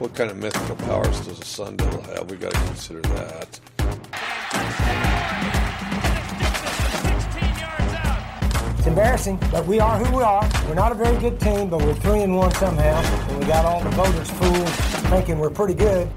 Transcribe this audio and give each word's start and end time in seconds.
What 0.00 0.14
kind 0.14 0.30
of 0.30 0.38
mythical 0.38 0.76
powers 0.76 1.20
does 1.26 1.38
a 1.38 1.44
sun 1.44 1.76
devil 1.76 2.00
have? 2.00 2.30
We 2.30 2.38
got 2.38 2.54
to 2.54 2.58
consider 2.60 3.02
that. 3.02 3.60
16 7.02 7.42
yards 7.60 7.92
out. 7.96 8.78
It's 8.78 8.86
embarrassing, 8.86 9.38
but 9.52 9.66
we 9.66 9.78
are 9.78 9.98
who 9.98 10.16
we 10.16 10.22
are. 10.22 10.48
We're 10.66 10.72
not 10.72 10.90
a 10.90 10.94
very 10.94 11.18
good 11.18 11.38
team, 11.38 11.68
but 11.68 11.82
we're 11.82 11.92
three 11.96 12.20
and 12.20 12.34
one 12.34 12.50
somehow, 12.54 13.02
and 13.28 13.38
we 13.40 13.44
got 13.44 13.66
all 13.66 13.84
the 13.84 13.90
voters 13.90 14.30
fooled, 14.30 14.70
thinking 15.10 15.38
we're 15.38 15.50
pretty 15.50 15.74
good. 15.74 16.10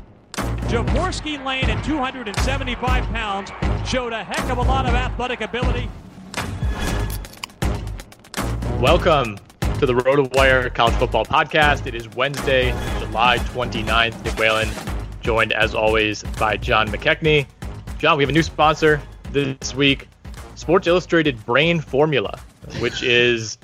Jaworski 0.69 1.43
Lane 1.43 1.69
at 1.69 1.83
275 1.83 3.03
pounds 3.07 3.51
showed 3.85 4.13
a 4.13 4.23
heck 4.23 4.49
of 4.49 4.59
a 4.59 4.61
lot 4.61 4.85
of 4.85 4.93
athletic 4.93 5.41
ability. 5.41 5.89
Welcome 8.79 9.39
to 9.85 9.93
the 9.93 10.01
RotoWire 10.01 10.73
College 10.73 10.95
Football 10.95 11.25
Podcast. 11.25 11.85
It 11.87 11.93
is 11.93 12.07
Wednesday, 12.07 12.69
July 12.99 13.37
29th. 13.39 14.23
Nick 14.23 14.37
Whalen, 14.37 14.69
joined 15.19 15.51
as 15.51 15.75
always 15.75 16.23
by 16.39 16.55
John 16.55 16.87
McKechnie. 16.87 17.45
John, 17.97 18.15
we 18.15 18.23
have 18.23 18.29
a 18.29 18.33
new 18.33 18.43
sponsor 18.43 19.01
this 19.31 19.75
week 19.75 20.07
Sports 20.55 20.87
Illustrated 20.87 21.45
Brain 21.45 21.81
Formula, 21.81 22.39
which 22.79 23.03
is 23.03 23.57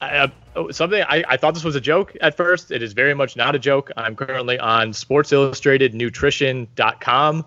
uh, 0.00 0.28
something 0.70 1.02
I, 1.02 1.22
I 1.28 1.36
thought 1.36 1.52
this 1.52 1.64
was 1.64 1.76
a 1.76 1.82
joke 1.82 2.16
at 2.22 2.34
first. 2.34 2.70
It 2.70 2.82
is 2.82 2.94
very 2.94 3.12
much 3.12 3.36
not 3.36 3.54
a 3.54 3.58
joke. 3.58 3.90
I'm 3.94 4.16
currently 4.16 4.58
on 4.58 4.92
sportsillustratednutrition.com. 4.92 7.44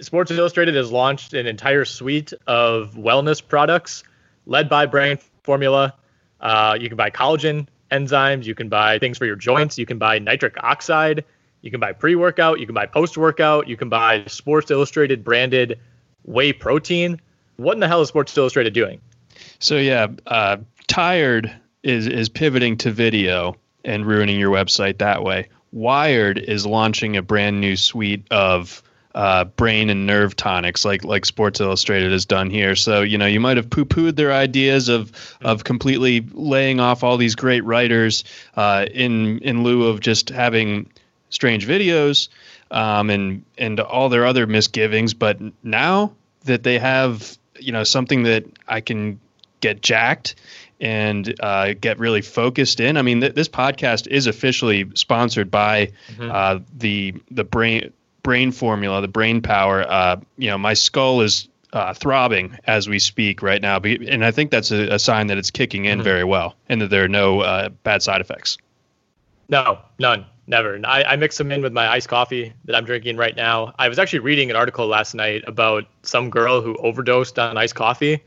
Sports 0.00 0.30
Illustrated 0.30 0.74
has 0.74 0.90
launched 0.90 1.34
an 1.34 1.46
entire 1.46 1.84
suite 1.84 2.32
of 2.46 2.94
wellness 2.94 3.46
products 3.46 4.04
led 4.46 4.70
by 4.70 4.86
Brain 4.86 5.18
Formula. 5.42 5.92
Uh, 6.40 6.76
you 6.80 6.88
can 6.88 6.96
buy 6.96 7.10
collagen 7.10 7.66
enzymes, 7.90 8.44
you 8.44 8.54
can 8.54 8.68
buy 8.68 8.98
things 8.98 9.18
for 9.18 9.26
your 9.26 9.36
joints, 9.36 9.78
you 9.78 9.86
can 9.86 9.98
buy 9.98 10.18
nitric 10.18 10.56
oxide, 10.62 11.24
you 11.62 11.70
can 11.70 11.80
buy 11.80 11.92
pre 11.92 12.14
workout, 12.14 12.60
you 12.60 12.66
can 12.66 12.74
buy 12.74 12.86
post 12.86 13.16
workout, 13.16 13.68
you 13.68 13.76
can 13.76 13.88
buy 13.88 14.24
Sports 14.26 14.70
Illustrated 14.70 15.24
branded 15.24 15.78
whey 16.24 16.52
protein. 16.52 17.20
What 17.56 17.74
in 17.74 17.80
the 17.80 17.88
hell 17.88 18.02
is 18.02 18.08
Sports 18.08 18.36
Illustrated 18.36 18.74
doing? 18.74 19.00
So 19.58 19.76
yeah, 19.76 20.08
uh, 20.26 20.58
tired 20.86 21.52
is 21.82 22.06
is 22.06 22.28
pivoting 22.28 22.76
to 22.78 22.90
video 22.90 23.56
and 23.84 24.06
ruining 24.06 24.38
your 24.38 24.50
website 24.50 24.98
that 24.98 25.22
way. 25.22 25.48
Wired 25.72 26.38
is 26.38 26.64
launching 26.66 27.16
a 27.16 27.22
brand 27.22 27.60
new 27.60 27.76
suite 27.76 28.26
of 28.30 28.82
uh, 29.14 29.44
brain 29.44 29.90
and 29.90 30.06
nerve 30.06 30.36
tonics, 30.36 30.84
like 30.84 31.04
like 31.04 31.24
Sports 31.24 31.60
Illustrated 31.60 32.12
has 32.12 32.24
done 32.24 32.50
here. 32.50 32.76
So 32.76 33.02
you 33.02 33.18
know 33.18 33.26
you 33.26 33.40
might 33.40 33.56
have 33.56 33.70
poo 33.70 33.84
pooed 33.84 34.16
their 34.16 34.32
ideas 34.32 34.88
of 34.88 35.12
of 35.42 35.64
completely 35.64 36.26
laying 36.32 36.80
off 36.80 37.02
all 37.02 37.16
these 37.16 37.34
great 37.34 37.64
writers 37.64 38.24
uh, 38.56 38.86
in 38.92 39.38
in 39.38 39.62
lieu 39.62 39.86
of 39.86 40.00
just 40.00 40.28
having 40.28 40.90
strange 41.30 41.66
videos 41.66 42.28
um, 42.70 43.10
and 43.10 43.44
and 43.56 43.80
all 43.80 44.08
their 44.08 44.26
other 44.26 44.46
misgivings. 44.46 45.14
But 45.14 45.38
now 45.62 46.12
that 46.44 46.62
they 46.62 46.78
have 46.78 47.38
you 47.58 47.72
know 47.72 47.84
something 47.84 48.24
that 48.24 48.44
I 48.68 48.80
can 48.80 49.18
get 49.60 49.82
jacked 49.82 50.36
and 50.80 51.34
uh, 51.40 51.74
get 51.80 51.98
really 51.98 52.22
focused 52.22 52.78
in. 52.78 52.96
I 52.96 53.02
mean, 53.02 53.20
th- 53.20 53.34
this 53.34 53.48
podcast 53.48 54.06
is 54.06 54.26
officially 54.26 54.88
sponsored 54.94 55.50
by 55.50 55.90
uh, 56.20 56.60
the 56.76 57.14
the 57.30 57.44
brain 57.44 57.92
brain 58.28 58.52
formula, 58.52 59.00
the 59.00 59.08
brain 59.08 59.40
power. 59.40 59.90
Uh, 59.90 60.20
you 60.36 60.50
know, 60.50 60.58
my 60.58 60.74
skull 60.74 61.22
is 61.22 61.48
uh, 61.72 61.94
throbbing 61.94 62.58
as 62.66 62.86
we 62.86 62.98
speak 62.98 63.40
right 63.40 63.62
now, 63.62 63.78
and 63.80 64.22
I 64.22 64.30
think 64.32 64.50
that's 64.50 64.70
a, 64.70 64.96
a 64.96 64.98
sign 64.98 65.28
that 65.28 65.38
it's 65.38 65.50
kicking 65.50 65.86
in 65.86 66.02
very 66.02 66.24
well, 66.24 66.54
and 66.68 66.78
that 66.82 66.90
there 66.90 67.02
are 67.02 67.08
no 67.08 67.40
uh, 67.40 67.70
bad 67.84 68.02
side 68.02 68.20
effects. 68.20 68.58
No, 69.48 69.78
none, 69.98 70.26
never. 70.46 70.78
I, 70.84 71.04
I 71.04 71.16
mix 71.16 71.38
them 71.38 71.50
in 71.50 71.62
with 71.62 71.72
my 71.72 71.88
iced 71.88 72.10
coffee 72.10 72.52
that 72.66 72.76
I'm 72.76 72.84
drinking 72.84 73.16
right 73.16 73.34
now. 73.34 73.72
I 73.78 73.88
was 73.88 73.98
actually 73.98 74.18
reading 74.18 74.50
an 74.50 74.56
article 74.56 74.86
last 74.86 75.14
night 75.14 75.42
about 75.46 75.86
some 76.02 76.28
girl 76.28 76.60
who 76.60 76.76
overdosed 76.80 77.38
on 77.38 77.56
iced 77.56 77.76
coffee. 77.76 78.22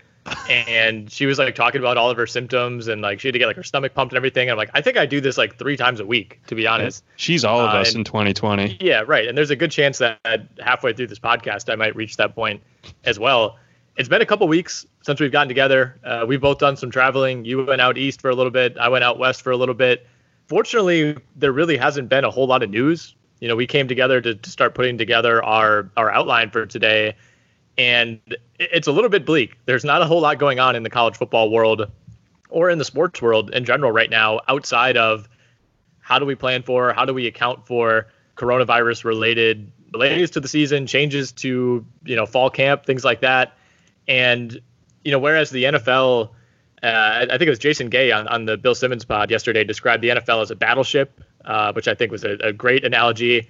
And 0.50 1.12
she 1.12 1.26
was 1.26 1.40
like 1.40 1.56
talking 1.56 1.80
about 1.80 1.98
all 1.98 2.10
of 2.10 2.18
her 2.18 2.28
symptoms 2.28 2.88
and 2.88 3.02
like 3.02 3.20
she 3.20 3.28
had 3.28 3.34
to 3.34 3.40
get 3.40 3.48
like 3.48 3.56
her 3.56 3.64
stomach 3.64 3.94
pumped 3.94 4.14
and 4.14 4.18
everything. 4.18 4.44
And 4.44 4.52
I'm 4.52 4.58
like, 4.58 4.70
I 4.74 4.82
think 4.82 4.98
I 4.98 5.06
do 5.06 5.20
this 5.22 5.38
like 5.38 5.58
three 5.58 5.78
times 5.78 6.00
a 6.00 6.06
week, 6.06 6.40
to 6.48 6.56
be 6.56 6.68
honest. 6.68 7.04
She's 7.16 7.44
all 7.44 7.60
of 7.62 7.74
Uh, 7.74 7.78
us 7.80 7.90
and- 7.90 8.00
in 8.00 8.04
2020. 8.04 8.78
Yeah, 8.82 9.04
right. 9.08 9.28
And 9.28 9.38
there's 9.38 9.50
a 9.50 9.56
good 9.56 9.72
chance 9.72 9.98
that 10.00 10.20
halfway 10.60 10.94
through 10.94 11.08
this 11.08 11.20
podcast, 11.20 11.72
I 11.72 11.76
might 11.76 11.96
reach 11.96 12.18
that 12.18 12.36
point 12.36 12.62
as 13.04 13.18
well. 13.20 13.58
It's 13.98 14.10
been 14.10 14.22
a 14.22 14.26
couple 14.26 14.48
weeks 14.48 14.86
since 15.02 15.20
we've 15.20 15.32
gotten 15.32 15.48
together. 15.50 16.00
Uh, 16.04 16.26
we've 16.28 16.40
both 16.42 16.60
done 16.60 16.78
some 16.78 16.92
traveling. 16.92 17.44
You 17.46 17.66
went 17.66 17.82
out 17.82 17.98
east 17.98 18.22
for 18.22 18.30
a 18.30 18.36
little 18.36 18.52
bit. 18.52 18.78
I 18.78 18.90
went 18.90 19.04
out 19.04 19.18
west 19.20 19.42
for 19.42 19.52
a 19.52 19.58
little 19.58 19.76
bit. 19.76 20.08
fortunately, 20.48 21.16
there 21.36 21.52
really 21.52 21.78
hasn't 21.78 22.10
been 22.10 22.24
a 22.26 22.30
whole 22.32 22.46
lot 22.48 22.62
of 22.64 22.70
news. 22.70 23.16
You 23.40 23.48
know, 23.48 23.56
we 23.56 23.66
came 23.68 23.88
together 23.88 24.20
to, 24.22 24.36
to 24.36 24.50
start 24.50 24.76
putting 24.76 24.98
together 24.98 25.44
our 25.44 25.90
our 25.98 26.12
outline 26.12 26.52
for 26.52 26.66
today, 26.66 27.16
and 27.78 28.20
it's 28.60 28.88
a 28.88 28.92
little 28.92 29.10
bit 29.10 29.26
bleak. 29.26 29.58
There's 29.66 29.84
not 29.84 30.02
a 30.02 30.06
whole 30.06 30.22
lot 30.22 30.38
going 30.38 30.60
on 30.60 30.76
in 30.76 30.84
the 30.84 30.90
college 30.90 31.18
football 31.18 31.50
world 31.50 31.90
or 32.50 32.70
in 32.70 32.78
the 32.78 32.86
sports 32.86 33.22
world 33.22 33.50
in 33.52 33.66
general 33.66 33.92
right 33.92 34.10
now 34.10 34.42
outside 34.48 34.98
of 34.98 35.28
how 36.00 36.20
do 36.20 36.26
we 36.26 36.36
plan 36.36 36.64
for, 36.64 36.94
how 36.94 37.06
do 37.06 37.14
we 37.14 37.28
account 37.28 37.66
for 37.66 38.08
coronavirus 38.36 39.06
related 39.06 39.72
delays 39.92 40.32
to 40.32 40.40
the 40.40 40.48
season, 40.48 40.88
changes 40.88 41.32
to, 41.32 41.86
you 42.04 42.16
know, 42.16 42.26
fall 42.26 42.50
camp, 42.50 42.86
things 42.86 43.06
like 43.06 43.22
that. 43.22 43.54
And, 44.08 44.60
you 45.04 45.12
know, 45.12 45.20
whereas 45.20 45.50
the 45.50 45.66
NFL, 45.66 46.30
uh, 46.84 47.26
I 47.30 47.38
think 47.38 47.44
it 47.44 47.50
was 47.50 47.60
Jason 47.60 47.90
Gay 47.90 48.12
on, 48.12 48.28
on 48.28 48.46
the 48.46 48.58
Bill 48.58 48.76
Simmons 48.76 49.06
pod 49.06 49.32
yesterday 49.32 49.64
described 49.64 50.04
the 50.04 50.10
NFL 50.10 50.42
as 50.42 50.52
a 50.52 50.56
battleship, 50.56 51.22
uh, 51.46 51.72
which 51.74 51.88
I 51.88 51.94
think 51.94 52.12
was 52.12 52.24
a, 52.24 52.32
a 52.44 52.54
great 52.54 52.84
analogy. 52.84 53.48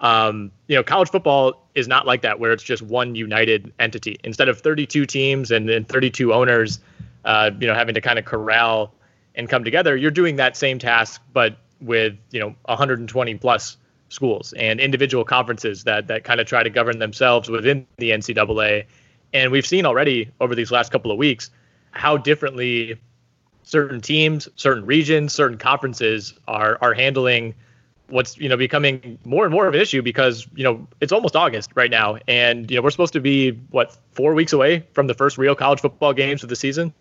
Um, 0.00 0.52
you 0.68 0.76
know, 0.76 0.82
college 0.82 1.10
football 1.10 1.66
is 1.74 1.88
not 1.88 2.06
like 2.06 2.22
that, 2.22 2.38
where 2.38 2.52
it's 2.52 2.62
just 2.62 2.82
one 2.82 3.14
united 3.14 3.72
entity. 3.78 4.16
Instead 4.24 4.48
of 4.48 4.60
32 4.60 5.06
teams 5.06 5.50
and, 5.50 5.68
and 5.68 5.88
32 5.88 6.32
owners, 6.32 6.78
uh, 7.24 7.50
you 7.58 7.66
know, 7.66 7.74
having 7.74 7.94
to 7.94 8.00
kind 8.00 8.18
of 8.18 8.24
corral 8.24 8.94
and 9.34 9.48
come 9.48 9.64
together, 9.64 9.96
you're 9.96 10.10
doing 10.10 10.36
that 10.36 10.56
same 10.56 10.78
task, 10.78 11.20
but 11.32 11.58
with 11.80 12.16
you 12.30 12.40
know 12.40 12.54
120 12.64 13.34
plus 13.36 13.76
schools 14.08 14.52
and 14.54 14.80
individual 14.80 15.24
conferences 15.24 15.84
that 15.84 16.06
that 16.08 16.24
kind 16.24 16.40
of 16.40 16.46
try 16.46 16.62
to 16.62 16.70
govern 16.70 16.98
themselves 16.98 17.48
within 17.48 17.86
the 17.98 18.10
NCAA. 18.10 18.84
And 19.32 19.52
we've 19.52 19.66
seen 19.66 19.84
already 19.84 20.30
over 20.40 20.54
these 20.54 20.70
last 20.70 20.90
couple 20.90 21.10
of 21.10 21.18
weeks 21.18 21.50
how 21.90 22.16
differently 22.16 22.98
certain 23.62 24.00
teams, 24.00 24.48
certain 24.56 24.86
regions, 24.86 25.32
certain 25.32 25.58
conferences 25.58 26.34
are 26.46 26.78
are 26.80 26.94
handling 26.94 27.54
what's 28.08 28.36
you 28.38 28.48
know 28.48 28.56
becoming 28.56 29.18
more 29.24 29.44
and 29.44 29.52
more 29.52 29.66
of 29.66 29.74
an 29.74 29.80
issue 29.80 30.02
because 30.02 30.46
you 30.54 30.64
know 30.64 30.86
it's 31.00 31.12
almost 31.12 31.36
August 31.36 31.70
right 31.74 31.90
now, 31.90 32.18
and 32.26 32.70
you 32.70 32.76
know 32.76 32.82
we're 32.82 32.90
supposed 32.90 33.12
to 33.12 33.20
be 33.20 33.52
what 33.70 33.96
four 34.12 34.34
weeks 34.34 34.52
away 34.52 34.84
from 34.92 35.06
the 35.06 35.14
first 35.14 35.38
real 35.38 35.54
college 35.54 35.80
football 35.80 36.12
games 36.12 36.42
of 36.42 36.48
the 36.48 36.56
season. 36.56 36.92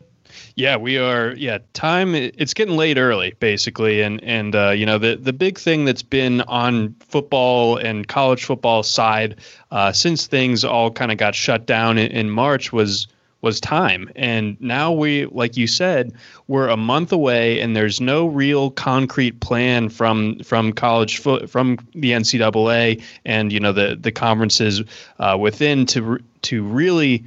Yeah, 0.56 0.76
we 0.76 0.98
are. 0.98 1.34
Yeah, 1.36 1.60
time. 1.74 2.14
It's 2.16 2.54
getting 2.54 2.76
late 2.76 2.98
early, 2.98 3.34
basically, 3.40 4.02
and 4.02 4.24
and 4.24 4.56
uh, 4.56 4.70
you 4.72 4.86
know 4.86 4.98
the 4.98 5.16
the 5.16 5.34
big 5.34 5.58
thing 5.58 5.86
that's 5.86 6.04
been 6.04 6.42
on 6.42 6.96
football 7.00 7.78
and 7.78 8.08
college 8.08 8.44
football 8.44 8.84
side 8.84 9.38
uh, 9.72 9.92
since 9.92 10.28
things 10.28 10.64
all 10.64 10.92
kind 10.92 11.12
of 11.12 11.18
got 11.18 11.36
shut 11.36 11.66
down 11.66 11.98
in, 11.98 12.12
in 12.12 12.30
March 12.30 12.74
was 12.74 13.08
was 13.42 13.60
time. 13.60 14.10
And 14.16 14.60
now 14.60 14.92
we, 14.92 15.26
like 15.26 15.58
you 15.58 15.68
said, 15.68 16.14
we're 16.48 16.68
a 16.70 16.78
month 16.78 17.12
away, 17.12 17.62
and 17.62 17.76
there's 17.76 18.02
no 18.02 18.28
real 18.28 18.72
concrete 18.72 19.40
plan 19.40 19.90
from 19.90 20.40
from 20.40 20.74
college 20.74 21.20
foot 21.20 21.50
from 21.50 21.78
the 21.94 22.12
NCAA 22.12 23.04
and 23.26 23.52
you 23.52 23.60
know 23.60 23.72
the 23.72 23.98
the 24.00 24.12
conferences 24.12 24.84
uh, 25.20 25.38
within 25.40 25.86
to 25.88 26.20
to 26.44 26.64
really 26.64 27.26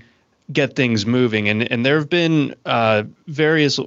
get 0.53 0.77
things 0.77 1.07
moving. 1.07 1.49
And 1.49 1.71
and 1.71 1.87
there 1.87 1.99
have 1.99 2.11
been 2.11 2.55
uh, 2.67 3.05
various 3.27 3.79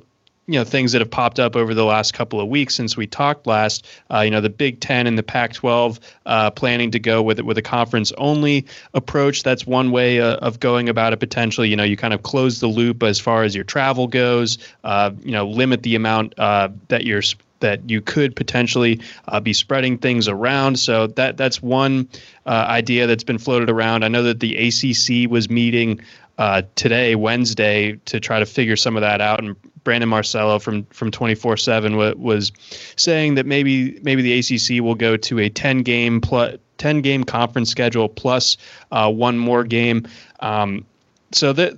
you 0.47 0.59
know 0.59 0.63
things 0.63 0.91
that 0.91 0.99
have 0.99 1.09
popped 1.09 1.39
up 1.39 1.55
over 1.55 1.73
the 1.73 1.85
last 1.85 2.13
couple 2.13 2.41
of 2.41 2.47
weeks 2.47 2.75
since 2.75 2.97
we 2.97 3.07
talked 3.07 3.47
last. 3.47 3.85
Uh, 4.11 4.19
you 4.19 4.31
know, 4.31 4.41
the 4.41 4.49
Big 4.49 4.79
Ten 4.79 5.07
and 5.07 5.17
the 5.17 5.23
Pac-12 5.23 5.99
uh, 6.25 6.51
planning 6.51 6.91
to 6.91 6.99
go 6.99 7.21
with 7.21 7.39
it 7.39 7.45
with 7.45 7.57
a 7.57 7.61
conference-only 7.61 8.65
approach. 8.93 9.43
That's 9.43 9.65
one 9.65 9.91
way 9.91 10.19
uh, 10.19 10.35
of 10.37 10.59
going 10.59 10.89
about 10.89 11.13
it. 11.13 11.17
Potentially, 11.17 11.69
you 11.69 11.75
know, 11.75 11.83
you 11.83 11.95
kind 11.95 12.13
of 12.13 12.23
close 12.23 12.59
the 12.59 12.67
loop 12.67 13.03
as 13.03 13.19
far 13.19 13.43
as 13.43 13.55
your 13.55 13.63
travel 13.63 14.07
goes. 14.07 14.57
Uh, 14.83 15.11
you 15.23 15.31
know, 15.31 15.47
limit 15.47 15.83
the 15.83 15.95
amount 15.95 16.37
uh, 16.37 16.69
that 16.89 17.05
you're 17.05 17.21
that 17.63 17.89
you 17.89 18.01
could 18.01 18.35
potentially 18.35 18.99
uh, 19.29 19.39
be 19.39 19.53
spreading 19.53 19.97
things 19.97 20.27
around. 20.27 20.77
So 20.77 21.07
that 21.07 21.37
that's 21.37 21.61
one 21.61 22.09
uh, 22.45 22.49
idea 22.49 23.07
that's 23.07 23.23
been 23.23 23.37
floated 23.37 23.69
around. 23.69 24.03
I 24.03 24.09
know 24.09 24.23
that 24.23 24.41
the 24.41 24.57
ACC 24.57 25.31
was 25.31 25.49
meeting 25.49 26.01
uh, 26.37 26.63
today, 26.75 27.15
Wednesday, 27.15 27.93
to 28.05 28.19
try 28.19 28.39
to 28.39 28.45
figure 28.45 28.75
some 28.75 28.95
of 28.95 29.01
that 29.01 29.21
out. 29.21 29.43
And 29.43 29.55
Brandon 29.83 30.09
Marcello 30.09 30.59
from 30.59 30.85
from 30.85 31.11
24/7 31.11 32.17
was 32.17 32.51
saying 32.95 33.35
that 33.35 33.45
maybe 33.45 33.99
maybe 34.01 34.21
the 34.21 34.39
ACC 34.39 34.81
will 34.81 34.95
go 34.95 35.17
to 35.17 35.39
a 35.39 35.49
10 35.49 35.83
game 35.83 36.21
plus 36.21 36.57
10 36.77 37.01
game 37.01 37.23
conference 37.23 37.69
schedule 37.69 38.09
plus 38.09 38.57
uh, 38.91 39.11
one 39.11 39.37
more 39.37 39.63
game. 39.63 40.07
Um, 40.39 40.85
so 41.31 41.53
that 41.53 41.77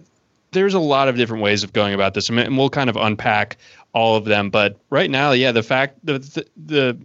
there's 0.51 0.73
a 0.73 0.79
lot 0.79 1.07
of 1.07 1.15
different 1.15 1.43
ways 1.43 1.63
of 1.63 1.73
going 1.73 1.93
about 1.93 2.13
this, 2.13 2.29
and 2.29 2.57
we'll 2.57 2.69
kind 2.69 2.89
of 2.89 2.95
unpack 2.95 3.57
all 3.93 4.15
of 4.15 4.25
them. 4.25 4.49
But 4.49 4.77
right 4.89 5.09
now, 5.09 5.31
yeah, 5.31 5.51
the 5.51 5.63
fact 5.63 5.99
the 6.03 6.19
the, 6.19 6.45
the, 6.65 6.97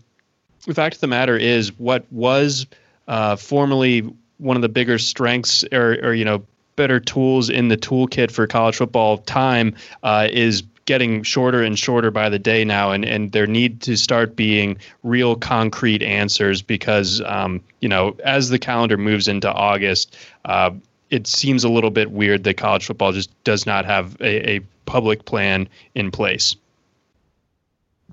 the 0.66 0.74
fact 0.74 0.96
of 0.96 1.00
the 1.00 1.08
matter 1.08 1.36
is 1.36 1.78
what 1.78 2.04
was 2.10 2.66
uh, 3.08 3.36
formerly 3.36 4.10
one 4.38 4.56
of 4.56 4.62
the 4.62 4.68
bigger 4.68 4.98
strengths 4.98 5.64
or, 5.72 5.98
or 6.02 6.14
you 6.14 6.24
know 6.24 6.42
better 6.76 7.00
tools 7.00 7.50
in 7.50 7.68
the 7.68 7.76
toolkit 7.76 8.30
for 8.30 8.46
college 8.46 8.76
football 8.76 9.18
time 9.18 9.74
uh, 10.02 10.28
is 10.30 10.62
getting 10.90 11.22
shorter 11.22 11.62
and 11.62 11.78
shorter 11.78 12.10
by 12.10 12.28
the 12.28 12.38
day 12.38 12.64
now, 12.64 12.90
and, 12.90 13.04
and 13.04 13.30
there 13.32 13.46
need 13.46 13.80
to 13.82 13.96
start 13.96 14.34
being 14.34 14.76
real 15.04 15.36
concrete 15.36 16.02
answers 16.02 16.62
because, 16.62 17.20
um, 17.26 17.62
you 17.80 17.88
know, 17.88 18.16
as 18.24 18.48
the 18.48 18.58
calendar 18.58 18.96
moves 18.96 19.28
into 19.28 19.48
August, 19.52 20.16
uh, 20.46 20.70
it 21.10 21.26
seems 21.26 21.62
a 21.62 21.68
little 21.68 21.90
bit 21.90 22.10
weird 22.10 22.42
that 22.42 22.56
college 22.56 22.86
football 22.86 23.12
just 23.12 23.30
does 23.44 23.66
not 23.66 23.84
have 23.84 24.20
a, 24.20 24.56
a 24.56 24.60
public 24.84 25.24
plan 25.24 25.68
in 25.94 26.10
place. 26.10 26.56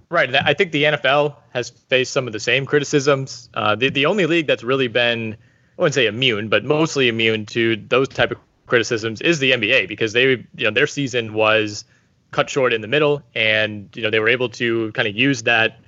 Right. 0.09 0.33
I 0.35 0.53
think 0.53 0.71
the 0.71 0.83
NFL 0.83 1.35
has 1.49 1.69
faced 1.69 2.13
some 2.13 2.27
of 2.27 2.33
the 2.33 2.39
same 2.39 2.65
criticisms. 2.65 3.49
Uh, 3.53 3.75
the, 3.75 3.89
the 3.89 4.05
only 4.05 4.25
league 4.25 4.47
that's 4.47 4.63
really 4.63 4.87
been, 4.87 5.33
I 5.33 5.81
wouldn't 5.81 5.95
say 5.95 6.05
immune, 6.05 6.47
but 6.47 6.63
mostly 6.63 7.07
immune 7.07 7.45
to 7.47 7.75
those 7.75 8.07
type 8.07 8.31
of 8.31 8.37
criticisms 8.67 9.21
is 9.21 9.39
the 9.39 9.51
NBA 9.51 9.87
because 9.87 10.13
they, 10.13 10.29
you 10.29 10.47
know, 10.59 10.71
their 10.71 10.87
season 10.87 11.33
was 11.33 11.85
cut 12.31 12.49
short 12.49 12.73
in 12.73 12.81
the 12.81 12.87
middle, 12.87 13.23
and 13.33 13.89
you 13.95 14.03
know 14.03 14.09
they 14.09 14.19
were 14.19 14.29
able 14.29 14.49
to 14.49 14.91
kind 14.91 15.07
of 15.07 15.15
use 15.15 15.43
that 15.43 15.79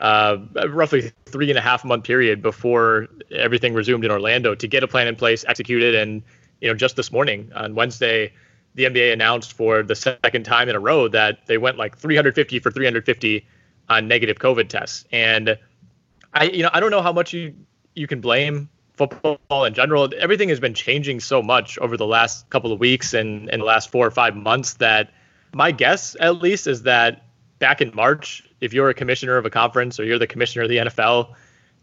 uh, 0.00 0.38
roughly 0.68 1.12
three 1.26 1.50
and 1.50 1.58
a 1.58 1.60
half 1.60 1.84
month 1.84 2.04
period 2.04 2.40
before 2.40 3.08
everything 3.32 3.74
resumed 3.74 4.04
in 4.04 4.10
Orlando 4.10 4.54
to 4.54 4.66
get 4.66 4.82
a 4.82 4.88
plan 4.88 5.06
in 5.06 5.16
place, 5.16 5.44
execute 5.46 5.82
it, 5.82 5.94
and 5.94 6.22
you 6.60 6.68
know 6.68 6.74
just 6.74 6.96
this 6.96 7.12
morning 7.12 7.50
on 7.54 7.74
Wednesday, 7.74 8.32
the 8.74 8.84
NBA 8.84 9.12
announced 9.12 9.52
for 9.52 9.82
the 9.82 9.94
second 9.94 10.44
time 10.44 10.68
in 10.68 10.76
a 10.76 10.80
row 10.80 11.08
that 11.08 11.46
they 11.46 11.58
went 11.58 11.76
like 11.76 11.98
350 11.98 12.60
for 12.60 12.70
350 12.70 13.46
on 13.88 14.08
negative 14.08 14.38
COVID 14.38 14.68
tests, 14.68 15.04
and 15.12 15.58
I 16.32 16.44
you 16.44 16.62
know 16.62 16.70
I 16.72 16.80
don't 16.80 16.90
know 16.90 17.02
how 17.02 17.12
much 17.12 17.32
you 17.32 17.54
you 17.94 18.06
can 18.06 18.20
blame 18.20 18.70
football 19.08 19.64
in 19.64 19.74
general, 19.74 20.08
everything 20.18 20.48
has 20.48 20.60
been 20.60 20.74
changing 20.74 21.20
so 21.20 21.42
much 21.42 21.78
over 21.78 21.96
the 21.96 22.06
last 22.06 22.48
couple 22.50 22.72
of 22.72 22.80
weeks 22.80 23.14
and, 23.14 23.48
and 23.50 23.62
the 23.62 23.66
last 23.66 23.90
four 23.90 24.06
or 24.06 24.10
five 24.10 24.36
months 24.36 24.74
that 24.74 25.12
my 25.52 25.72
guess, 25.72 26.16
at 26.20 26.36
least, 26.36 26.66
is 26.66 26.82
that 26.82 27.24
back 27.58 27.80
in 27.80 27.92
March, 27.94 28.44
if 28.60 28.72
you're 28.72 28.88
a 28.88 28.94
commissioner 28.94 29.36
of 29.36 29.46
a 29.46 29.50
conference 29.50 29.98
or 29.98 30.04
you're 30.04 30.18
the 30.18 30.26
commissioner 30.26 30.64
of 30.64 30.68
the 30.68 30.76
NFL, 30.76 31.34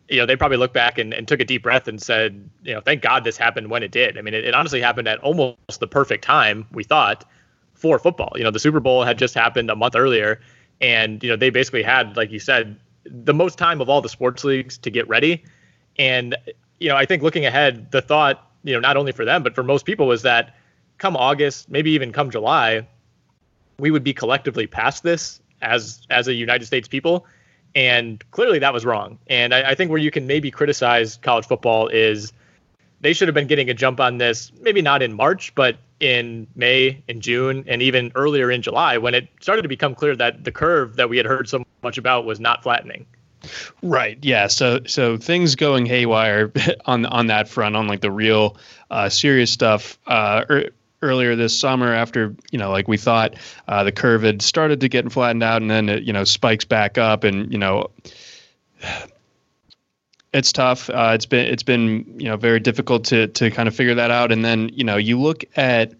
you 0.10 0.18
know, 0.18 0.26
they 0.26 0.36
probably 0.36 0.58
looked 0.58 0.74
back 0.74 0.98
and, 0.98 1.14
and 1.14 1.28
took 1.28 1.40
a 1.40 1.46
deep 1.46 1.64
breath 1.64 1.88
and 1.88 2.02
said, 2.02 2.50
you 2.64 2.74
know, 2.74 2.80
thank 2.82 3.02
God 3.02 3.24
this 3.24 3.38
happened 3.38 3.70
when 3.70 3.84
it 3.84 3.92
did. 3.92 4.18
I 4.18 4.22
mean, 4.22 4.34
it, 4.34 4.46
it 4.46 4.54
honestly 4.54 4.82
happened 4.82 5.08
at 5.08 5.20
almost 5.20 5.80
the 5.80 5.88
perfect 5.88 6.24
time, 6.24 6.66
we 6.72 6.84
thought, 6.84 7.26
for 7.74 8.00
football. 8.00 8.32
You 8.36 8.44
know, 8.44 8.52
the 8.52 8.60
Super 8.60 8.80
Bowl 8.80 9.04
had 9.04 9.18
just 9.18 9.34
happened 9.34 9.70
a 9.70 9.76
month 9.76 9.96
earlier. 9.96 10.40
And, 10.80 11.22
you 11.24 11.30
know, 11.30 11.36
they 11.36 11.50
basically 11.50 11.84
had, 11.84 12.16
like 12.16 12.32
you 12.32 12.40
said, 12.40 12.80
the 13.04 13.34
most 13.34 13.58
time 13.58 13.82
of 13.82 13.90
all 13.90 14.02
the 14.02 14.10
sports 14.10 14.44
leagues 14.44 14.78
to 14.80 14.90
get 14.90 15.08
ready. 15.10 15.44
And 15.98 16.36
you 16.80 16.90
know, 16.90 16.96
I 16.96 17.06
think 17.06 17.24
looking 17.24 17.46
ahead, 17.46 17.92
the 17.92 18.02
thought, 18.02 18.50
you 18.64 18.74
know, 18.74 18.80
not 18.80 18.98
only 18.98 19.12
for 19.12 19.26
them, 19.26 19.44
but 19.44 19.56
for 19.56 19.64
most 19.64 19.86
people 19.86 20.08
was 20.08 20.24
that 20.24 20.56
come 20.98 21.16
August, 21.16 21.70
maybe 21.70 21.92
even 21.92 22.12
come 22.12 22.30
July, 22.30 22.88
we 23.80 23.92
would 23.92 24.04
be 24.04 24.14
collectively 24.14 24.68
past 24.68 25.04
this 25.04 25.40
as 25.62 26.06
as 26.10 26.28
a 26.28 26.34
United 26.34 26.66
States 26.66 26.88
people. 26.88 27.26
And 27.76 28.24
clearly 28.32 28.60
that 28.60 28.74
was 28.74 28.86
wrong. 28.86 29.20
And 29.28 29.54
I, 29.54 29.72
I 29.72 29.76
think 29.76 29.92
where 29.92 30.00
you 30.00 30.10
can 30.10 30.26
maybe 30.26 30.50
criticize 30.50 31.18
college 31.18 31.46
football 31.46 31.88
is 31.88 32.34
they 33.02 33.14
should 33.14 33.28
have 33.28 33.36
been 33.36 33.48
getting 33.48 33.70
a 33.70 33.74
jump 33.74 34.00
on 34.00 34.18
this, 34.18 34.52
maybe 34.62 34.82
not 34.82 35.04
in 35.04 35.14
March, 35.14 35.54
but 35.54 35.78
in 36.00 36.48
May, 36.56 37.04
in 37.08 37.22
June, 37.22 37.64
and 37.68 37.82
even 37.82 38.12
earlier 38.16 38.50
in 38.50 38.62
July 38.62 38.98
when 38.98 39.14
it 39.14 39.28
started 39.42 39.64
to 39.64 39.68
become 39.68 39.96
clear 39.96 40.16
that 40.16 40.44
the 40.44 40.52
curve 40.52 40.96
that 40.96 41.10
we 41.10 41.18
had 41.18 41.26
heard 41.26 41.48
so 41.50 41.64
much 41.84 41.98
about 41.98 42.26
was 42.26 42.40
not 42.40 42.64
flattening. 42.64 43.06
Right. 43.82 44.18
Yeah. 44.22 44.48
So 44.48 44.80
so 44.86 45.18
things 45.18 45.56
going 45.56 45.86
haywire 45.86 46.52
on 46.86 47.06
on 47.06 47.28
that 47.28 47.48
front, 47.48 47.76
on 47.76 47.88
like 47.88 48.02
the 48.02 48.12
real 48.12 48.58
uh, 48.90 49.10
serious 49.10 49.52
stuff. 49.52 49.98
Uh, 50.08 50.44
er, 50.50 50.70
earlier 51.02 51.36
this 51.36 51.58
summer, 51.58 51.94
after 51.94 52.36
you 52.52 52.60
know, 52.60 52.72
like 52.72 52.88
we 52.88 52.98
thought, 52.98 53.36
uh, 53.68 53.84
the 53.84 53.92
curve 53.92 54.24
had 54.24 54.42
started 54.42 54.82
to 54.82 54.90
get 54.90 55.12
flattened 55.12 55.44
out, 55.44 55.62
and 55.62 55.70
then 55.70 55.90
it 55.90 56.04
you 56.04 56.14
know 56.14 56.24
spikes 56.24 56.66
back 56.66 56.98
up, 56.98 57.24
and 57.24 57.52
you 57.52 57.60
know. 57.60 57.90
It's 60.34 60.52
tough. 60.52 60.90
Uh, 60.90 61.14
it's 61.16 61.26
been 61.26 61.48
it's 61.48 61.64
been 61.64 62.06
you 62.20 62.26
know 62.26 62.36
very 62.36 62.60
difficult 62.60 63.06
to 63.06 63.28
to 63.28 63.50
kind 63.50 63.68
of 63.68 63.74
figure 63.74 63.96
that 63.96 64.12
out, 64.12 64.32
and 64.32 64.44
then 64.44 64.70
you 64.74 64.84
know 64.84 64.98
you 64.98 65.18
look 65.18 65.46
at 65.56 65.94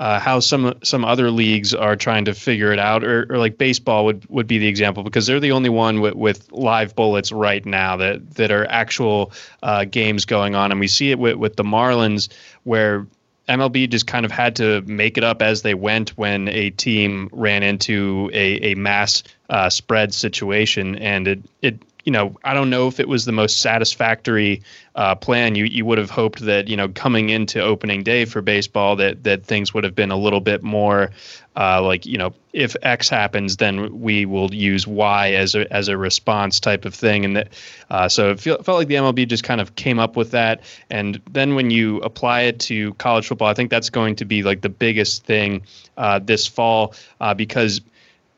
uh, 0.00 0.18
how 0.18 0.40
some 0.40 0.74
some 0.82 1.04
other 1.04 1.30
leagues 1.30 1.72
are 1.72 1.96
trying 1.96 2.24
to 2.24 2.34
figure 2.34 2.72
it 2.72 2.78
out, 2.78 3.04
or, 3.04 3.26
or 3.30 3.38
like 3.38 3.58
baseball 3.58 4.04
would, 4.04 4.24
would 4.28 4.46
be 4.46 4.58
the 4.58 4.66
example 4.66 5.02
because 5.02 5.26
they're 5.26 5.40
the 5.40 5.52
only 5.52 5.68
one 5.68 6.00
with, 6.00 6.14
with 6.14 6.50
live 6.52 6.94
bullets 6.96 7.30
right 7.30 7.64
now 7.64 7.96
that 7.96 8.34
that 8.34 8.50
are 8.50 8.66
actual 8.68 9.32
uh, 9.62 9.84
games 9.84 10.24
going 10.24 10.54
on, 10.54 10.70
and 10.70 10.80
we 10.80 10.88
see 10.88 11.10
it 11.10 11.18
with, 11.18 11.36
with 11.36 11.56
the 11.56 11.62
Marlins 11.62 12.28
where 12.64 13.06
MLB 13.48 13.88
just 13.90 14.06
kind 14.06 14.24
of 14.24 14.32
had 14.32 14.56
to 14.56 14.80
make 14.82 15.18
it 15.18 15.24
up 15.24 15.42
as 15.42 15.62
they 15.62 15.74
went 15.74 16.10
when 16.10 16.48
a 16.48 16.70
team 16.70 17.28
ran 17.32 17.62
into 17.62 18.30
a, 18.32 18.72
a 18.72 18.74
mass 18.74 19.22
uh, 19.50 19.68
spread 19.68 20.14
situation, 20.14 20.96
and 20.96 21.28
it 21.28 21.42
it 21.62 21.82
you 22.04 22.12
know, 22.12 22.36
I 22.44 22.52
don't 22.52 22.70
know 22.70 22.86
if 22.86 23.00
it 23.00 23.08
was 23.08 23.24
the 23.24 23.32
most 23.32 23.62
satisfactory 23.62 24.62
uh, 24.94 25.14
plan. 25.14 25.54
You 25.54 25.64
you 25.64 25.84
would 25.86 25.98
have 25.98 26.10
hoped 26.10 26.40
that 26.40 26.68
you 26.68 26.76
know 26.76 26.88
coming 26.88 27.30
into 27.30 27.60
opening 27.60 28.02
day 28.02 28.26
for 28.26 28.42
baseball 28.42 28.96
that 28.96 29.24
that 29.24 29.44
things 29.44 29.72
would 29.72 29.84
have 29.84 29.94
been 29.94 30.10
a 30.10 30.16
little 30.16 30.40
bit 30.40 30.62
more 30.62 31.10
uh, 31.56 31.80
like 31.82 32.04
you 32.04 32.18
know 32.18 32.34
if 32.52 32.76
X 32.82 33.08
happens, 33.08 33.56
then 33.56 34.00
we 34.00 34.26
will 34.26 34.52
use 34.54 34.86
Y 34.86 35.32
as 35.32 35.54
a 35.54 35.72
as 35.72 35.88
a 35.88 35.96
response 35.96 36.60
type 36.60 36.84
of 36.84 36.94
thing, 36.94 37.24
and 37.24 37.36
that 37.36 37.48
uh, 37.90 38.08
so 38.08 38.30
it 38.30 38.40
feel, 38.40 38.62
felt 38.62 38.78
like 38.78 38.88
the 38.88 38.94
MLB 38.96 39.26
just 39.26 39.42
kind 39.42 39.60
of 39.60 39.74
came 39.74 39.98
up 39.98 40.14
with 40.14 40.30
that, 40.32 40.60
and 40.90 41.20
then 41.32 41.54
when 41.54 41.70
you 41.70 41.98
apply 42.00 42.42
it 42.42 42.60
to 42.60 42.92
college 42.94 43.26
football, 43.26 43.48
I 43.48 43.54
think 43.54 43.70
that's 43.70 43.90
going 43.90 44.16
to 44.16 44.26
be 44.26 44.42
like 44.42 44.60
the 44.60 44.68
biggest 44.68 45.24
thing 45.24 45.62
uh, 45.96 46.18
this 46.18 46.46
fall 46.46 46.94
uh, 47.20 47.32
because 47.32 47.80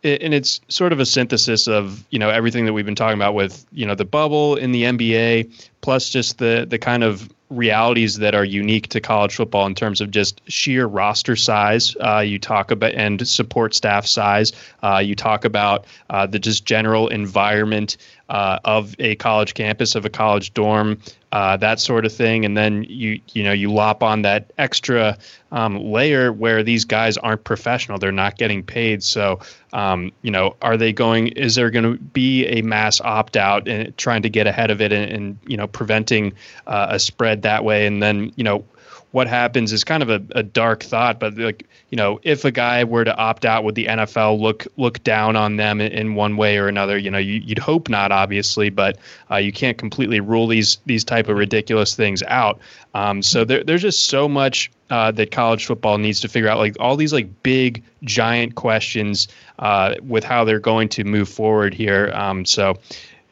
and 0.07 0.33
it's 0.35 0.61
sort 0.69 0.93
of 0.93 1.01
a 1.01 1.07
synthesis 1.07 1.67
of 1.67 2.05
you 2.11 2.19
know 2.19 2.31
everything 2.31 2.65
that 2.67 2.73
we've 2.73 2.87
been 2.87 2.95
talking 2.95 3.19
about 3.19 3.35
with 3.35 3.67
you 3.73 3.87
know 3.87 3.95
the 3.95 4.05
bubble 4.05 4.57
in 4.57 4.73
the 4.73 4.85
NBA 4.85 5.71
plus 5.81 6.09
just 6.09 6.39
the 6.39 6.67
the 6.69 6.79
kind 6.79 7.05
of 7.05 7.29
realities 7.49 8.17
that 8.19 8.35
are 8.35 8.45
unique 8.45 8.89
to 8.89 9.01
college 9.01 9.37
football 9.37 9.67
in 9.67 9.75
terms 9.75 10.01
of 10.01 10.11
just 10.11 10.41
sheer 10.51 10.87
roster 10.87 11.37
size. 11.37 11.97
Uh, 12.01 12.19
you 12.19 12.39
talk 12.39 12.71
about 12.71 12.93
and 12.95 13.27
support 13.27 13.75
staff 13.75 14.07
size. 14.07 14.53
Uh, 14.83 14.99
you 14.99 15.15
talk 15.15 15.45
about 15.45 15.87
uh, 16.11 16.27
the 16.27 16.39
just 16.39 16.65
general 16.65 17.09
environment 17.09 17.97
uh, 18.29 18.59
of 18.65 18.95
a 18.99 19.15
college 19.17 19.55
campus, 19.55 19.95
of 19.95 20.05
a 20.05 20.11
college 20.11 20.53
dorm, 20.55 20.99
uh, 21.33 21.57
that 21.57 21.79
sort 21.79 22.05
of 22.05 22.13
thing, 22.13 22.45
and 22.45 22.57
then 22.57 22.85
you 22.89 23.21
you 23.33 23.43
know 23.43 23.53
you 23.53 23.73
lop 23.73 24.03
on 24.03 24.23
that 24.23 24.53
extra 24.59 25.17
um, 25.53 25.77
layer 25.93 26.33
where 26.33 26.63
these 26.63 26.85
guys 26.85 27.17
aren't 27.19 27.45
professional; 27.45 27.99
they're 27.99 28.13
not 28.13 28.39
getting 28.39 28.63
paid. 28.63 29.03
So 29.03 29.41
um, 29.73 30.13
you 30.23 30.31
know, 30.31 30.57
are 30.63 30.77
they 30.77 30.93
going? 30.93 31.29
Is 31.29 31.55
there 31.55 31.71
going 31.71 31.85
to 31.85 31.99
be 31.99 32.47
a 32.47 32.63
mass 32.63 33.01
opt 33.01 33.37
out 33.37 33.69
and 33.69 33.97
trying 33.99 34.23
to 34.23 34.31
get 34.31 34.47
ahead 34.47 34.71
of 34.71 34.81
it 34.81 34.93
and, 34.93 35.11
and 35.13 35.39
you 35.47 35.57
know 35.57 35.67
preventing 35.67 36.33
uh, 36.67 36.87
a 36.91 36.99
spread 36.99 37.43
that 37.43 37.65
way? 37.65 37.87
And 37.87 38.03
then 38.03 38.33
you 38.37 38.45
know 38.45 38.65
what 39.17 39.27
happens 39.27 39.73
is 39.73 39.83
kind 39.83 40.03
of 40.03 40.11
a, 40.11 40.23
a 40.33 40.43
dark 40.43 40.83
thought, 40.83 41.19
but 41.19 41.39
like 41.39 41.67
you 41.89 41.97
know, 41.97 42.21
if 42.23 42.45
a 42.45 42.51
guy 42.51 42.85
were 42.85 43.03
to 43.03 43.17
opt 43.17 43.47
out, 43.47 43.65
would 43.65 43.75
the 43.75 43.87
NFL 43.87 44.39
look 44.39 44.67
look 44.77 45.03
down 45.05 45.37
on 45.37 45.57
them 45.57 45.81
in, 45.81 46.15
one 46.15 46.37
way 46.37 46.59
or 46.59 46.69
another? 46.69 46.99
You 46.99 47.11
know, 47.11 47.17
you, 47.17 47.43
would 47.49 47.59
hope 47.59 47.89
not, 47.89 48.13
obviously, 48.13 48.69
but 48.69 48.99
uh, 49.31 49.37
you 49.37 49.53
can't 49.53 49.79
completely 49.79 50.21
rule 50.21 50.47
these 50.47 50.77
these 50.85 51.03
type 51.03 51.31
of 51.31 51.39
ridiculous 51.39 51.97
things 51.97 52.23
out. 52.25 52.61
Um, 52.93 53.23
so 53.23 53.43
there, 53.47 53.65
there's 53.65 53.81
just 53.81 54.05
so 54.05 54.29
much 54.29 54.71
uh, 54.91 55.13
that 55.13 55.31
college 55.31 55.65
football 55.65 55.97
needs 55.97 56.21
to 56.21 56.29
figure 56.29 56.51
out, 56.51 56.59
like 56.59 56.77
all 56.79 56.95
these 56.95 57.15
like 57.15 57.43
big 57.43 57.83
giant 58.05 58.55
questions 58.55 59.29
uh, 59.61 59.95
with 60.07 60.25
how 60.25 60.45
they're 60.45 60.61
going 60.61 60.91
to 60.91 61.05
move 61.05 61.31
forward 61.31 61.73
here. 61.73 62.13
Um, 62.13 62.45
so 62.45 62.77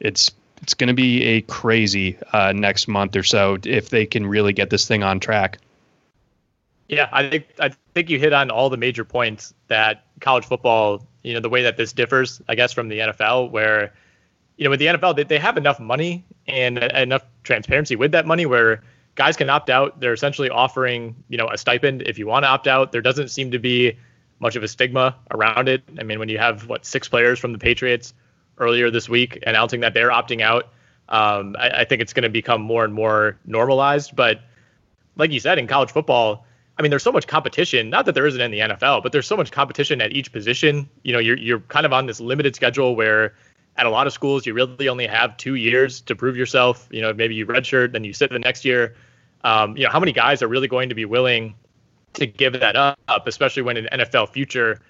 it's 0.01 0.31
it's 0.63 0.73
going 0.73 0.89
to 0.89 0.95
be 0.95 1.23
a 1.25 1.43
crazy 1.43 2.17
uh, 2.33 2.55
next 2.55 2.89
month 2.89 3.15
or 3.17 3.23
so 3.23 3.59
if 3.65 3.91
they 3.91 4.07
can 4.07 4.25
really 4.25 4.55
get 4.55 4.71
this 4.71 4.89
thing 4.89 5.03
on 5.03 5.21
track. 5.21 5.59
Yeah, 6.89 7.09
I 7.13 7.29
think 7.29 7.47
I 7.59 7.71
think 7.95 8.11
you 8.11 8.19
hit 8.19 8.33
on 8.33 8.51
all 8.51 8.69
the 8.69 8.77
major 8.77 9.05
points 9.05 9.55
that 9.69 10.05
college 10.21 10.45
football, 10.45 11.07
you 11.23 11.33
know, 11.33 11.41
the 11.41 11.49
way 11.49 11.63
that 11.63 11.77
this 11.77 11.93
differs, 11.93 12.43
I 12.49 12.55
guess, 12.55 12.73
from 12.73 12.89
the 12.89 12.99
NFL, 12.99 13.51
where, 13.51 13.95
you 14.59 14.65
know, 14.65 14.71
with 14.71 14.81
the 14.81 14.87
NFL, 14.87 15.17
they, 15.17 15.23
they 15.23 15.39
have 15.39 15.57
enough 15.57 15.81
money 15.81 16.25
and 16.47 16.79
enough 16.79 17.25
transparency 17.43 17.97
with 17.97 18.13
that 18.13 18.27
money 18.27 18.45
where 18.45 18.83
guys 19.15 19.37
can 19.37 19.49
opt 19.49 19.71
out. 19.71 20.01
They're 20.01 20.13
essentially 20.13 20.51
offering, 20.51 21.17
you 21.29 21.39
know, 21.39 21.49
a 21.49 21.57
stipend 21.57 22.03
if 22.03 22.19
you 22.19 22.27
want 22.27 22.45
to 22.45 22.49
opt 22.49 22.67
out. 22.67 22.93
There 22.93 23.01
doesn't 23.01 23.29
seem 23.29 23.51
to 23.53 23.59
be 23.59 23.97
much 24.41 24.57
of 24.57 24.63
a 24.63 24.69
stigma 24.69 25.17
around 25.31 25.69
it. 25.69 25.83
I 25.99 26.03
mean, 26.03 26.19
when 26.19 26.29
you 26.29 26.39
have 26.39 26.69
what 26.69 26.85
six 26.85 27.09
players 27.09 27.39
from 27.39 27.53
the 27.53 27.59
Patriots 27.59 28.13
earlier 28.59 28.91
this 28.91 29.09
week 29.09 29.43
announcing 29.47 29.81
that 29.81 29.95
they're 29.95 30.11
opting 30.11 30.43
out, 30.43 30.65
um, 31.09 31.57
I, 31.59 31.71
I 31.71 31.85
think 31.85 32.03
it's 32.03 32.13
going 32.13 32.25
to 32.25 32.29
become 32.29 32.61
more 32.61 32.85
and 32.85 32.93
more 32.93 33.39
normalized. 33.47 34.15
But 34.15 34.41
like 35.17 35.31
you 35.31 35.41
said, 35.41 35.59
in 35.59 35.67
college 35.67 35.91
football 35.91 36.47
I 36.77 36.83
mean, 36.83 36.91
there's 36.91 37.03
so 37.03 37.13
much 37.13 37.27
competition. 37.27 37.89
Not 37.89 38.07
that 38.07 38.15
there 38.15 38.27
isn't 38.27 38.41
in 38.41 38.51
the 38.51 38.59
NFL, 38.59 39.03
but 39.03 39.13
there's 39.13 39.27
so 39.27 39.37
much 39.37 39.53
competition 39.53 40.01
at 40.01 40.13
each 40.13 40.33
position. 40.33 40.89
You 41.03 41.13
know, 41.13 41.19
you're 41.21 41.37
you're 41.37 41.61
kind 41.61 41.87
of 41.87 41.93
on 41.93 42.07
this 42.07 42.21
limited 42.21 42.57
schedule 42.57 42.97
where 42.97 43.35
at 43.77 43.87
a 43.87 43.91
lot 43.91 44.07
of 44.07 44.13
schools 44.13 44.47
you 44.47 44.55
really 44.55 44.89
only 44.89 45.07
have 45.07 45.37
two 45.37 45.55
years 45.55 46.01
to 46.03 46.17
prove 46.17 46.37
yourself. 46.37 46.89
You 46.91 47.01
know, 47.01 47.13
maybe 47.13 47.35
you 47.35 47.47
redshirt, 47.47 47.93
then 47.93 48.05
you 48.05 48.13
sit 48.13 48.31
the 48.31 48.39
next 48.39 48.65
year. 48.65 48.95
Um, 49.45 49.77
you 49.77 49.85
know, 49.85 49.91
how 49.91 50.01
many 50.01 50.13
guys 50.13 50.43
are 50.43 50.49
really 50.49 50.69
going 50.69 50.89
to 50.89 50.95
be 50.95 51.05
willing 51.05 51.55
to 52.15 52.27
give 52.27 52.55
that 52.55 52.77
up, 52.77 53.27
especially 53.27 53.63
when 53.63 53.77
an 53.77 53.89
NFL 53.93 54.31
future 54.31 54.81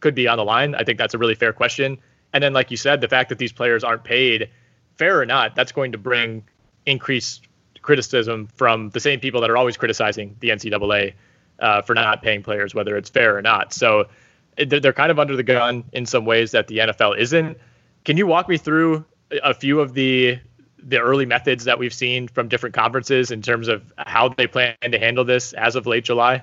could 0.00 0.14
be 0.14 0.28
on 0.28 0.38
the 0.38 0.44
line? 0.44 0.74
I 0.74 0.84
think 0.84 0.98
that's 0.98 1.14
a 1.14 1.18
really 1.18 1.34
fair 1.34 1.52
question. 1.52 1.98
And 2.32 2.42
then, 2.42 2.52
like 2.52 2.70
you 2.70 2.76
said, 2.76 3.00
the 3.00 3.08
fact 3.08 3.28
that 3.28 3.38
these 3.38 3.52
players 3.52 3.84
aren't 3.84 4.04
paid, 4.04 4.50
fair 4.96 5.20
or 5.20 5.26
not, 5.26 5.54
that's 5.54 5.72
going 5.72 5.92
to 5.92 5.98
bring 5.98 6.44
increased 6.86 7.48
criticism 7.82 8.48
from 8.54 8.90
the 8.90 9.00
same 9.00 9.20
people 9.20 9.40
that 9.42 9.50
are 9.50 9.56
always 9.56 9.76
criticizing 9.76 10.36
the 10.40 10.48
NCAA 10.48 11.14
uh, 11.58 11.82
for 11.82 11.94
not 11.94 12.22
paying 12.22 12.42
players, 12.42 12.74
whether 12.74 12.96
it's 12.96 13.10
fair 13.10 13.36
or 13.36 13.42
not. 13.42 13.72
So 13.72 14.08
they're 14.56 14.92
kind 14.92 15.10
of 15.10 15.18
under 15.18 15.36
the 15.36 15.42
gun 15.42 15.84
in 15.92 16.06
some 16.06 16.24
ways 16.24 16.52
that 16.52 16.68
the 16.68 16.78
NFL 16.78 17.18
isn't. 17.18 17.58
Can 18.04 18.16
you 18.16 18.26
walk 18.26 18.48
me 18.48 18.56
through 18.56 19.04
a 19.42 19.54
few 19.54 19.80
of 19.80 19.94
the 19.94 20.38
the 20.86 20.98
early 20.98 21.24
methods 21.24 21.64
that 21.64 21.78
we've 21.78 21.94
seen 21.94 22.28
from 22.28 22.46
different 22.46 22.74
conferences 22.74 23.30
in 23.30 23.40
terms 23.40 23.68
of 23.68 23.90
how 23.96 24.28
they 24.28 24.46
plan 24.46 24.76
to 24.82 24.98
handle 24.98 25.24
this 25.24 25.54
as 25.54 25.76
of 25.76 25.86
late 25.86 26.04
July? 26.04 26.42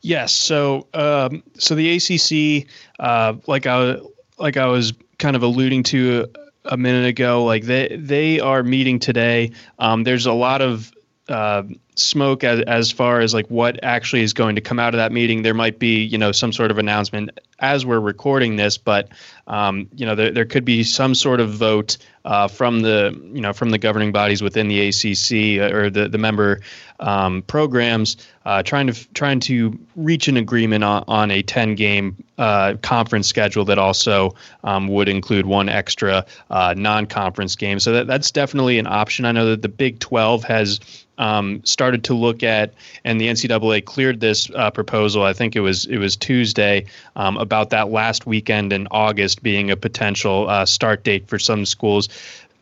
Yes. 0.00 0.32
So, 0.32 0.88
um, 0.94 1.42
so 1.58 1.74
the 1.74 1.96
ACC, 1.96 2.66
uh, 2.98 3.34
like 3.46 3.66
I 3.66 3.98
like 4.38 4.56
I 4.56 4.66
was 4.66 4.94
kind 5.18 5.36
of 5.36 5.42
alluding 5.42 5.82
to 5.84 6.26
a, 6.64 6.76
minute 6.76 7.06
ago, 7.06 7.44
like 7.44 7.64
they 7.64 7.96
they 7.98 8.40
are 8.40 8.62
meeting 8.62 8.98
today. 8.98 9.52
Um, 9.78 10.04
there's 10.04 10.26
a 10.26 10.32
lot 10.32 10.62
of 10.62 10.90
uh, 11.28 11.64
smoke 11.98 12.44
as, 12.44 12.60
as 12.62 12.90
far 12.90 13.20
as 13.20 13.34
like 13.34 13.46
what 13.48 13.78
actually 13.82 14.22
is 14.22 14.32
going 14.32 14.54
to 14.54 14.60
come 14.60 14.78
out 14.78 14.94
of 14.94 14.98
that 14.98 15.12
meeting. 15.12 15.42
There 15.42 15.54
might 15.54 15.78
be, 15.78 16.02
you 16.02 16.18
know, 16.18 16.32
some 16.32 16.52
sort 16.52 16.70
of 16.70 16.78
announcement 16.78 17.38
as 17.58 17.84
we're 17.84 18.00
recording 18.00 18.56
this, 18.56 18.78
but 18.78 19.08
um, 19.46 19.88
you 19.94 20.06
know, 20.06 20.14
there, 20.14 20.30
there 20.30 20.44
could 20.44 20.64
be 20.64 20.82
some 20.84 21.14
sort 21.14 21.40
of 21.40 21.50
vote 21.50 21.98
uh, 22.28 22.46
from 22.46 22.80
the, 22.80 23.18
you 23.32 23.40
know, 23.40 23.54
from 23.54 23.70
the 23.70 23.78
governing 23.78 24.12
bodies 24.12 24.42
within 24.42 24.68
the 24.68 24.88
ACC 24.88 25.60
uh, 25.60 25.74
or 25.74 25.88
the 25.88 26.10
the 26.10 26.18
member 26.18 26.60
um, 27.00 27.40
programs, 27.42 28.18
uh, 28.44 28.62
trying 28.62 28.86
to 28.86 28.92
trying 29.14 29.40
to 29.40 29.78
reach 29.96 30.28
an 30.28 30.36
agreement 30.36 30.84
on, 30.84 31.04
on 31.08 31.30
a 31.30 31.42
10 31.42 31.74
game 31.74 32.22
uh, 32.36 32.74
conference 32.82 33.26
schedule 33.26 33.64
that 33.64 33.78
also 33.78 34.34
um, 34.62 34.88
would 34.88 35.08
include 35.08 35.46
one 35.46 35.70
extra 35.70 36.24
uh, 36.50 36.74
non 36.76 37.06
conference 37.06 37.56
game. 37.56 37.80
So 37.80 37.92
that 37.92 38.06
that's 38.06 38.30
definitely 38.30 38.78
an 38.78 38.86
option. 38.86 39.24
I 39.24 39.32
know 39.32 39.46
that 39.46 39.62
the 39.62 39.68
Big 39.68 39.98
12 39.98 40.44
has 40.44 40.80
um, 41.18 41.64
started 41.64 42.04
to 42.04 42.14
look 42.14 42.42
at, 42.42 42.74
and 43.04 43.20
the 43.20 43.26
NCAA 43.26 43.84
cleared 43.84 44.20
this 44.20 44.48
uh, 44.54 44.70
proposal. 44.70 45.24
I 45.24 45.32
think 45.32 45.56
it 45.56 45.60
was 45.60 45.84
it 45.86 45.98
was 45.98 46.16
Tuesday 46.16 46.86
um, 47.16 47.36
about 47.36 47.70
that 47.70 47.90
last 47.90 48.26
weekend 48.26 48.72
in 48.72 48.86
August 48.90 49.42
being 49.42 49.70
a 49.70 49.76
potential 49.76 50.48
uh, 50.48 50.64
start 50.64 51.04
date 51.04 51.28
for 51.28 51.38
some 51.38 51.66
schools. 51.66 52.08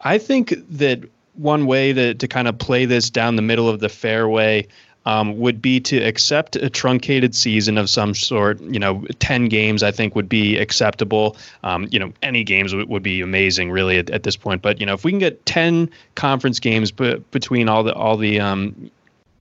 I 0.02 0.18
think 0.18 0.54
that 0.70 1.00
one 1.34 1.66
way 1.66 1.92
to, 1.92 2.14
to 2.14 2.28
kind 2.28 2.48
of 2.48 2.58
play 2.58 2.84
this 2.84 3.10
down 3.10 3.36
the 3.36 3.42
middle 3.42 3.68
of 3.68 3.80
the 3.80 3.88
fairway 3.88 4.66
um, 5.06 5.38
would 5.38 5.62
be 5.62 5.78
to 5.80 5.98
accept 5.98 6.56
a 6.56 6.68
truncated 6.68 7.34
season 7.34 7.78
of 7.78 7.88
some 7.88 8.12
sort. 8.12 8.60
You 8.60 8.80
know, 8.80 9.04
10 9.20 9.48
games 9.48 9.82
I 9.82 9.92
think 9.92 10.16
would 10.16 10.28
be 10.28 10.58
acceptable. 10.58 11.36
Um, 11.62 11.86
you 11.90 11.98
know, 11.98 12.12
any 12.22 12.42
games 12.42 12.72
w- 12.72 12.88
would 12.88 13.04
be 13.04 13.20
amazing 13.20 13.70
really 13.70 13.98
at, 13.98 14.10
at, 14.10 14.24
this 14.24 14.36
point. 14.36 14.62
But, 14.62 14.80
you 14.80 14.86
know, 14.86 14.94
if 14.94 15.04
we 15.04 15.12
can 15.12 15.20
get 15.20 15.46
10 15.46 15.88
conference 16.16 16.58
games 16.58 16.90
b- 16.90 17.22
between 17.30 17.68
all 17.68 17.84
the, 17.84 17.94
all 17.94 18.16
the, 18.16 18.40
um, 18.40 18.90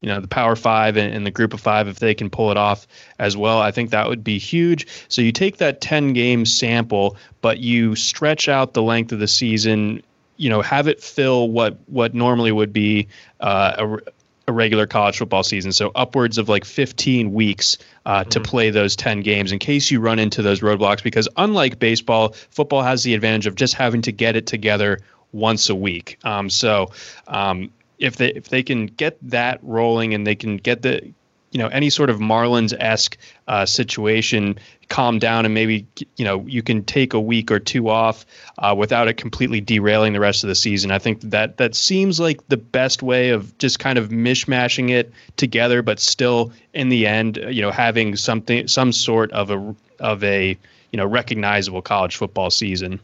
you 0.05 0.11
know 0.11 0.19
the 0.19 0.27
power 0.27 0.55
five 0.55 0.97
and, 0.97 1.11
and, 1.13 1.25
the 1.25 1.31
group 1.31 1.51
of 1.51 1.59
five 1.59 1.87
if 1.87 1.97
they 1.97 2.13
can 2.13 2.29
pull 2.29 2.51
it 2.51 2.57
off 2.57 2.85
as 3.17 3.35
well 3.35 3.59
i 3.59 3.71
think 3.71 3.89
that 3.89 4.07
would 4.07 4.23
be 4.23 4.37
huge 4.37 4.85
so 5.09 5.19
you 5.19 5.31
take 5.31 5.57
that 5.57 5.81
10 5.81 6.13
game 6.13 6.45
sample 6.45 7.17
but 7.41 7.57
you 7.57 7.95
stretch 7.95 8.47
out 8.47 8.75
the 8.75 8.83
length 8.83 9.11
of 9.11 9.17
the 9.17 9.27
season 9.27 10.03
you 10.37 10.47
know 10.47 10.61
have 10.61 10.87
it 10.87 11.01
fill 11.01 11.49
what 11.49 11.79
what 11.87 12.13
normally 12.13 12.51
would 12.51 12.71
be 12.71 13.07
uh, 13.39 13.73
a, 13.79 14.11
a 14.47 14.53
regular 14.53 14.85
college 14.85 15.17
football 15.17 15.41
season. 15.41 15.71
So 15.71 15.91
upwards 15.95 16.37
of 16.37 16.49
like 16.49 16.65
15 16.65 17.33
weeks 17.33 17.79
uh, 18.05 18.19
mm-hmm. 18.19 18.29
to 18.29 18.39
play 18.39 18.69
those 18.69 18.95
10 18.95 19.21
games 19.21 19.51
in 19.51 19.57
case 19.57 19.89
you 19.89 19.99
run 19.99 20.19
into 20.19 20.43
those 20.43 20.59
roadblocks. 20.59 21.01
Because 21.01 21.27
unlike 21.37 21.79
baseball, 21.79 22.35
football 22.51 22.83
has 22.83 23.01
the 23.01 23.15
advantage 23.15 23.47
of 23.47 23.55
just 23.55 23.73
having 23.73 24.03
to 24.03 24.11
get 24.11 24.35
it 24.35 24.45
together 24.45 24.99
once 25.31 25.67
a 25.67 25.75
week. 25.75 26.19
Um, 26.23 26.51
so 26.51 26.91
um, 27.27 27.71
if 27.99 28.17
they 28.17 28.29
if 28.29 28.49
they 28.49 28.63
can 28.63 28.87
get 28.87 29.17
that 29.21 29.59
rolling 29.61 30.13
and 30.13 30.25
they 30.25 30.35
can 30.35 30.57
get 30.57 30.81
the 30.81 31.13
you 31.51 31.59
know 31.59 31.67
any 31.67 31.89
sort 31.89 32.09
of 32.09 32.19
Marlins 32.19 32.73
esque 32.79 33.17
uh, 33.47 33.65
situation 33.65 34.59
calm 34.89 35.19
down 35.19 35.45
and 35.45 35.53
maybe 35.53 35.87
you 36.17 36.25
know 36.25 36.45
you 36.45 36.61
can 36.61 36.83
take 36.83 37.13
a 37.13 37.19
week 37.19 37.49
or 37.49 37.59
two 37.59 37.87
off 37.87 38.25
uh, 38.57 38.75
without 38.77 39.07
it 39.07 39.15
completely 39.15 39.61
derailing 39.61 40.11
the 40.11 40.19
rest 40.19 40.43
of 40.43 40.49
the 40.49 40.55
season. 40.55 40.91
I 40.91 40.99
think 40.99 41.21
that 41.21 41.55
that 41.57 41.73
seems 41.73 42.19
like 42.19 42.45
the 42.49 42.57
best 42.57 43.01
way 43.01 43.29
of 43.29 43.57
just 43.57 43.79
kind 43.79 43.97
of 43.97 44.09
mishmashing 44.09 44.89
it 44.89 45.13
together, 45.37 45.81
but 45.81 45.99
still 45.99 46.51
in 46.73 46.89
the 46.89 47.07
end, 47.07 47.37
you 47.49 47.61
know, 47.61 47.71
having 47.71 48.17
something 48.17 48.67
some 48.67 48.91
sort 48.91 49.31
of 49.31 49.49
a 49.49 49.75
of 50.01 50.23
a 50.25 50.57
you 50.91 50.97
know 50.97 51.05
recognizable 51.05 51.81
college 51.81 52.17
football 52.17 52.49
season. 52.49 52.99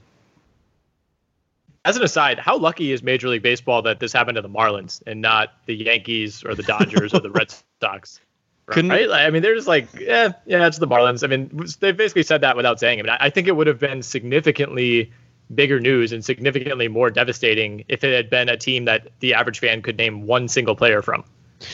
As 1.83 1.97
an 1.97 2.03
aside, 2.03 2.37
how 2.37 2.57
lucky 2.57 2.91
is 2.91 3.01
Major 3.01 3.27
League 3.27 3.41
Baseball 3.41 3.81
that 3.83 3.99
this 3.99 4.13
happened 4.13 4.35
to 4.35 4.41
the 4.41 4.49
Marlins 4.49 5.01
and 5.07 5.21
not 5.21 5.53
the 5.65 5.75
Yankees 5.75 6.43
or 6.43 6.53
the 6.53 6.63
Dodgers 6.63 7.13
or 7.13 7.19
the 7.19 7.31
Red 7.31 7.53
Sox? 7.81 8.19
Right? 8.67 9.09
I 9.09 9.29
mean, 9.31 9.41
they're 9.41 9.55
just 9.55 9.67
like, 9.67 9.87
yeah, 9.99 10.33
yeah, 10.45 10.67
it's 10.67 10.77
the 10.77 10.87
Marlins. 10.87 11.23
I 11.23 11.27
mean, 11.27 11.67
they 11.79 11.91
basically 11.91 12.23
said 12.23 12.41
that 12.41 12.55
without 12.55 12.79
saying 12.79 12.99
it. 12.99 13.05
But 13.05 13.21
I 13.21 13.29
think 13.29 13.47
it 13.47 13.55
would 13.55 13.67
have 13.67 13.79
been 13.79 14.01
significantly 14.01 15.11
bigger 15.53 15.79
news 15.79 16.11
and 16.11 16.23
significantly 16.23 16.87
more 16.87 17.09
devastating 17.09 17.83
if 17.89 18.03
it 18.03 18.15
had 18.15 18.29
been 18.29 18.47
a 18.47 18.55
team 18.55 18.85
that 18.85 19.09
the 19.19 19.33
average 19.33 19.59
fan 19.59 19.81
could 19.81 19.97
name 19.97 20.25
one 20.25 20.47
single 20.47 20.75
player 20.75 21.01
from. 21.01 21.23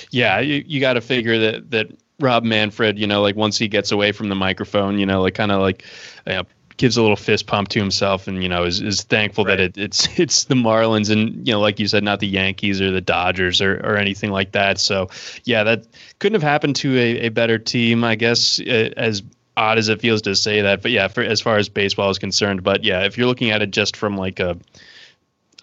Yeah, 0.10 0.40
you, 0.40 0.64
you 0.66 0.80
got 0.80 0.94
to 0.94 1.02
figure 1.02 1.38
that 1.38 1.72
that 1.72 1.88
Rob 2.20 2.44
Manfred, 2.44 2.98
you 2.98 3.08
know, 3.08 3.22
like 3.22 3.36
once 3.36 3.58
he 3.58 3.68
gets 3.68 3.92
away 3.92 4.12
from 4.12 4.30
the 4.30 4.36
microphone, 4.36 4.98
you 4.98 5.06
know, 5.06 5.22
like 5.22 5.36
kind 5.36 5.52
of 5.52 5.62
like 5.62 5.84
you 6.26 6.34
know, 6.34 6.44
gives 6.78 6.96
a 6.96 7.02
little 7.02 7.18
fist 7.18 7.48
pump 7.48 7.68
to 7.70 7.80
himself 7.80 8.28
and 8.28 8.42
you 8.42 8.50
know 8.50 8.64
is, 8.64 8.82
is 8.82 9.02
thankful 9.04 9.44
right. 9.44 9.58
that 9.58 9.78
it, 9.78 9.78
it's 9.78 10.08
it's 10.20 10.46
the 10.46 10.56
Marlins 10.56 11.10
and 11.10 11.46
you 11.48 11.54
know 11.54 11.60
like 11.60 11.80
you 11.80 11.88
said 11.88 12.04
not 12.04 12.20
the 12.20 12.28
Yankees 12.28 12.80
or 12.82 12.92
the 12.92 13.02
Dodgers 13.02 13.62
or, 13.62 13.78
or 13.78 13.98
anything 13.98 14.32
like 14.32 14.52
that 14.54 14.80
so 14.80 15.10
yeah 15.44 15.64
that 15.64 15.86
couldn't 16.20 16.40
have 16.40 16.50
happened 16.50 16.76
to 16.78 16.98
a, 16.98 17.28
a 17.28 17.30
better 17.30 17.58
team 17.58 18.04
I 18.04 18.16
guess 18.16 18.60
as 18.60 19.24
odd 19.58 19.80
as 19.80 19.90
it 19.90 20.00
feels 20.00 20.22
to 20.22 20.36
say 20.36 20.62
that 20.62 20.82
but 20.82 20.92
yeah 20.92 21.08
for 21.08 21.24
as 21.24 21.42
far 21.42 21.58
as 21.58 21.68
baseball 21.68 22.10
is 22.10 22.20
concerned 22.20 22.64
but 22.64 22.84
yeah 22.84 23.04
if 23.04 23.18
you're 23.18 23.28
looking 23.28 23.50
at 23.50 23.62
it 23.62 23.72
just 23.72 23.98
from 23.98 24.16
like 24.16 24.40
a 24.40 24.58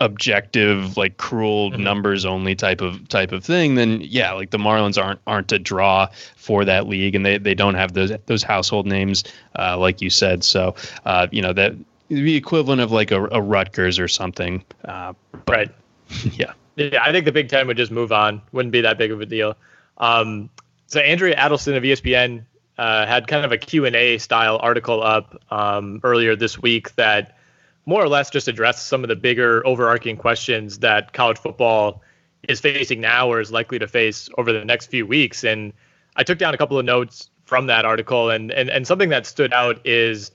objective 0.00 0.96
like 0.96 1.16
cruel 1.18 1.70
mm-hmm. 1.70 1.82
numbers 1.82 2.24
only 2.24 2.54
type 2.54 2.80
of 2.80 3.06
type 3.08 3.30
of 3.30 3.44
thing 3.44 3.76
then 3.76 4.00
yeah 4.00 4.32
like 4.32 4.50
the 4.50 4.58
marlins 4.58 5.00
aren't 5.00 5.20
aren't 5.26 5.52
a 5.52 5.58
draw 5.58 6.08
for 6.36 6.64
that 6.64 6.88
league 6.88 7.14
and 7.14 7.24
they, 7.24 7.38
they 7.38 7.54
don't 7.54 7.74
have 7.74 7.94
those 7.94 8.12
those 8.26 8.42
household 8.42 8.86
names 8.86 9.24
uh, 9.58 9.78
like 9.78 10.02
you 10.02 10.10
said. 10.10 10.44
So 10.44 10.74
uh, 11.06 11.28
you 11.30 11.40
know 11.40 11.52
that 11.52 11.74
the 12.08 12.36
equivalent 12.36 12.80
of 12.80 12.92
like 12.92 13.10
a, 13.10 13.24
a 13.28 13.40
rutgers 13.40 13.98
or 13.98 14.08
something 14.08 14.62
uh, 14.84 15.14
but, 15.46 15.48
right. 15.48 15.74
yeah. 16.32 16.52
Yeah 16.76 17.02
i 17.02 17.12
think 17.12 17.24
the 17.24 17.32
big 17.32 17.48
ten 17.48 17.66
would 17.66 17.76
just 17.76 17.92
move 17.92 18.12
on. 18.12 18.42
Wouldn't 18.52 18.72
be 18.72 18.80
that 18.82 18.98
big 18.98 19.10
of 19.10 19.20
a 19.20 19.26
deal. 19.26 19.56
Um, 19.98 20.50
so 20.86 21.00
andrea 21.00 21.36
adelson 21.36 21.76
of 21.76 21.82
espn 21.84 22.44
uh, 22.76 23.06
had 23.06 23.28
kind 23.28 23.44
of 23.44 23.52
a 23.52 23.58
q&a 23.58 24.18
style 24.18 24.58
article 24.60 25.02
up 25.02 25.40
um, 25.50 26.00
earlier 26.02 26.34
this 26.34 26.60
week 26.60 26.94
that 26.96 27.38
more 27.86 28.02
or 28.02 28.08
less 28.08 28.30
just 28.30 28.48
address 28.48 28.82
some 28.82 29.04
of 29.04 29.08
the 29.08 29.16
bigger 29.16 29.66
overarching 29.66 30.16
questions 30.16 30.78
that 30.78 31.12
college 31.12 31.38
football 31.38 32.02
is 32.48 32.60
facing 32.60 33.00
now 33.00 33.28
or 33.28 33.40
is 33.40 33.52
likely 33.52 33.78
to 33.78 33.86
face 33.86 34.28
over 34.38 34.52
the 34.52 34.64
next 34.64 34.86
few 34.86 35.06
weeks. 35.06 35.44
And 35.44 35.72
I 36.16 36.22
took 36.22 36.38
down 36.38 36.54
a 36.54 36.58
couple 36.58 36.78
of 36.78 36.84
notes 36.84 37.30
from 37.44 37.66
that 37.66 37.84
article, 37.84 38.30
and 38.30 38.50
and, 38.50 38.70
and 38.70 38.86
something 38.86 39.10
that 39.10 39.26
stood 39.26 39.52
out 39.52 39.86
is 39.86 40.30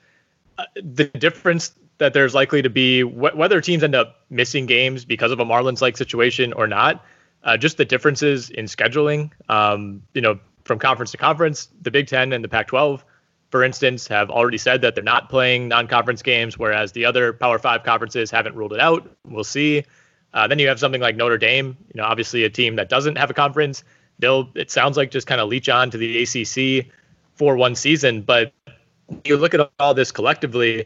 uh, 0.57 0.65
the 0.75 1.05
difference 1.05 1.73
that 1.97 2.13
there's 2.13 2.33
likely 2.33 2.61
to 2.61 2.69
be 2.69 3.01
wh- 3.01 3.35
whether 3.35 3.61
teams 3.61 3.83
end 3.83 3.95
up 3.95 4.23
missing 4.29 4.65
games 4.65 5.05
because 5.05 5.31
of 5.31 5.39
a 5.39 5.45
Marlins 5.45 5.81
like 5.81 5.97
situation 5.97 6.53
or 6.53 6.67
not. 6.67 7.03
Uh, 7.43 7.55
just 7.55 7.77
the 7.77 7.85
differences 7.85 8.49
in 8.49 8.65
scheduling, 8.65 9.31
um, 9.47 10.03
you 10.13 10.21
know, 10.21 10.37
from 10.65 10.77
conference 10.77 11.11
to 11.11 11.17
conference, 11.17 11.69
the 11.81 11.89
Big 11.89 12.07
Ten 12.07 12.33
and 12.33 12.43
the 12.43 12.49
Pac-12 12.49 13.01
for 13.49 13.63
instance, 13.63 14.07
have 14.07 14.29
already 14.29 14.57
said 14.57 14.81
that 14.81 14.95
they're 14.95 15.03
not 15.03 15.29
playing 15.29 15.67
non-conference 15.67 16.21
games, 16.21 16.57
whereas 16.57 16.91
the 16.91 17.05
other 17.05 17.33
Power 17.33 17.57
Five 17.57 17.83
conferences 17.83 18.29
haven't 18.29 18.55
ruled 18.55 18.73
it 18.73 18.79
out. 18.79 19.09
We'll 19.25 19.43
see. 19.43 19.83
Uh, 20.33 20.47
then 20.47 20.59
you 20.59 20.67
have 20.67 20.79
something 20.79 21.01
like 21.01 21.15
Notre 21.15 21.37
Dame, 21.39 21.75
you 21.93 21.99
know, 21.99 22.05
obviously 22.05 22.43
a 22.43 22.49
team 22.49 22.75
that 22.75 22.89
doesn't 22.89 23.17
have 23.17 23.31
a 23.31 23.33
conference. 23.33 23.83
They'll, 24.19 24.49
it 24.53 24.69
sounds 24.69 24.97
like, 24.97 25.09
just 25.09 25.25
kind 25.25 25.41
of 25.41 25.49
leech 25.49 25.69
on 25.69 25.89
to 25.91 25.97
the 25.97 26.21
ACC 26.21 26.85
for 27.33 27.55
one 27.55 27.73
season. 27.73 28.21
But 28.21 28.53
you 29.25 29.37
look 29.37 29.55
at 29.55 29.71
all 29.79 29.93
this 29.93 30.11
collectively, 30.11 30.85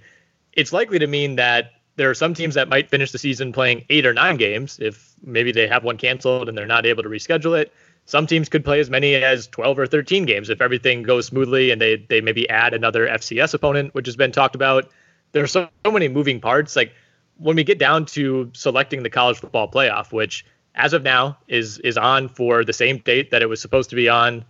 it's 0.53 0.71
likely 0.71 0.99
to 0.99 1.07
mean 1.07 1.35
that 1.35 1.71
there 1.95 2.09
are 2.09 2.13
some 2.13 2.33
teams 2.33 2.55
that 2.55 2.69
might 2.69 2.89
finish 2.89 3.11
the 3.11 3.17
season 3.17 3.51
playing 3.51 3.85
eight 3.89 4.05
or 4.05 4.13
nine 4.13 4.37
games 4.37 4.79
if 4.79 5.13
maybe 5.23 5.51
they 5.51 5.67
have 5.67 5.83
one 5.83 5.97
canceled 5.97 6.47
and 6.47 6.57
they're 6.57 6.65
not 6.65 6.85
able 6.85 7.03
to 7.03 7.09
reschedule 7.09 7.59
it. 7.59 7.73
Some 8.05 8.27
teams 8.27 8.49
could 8.49 8.65
play 8.65 8.79
as 8.79 8.89
many 8.89 9.15
as 9.15 9.47
12 9.47 9.79
or 9.79 9.87
13 9.87 10.25
games 10.25 10.49
if 10.49 10.61
everything 10.61 11.03
goes 11.03 11.27
smoothly 11.27 11.71
and 11.71 11.81
they 11.81 11.95
they 11.95 12.21
maybe 12.21 12.49
add 12.49 12.73
another 12.73 13.07
FCS 13.07 13.53
opponent, 13.53 13.95
which 13.95 14.07
has 14.07 14.15
been 14.15 14.31
talked 14.31 14.55
about. 14.55 14.89
There 15.31 15.43
are 15.43 15.47
so, 15.47 15.69
so 15.85 15.91
many 15.91 16.09
moving 16.09 16.41
parts. 16.41 16.75
Like 16.75 16.93
when 17.37 17.55
we 17.55 17.63
get 17.63 17.79
down 17.79 18.05
to 18.07 18.51
selecting 18.53 19.03
the 19.03 19.09
college 19.09 19.37
football 19.37 19.69
playoff, 19.69 20.11
which 20.11 20.45
as 20.75 20.93
of 20.93 21.03
now 21.03 21.37
is 21.47 21.79
is 21.79 21.97
on 21.97 22.27
for 22.27 22.65
the 22.65 22.73
same 22.73 22.97
date 22.99 23.31
that 23.31 23.41
it 23.41 23.47
was 23.47 23.61
supposed 23.61 23.89
to 23.91 23.95
be 23.95 24.09
on 24.09 24.43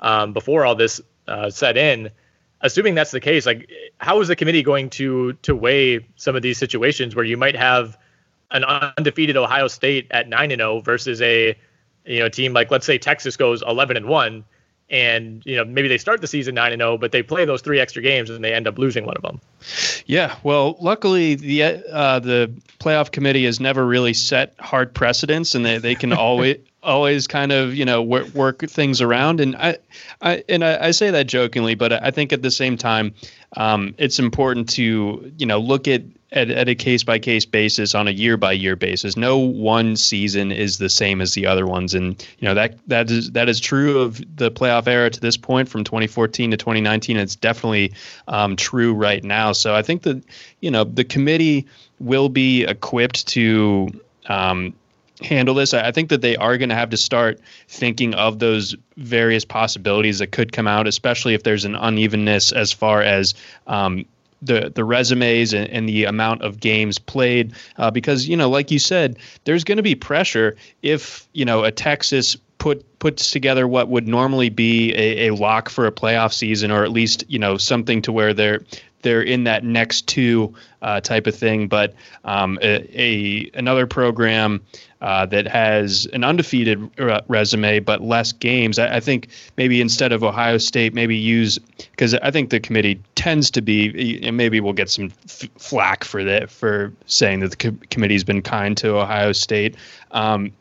um, 0.00 0.32
before 0.32 0.64
all 0.64 0.74
this 0.74 1.00
uh, 1.26 1.50
set 1.50 1.76
in. 1.76 2.10
Assuming 2.62 2.94
that's 2.94 3.10
the 3.10 3.20
case, 3.20 3.46
like 3.46 3.70
how 3.98 4.20
is 4.20 4.28
the 4.28 4.36
committee 4.36 4.62
going 4.62 4.90
to 4.90 5.32
to 5.42 5.56
weigh 5.56 6.06
some 6.16 6.36
of 6.36 6.42
these 6.42 6.58
situations 6.58 7.16
where 7.16 7.24
you 7.24 7.36
might 7.36 7.56
have 7.56 7.98
an 8.50 8.64
undefeated 8.64 9.36
Ohio 9.36 9.66
State 9.66 10.06
at 10.10 10.28
nine 10.28 10.50
and 10.50 10.60
zero 10.60 10.76
oh 10.76 10.80
versus 10.80 11.22
a 11.22 11.56
you 12.10 12.20
know, 12.20 12.26
a 12.26 12.30
team 12.30 12.52
like 12.52 12.70
let's 12.70 12.86
say 12.86 12.98
Texas 12.98 13.36
goes 13.36 13.62
11 13.62 13.96
and 13.96 14.06
1 14.06 14.44
and 14.90 15.42
you 15.46 15.56
know 15.56 15.64
maybe 15.64 15.86
they 15.86 15.98
start 15.98 16.20
the 16.20 16.26
season 16.26 16.54
9 16.56 16.72
and 16.72 16.80
0 16.80 16.98
but 16.98 17.12
they 17.12 17.22
play 17.22 17.44
those 17.44 17.62
three 17.62 17.78
extra 17.78 18.02
games 18.02 18.28
and 18.28 18.44
they 18.44 18.52
end 18.52 18.66
up 18.66 18.78
losing 18.78 19.06
one 19.06 19.16
of 19.16 19.22
them. 19.22 19.40
Yeah, 20.06 20.34
well, 20.42 20.76
luckily 20.80 21.36
the 21.36 21.62
uh, 21.62 22.18
the 22.18 22.52
playoff 22.80 23.12
committee 23.12 23.44
has 23.44 23.60
never 23.60 23.86
really 23.86 24.14
set 24.14 24.54
hard 24.58 24.92
precedents 24.92 25.54
and 25.54 25.64
they 25.64 25.78
they 25.78 25.94
can 25.94 26.12
always 26.26 26.58
always 26.82 27.26
kind 27.26 27.52
of 27.52 27.74
you 27.74 27.84
know 27.84 28.02
work, 28.02 28.28
work 28.34 28.68
things 28.68 29.00
around 29.00 29.40
and 29.40 29.54
I, 29.56 29.78
I 30.20 30.42
and 30.48 30.64
I, 30.64 30.86
I, 30.86 30.90
say 30.92 31.10
that 31.10 31.26
jokingly 31.26 31.74
but 31.74 31.92
I 31.92 32.10
think 32.10 32.32
at 32.32 32.40
the 32.40 32.50
same 32.50 32.78
time 32.78 33.14
um, 33.58 33.94
it's 33.98 34.18
important 34.18 34.70
to 34.70 35.32
you 35.36 35.46
know 35.46 35.58
look 35.58 35.86
at 35.86 36.02
at, 36.32 36.50
at 36.50 36.68
a 36.68 36.74
case 36.74 37.02
by 37.02 37.18
case 37.18 37.44
basis 37.44 37.94
on 37.94 38.06
a 38.06 38.12
year 38.12 38.36
by 38.36 38.52
year 38.52 38.76
basis. 38.76 39.16
No 39.16 39.38
one 39.38 39.96
season 39.96 40.52
is 40.52 40.78
the 40.78 40.88
same 40.88 41.20
as 41.20 41.34
the 41.34 41.46
other 41.46 41.66
ones, 41.66 41.94
and 41.94 42.24
you 42.38 42.46
know 42.46 42.54
that 42.54 42.78
that 42.86 43.10
is 43.10 43.32
that 43.32 43.48
is 43.48 43.58
true 43.58 44.00
of 44.00 44.22
the 44.36 44.50
playoff 44.50 44.86
era 44.86 45.10
to 45.10 45.20
this 45.20 45.36
point 45.36 45.68
from 45.68 45.84
2014 45.84 46.52
to 46.52 46.56
2019. 46.56 47.16
It's 47.16 47.36
definitely 47.36 47.92
um, 48.28 48.56
true 48.56 48.94
right 48.94 49.24
now. 49.24 49.52
So 49.52 49.74
I 49.74 49.82
think 49.82 50.02
that 50.02 50.22
you 50.60 50.70
know 50.70 50.84
the 50.84 51.04
committee 51.04 51.66
will 51.98 52.28
be 52.28 52.64
equipped 52.64 53.26
to. 53.28 53.88
Um, 54.26 54.74
handle 55.22 55.54
this. 55.54 55.74
I 55.74 55.92
think 55.92 56.08
that 56.08 56.22
they 56.22 56.34
are 56.36 56.56
going 56.56 56.70
to 56.70 56.74
have 56.74 56.88
to 56.90 56.96
start 56.96 57.40
thinking 57.68 58.14
of 58.14 58.38
those 58.38 58.74
various 58.96 59.44
possibilities 59.44 60.18
that 60.20 60.28
could 60.28 60.50
come 60.50 60.66
out, 60.66 60.86
especially 60.86 61.34
if 61.34 61.42
there's 61.42 61.66
an 61.66 61.74
unevenness 61.74 62.52
as 62.52 62.72
far 62.72 63.02
as 63.02 63.34
um, 63.66 64.06
the 64.42 64.72
the 64.74 64.84
resumes 64.84 65.52
and, 65.52 65.68
and, 65.70 65.88
the 65.88 66.04
amount 66.04 66.42
of 66.42 66.60
games 66.60 66.98
played 66.98 67.52
uh, 67.78 67.90
because 67.90 68.28
you 68.28 68.36
know 68.36 68.48
like 68.48 68.70
you 68.70 68.78
said 68.78 69.18
there's 69.44 69.64
going 69.64 69.76
to 69.76 69.82
be 69.82 69.94
pressure 69.94 70.56
if 70.82 71.28
you 71.32 71.44
know 71.44 71.64
a 71.64 71.72
Texas 71.72 72.36
put 72.58 72.98
puts 72.98 73.30
together 73.30 73.66
what 73.66 73.88
would 73.88 74.06
normally 74.06 74.50
be 74.50 74.92
a, 74.92 75.28
a 75.28 75.34
lock 75.34 75.68
for 75.68 75.86
a 75.86 75.92
playoff 75.92 76.32
season 76.32 76.70
or 76.70 76.84
at 76.84 76.90
least 76.90 77.24
you 77.28 77.38
know 77.38 77.56
something 77.56 78.02
to 78.02 78.12
where 78.12 78.32
they're 78.32 78.60
they're 79.02 79.22
in 79.22 79.44
that 79.44 79.64
next 79.64 80.06
two 80.06 80.54
uh, 80.82 81.00
type 81.00 81.26
of 81.26 81.34
thing. 81.34 81.68
But 81.68 81.94
um, 82.24 82.58
a, 82.62 83.00
a, 83.00 83.50
another 83.54 83.86
program 83.86 84.60
uh, 85.00 85.26
that 85.26 85.46
has 85.46 86.06
an 86.12 86.24
undefeated 86.24 86.90
re- 86.98 87.20
resume 87.28 87.80
but 87.80 88.02
less 88.02 88.32
games, 88.32 88.78
I, 88.78 88.96
I, 88.96 89.00
think 89.00 89.28
maybe 89.56 89.80
instead 89.80 90.12
of 90.12 90.22
Ohio 90.22 90.58
State, 90.58 90.94
maybe 90.94 91.16
use 91.16 91.58
because 91.90 92.14
I 92.14 92.30
think 92.30 92.50
the 92.50 92.60
committee 92.60 93.00
tends 93.14 93.50
to 93.52 93.62
be, 93.62 94.20
and 94.26 94.36
maybe 94.36 94.60
we'll 94.60 94.74
get 94.74 94.90
some 94.90 95.10
f- 95.24 95.48
flack 95.58 96.04
for 96.04 96.22
that 96.24 96.50
for 96.50 96.92
saying 97.06 97.40
that 97.40 97.50
the 97.50 97.56
co- 97.56 97.78
committee's 97.90 98.24
been 98.24 98.42
kind 98.42 98.76
to 98.78 98.96
Ohio 98.96 99.32
State, 99.32 99.76
um, 100.10 100.52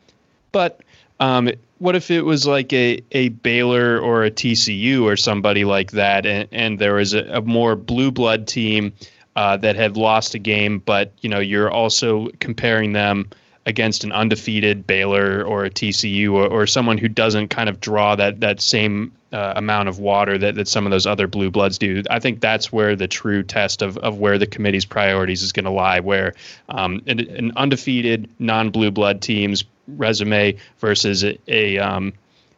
but. 0.52 0.82
Um, 1.22 1.50
what 1.80 1.96
if 1.96 2.12
it 2.12 2.22
was 2.22 2.46
like 2.46 2.72
a, 2.74 3.02
a 3.12 3.30
Baylor 3.30 4.00
or 4.00 4.24
a 4.24 4.32
TCU 4.32 5.04
or 5.04 5.18
somebody 5.18 5.66
like 5.66 5.92
that, 5.92 6.26
and, 6.26 6.48
and 6.52 6.80
there 6.80 6.94
was 6.94 7.14
a, 7.14 7.24
a 7.26 7.42
more 7.42 7.76
blue 7.76 8.12
blood 8.12 8.48
team 8.48 8.94
uh, 9.36 9.58
that 9.58 9.76
had 9.76 9.98
lost 9.98 10.36
a 10.36 10.40
game, 10.40 10.80
but 10.80 11.14
you 11.22 11.30
know 11.30 11.40
you're 11.40 11.72
also 11.72 12.28
comparing 12.40 12.94
them 12.94 13.30
against 13.66 14.04
an 14.04 14.12
undefeated 14.12 14.86
Baylor 14.88 15.44
or 15.44 15.64
a 15.64 15.70
TCU 15.70 16.34
or, 16.34 16.48
or 16.48 16.68
someone 16.68 16.98
who 16.98 17.08
doesn't 17.08 17.50
kind 17.50 17.70
of 17.70 17.80
draw 17.80 18.16
that 18.16 18.40
that 18.42 18.62
same 18.62 19.12
uh, 19.32 19.54
amount 19.56 19.88
of 19.88 20.00
water 20.00 20.38
that, 20.38 20.56
that 20.56 20.68
some 20.68 20.86
of 20.86 20.92
those 20.92 21.06
other 21.06 21.28
blue 21.28 21.52
bloods 21.52 21.78
do. 21.78 22.04
I 22.10 22.20
think 22.20 22.42
that's 22.42 22.72
where 22.72 22.96
the 22.96 23.08
true 23.08 23.44
test 23.44 23.82
of, 23.82 23.98
of 24.00 24.18
where 24.18 24.38
the 24.38 24.48
committee's 24.48 24.86
priorities 24.86 25.44
is 25.44 25.52
going 25.52 25.66
to 25.66 25.72
lie, 25.72 26.00
where 26.00 26.34
um, 26.70 27.02
an, 27.06 27.20
an 27.20 27.52
undefeated 27.56 28.28
non 28.40 28.72
blue 28.72 28.92
blood 28.92 29.22
team's 29.22 29.64
resume 29.98 30.56
versus 30.80 31.24
a, 31.24 31.38
a 31.48 31.78
um, 31.78 32.14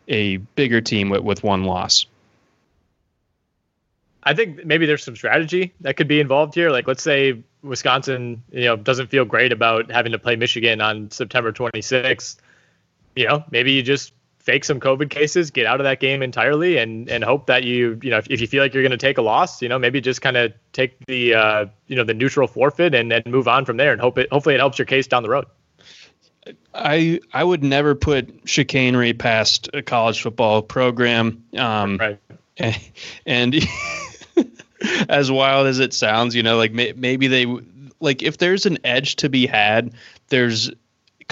a 0.07 0.37
bigger 0.37 0.81
team 0.81 1.09
with, 1.09 1.21
with 1.21 1.43
one 1.43 1.63
loss. 1.63 2.05
I 4.23 4.33
think 4.33 4.65
maybe 4.65 4.85
there's 4.85 5.03
some 5.03 5.15
strategy 5.15 5.73
that 5.81 5.97
could 5.97 6.07
be 6.07 6.19
involved 6.19 6.53
here. 6.53 6.69
Like, 6.69 6.87
let's 6.87 7.01
say 7.01 7.41
Wisconsin, 7.63 8.43
you 8.51 8.65
know, 8.65 8.75
doesn't 8.75 9.07
feel 9.07 9.25
great 9.25 9.51
about 9.51 9.89
having 9.89 10.11
to 10.11 10.19
play 10.19 10.35
Michigan 10.35 10.79
on 10.79 11.09
September 11.09 11.51
26th. 11.51 12.37
You 13.15 13.27
know, 13.27 13.43
maybe 13.49 13.71
you 13.71 13.81
just 13.81 14.13
fake 14.39 14.63
some 14.63 14.79
COVID 14.79 15.09
cases, 15.09 15.51
get 15.51 15.65
out 15.65 15.79
of 15.79 15.85
that 15.85 15.99
game 15.99 16.21
entirely, 16.21 16.77
and 16.77 17.09
and 17.09 17.23
hope 17.23 17.47
that 17.47 17.63
you 17.63 17.99
you 18.01 18.09
know 18.09 18.17
if, 18.17 18.27
if 18.29 18.41
you 18.41 18.47
feel 18.47 18.63
like 18.63 18.73
you're 18.73 18.83
going 18.83 18.91
to 18.91 18.97
take 18.97 19.17
a 19.17 19.21
loss, 19.21 19.61
you 19.61 19.69
know 19.69 19.79
maybe 19.79 20.01
just 20.01 20.21
kind 20.21 20.37
of 20.37 20.53
take 20.71 21.05
the 21.05 21.33
uh, 21.33 21.65
you 21.87 21.95
know 21.95 22.03
the 22.03 22.13
neutral 22.13 22.47
forfeit 22.47 22.93
and 22.93 23.11
and 23.11 23.25
move 23.25 23.47
on 23.47 23.65
from 23.65 23.77
there, 23.77 23.91
and 23.91 24.01
hope 24.01 24.17
it 24.17 24.31
hopefully 24.31 24.55
it 24.55 24.59
helps 24.59 24.77
your 24.79 24.85
case 24.85 25.07
down 25.07 25.23
the 25.23 25.29
road. 25.29 25.45
I 26.73 27.19
I 27.33 27.43
would 27.43 27.63
never 27.63 27.95
put 27.95 28.29
chicanery 28.45 29.13
past 29.13 29.69
a 29.73 29.81
college 29.81 30.21
football 30.21 30.61
program. 30.61 31.43
Um, 31.57 31.97
right. 31.97 32.19
And, 32.57 32.77
and 33.25 33.55
as 35.09 35.31
wild 35.31 35.65
as 35.65 35.79
it 35.79 35.93
sounds, 35.93 36.35
you 36.35 36.43
know, 36.43 36.57
like 36.57 36.73
may, 36.73 36.93
maybe 36.95 37.27
they 37.27 37.45
like 38.01 38.21
if 38.21 38.37
there's 38.37 38.65
an 38.65 38.77
edge 38.83 39.15
to 39.15 39.29
be 39.29 39.47
had, 39.47 39.93
there's 40.27 40.69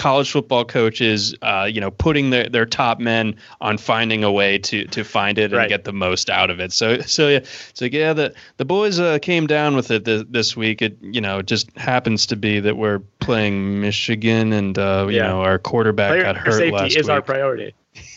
college 0.00 0.30
football 0.30 0.64
coaches, 0.64 1.34
uh, 1.42 1.68
you 1.70 1.78
know, 1.78 1.90
putting 1.90 2.30
their, 2.30 2.48
their 2.48 2.64
top 2.64 2.98
men 2.98 3.36
on 3.60 3.76
finding 3.76 4.24
a 4.24 4.32
way 4.32 4.56
to 4.56 4.86
to 4.86 5.04
find 5.04 5.36
it 5.38 5.52
and 5.52 5.52
right. 5.52 5.68
get 5.68 5.84
the 5.84 5.92
most 5.92 6.30
out 6.30 6.48
of 6.48 6.58
it. 6.58 6.72
So 6.72 7.00
so 7.02 7.28
yeah, 7.28 7.40
so 7.74 7.84
yeah, 7.84 8.14
the 8.14 8.34
the 8.56 8.64
boys 8.64 8.98
uh, 8.98 9.18
came 9.18 9.46
down 9.46 9.76
with 9.76 9.90
it 9.90 10.06
th- 10.06 10.26
this 10.30 10.56
week. 10.56 10.80
It 10.80 10.96
you 11.02 11.20
know 11.20 11.42
just 11.42 11.76
happens 11.76 12.24
to 12.26 12.36
be 12.36 12.60
that 12.60 12.78
we're 12.78 13.00
playing 13.18 13.82
Michigan 13.82 14.54
and 14.54 14.78
uh, 14.78 15.06
you 15.10 15.18
yeah. 15.18 15.26
know 15.26 15.42
our 15.42 15.58
quarterback 15.58 16.12
Player 16.12 16.22
got 16.22 16.36
hurt 16.38 16.54
safety 16.54 16.70
last 16.70 16.96
is 16.96 17.06
week. 17.06 17.10
our 17.10 17.22
priority. 17.22 17.74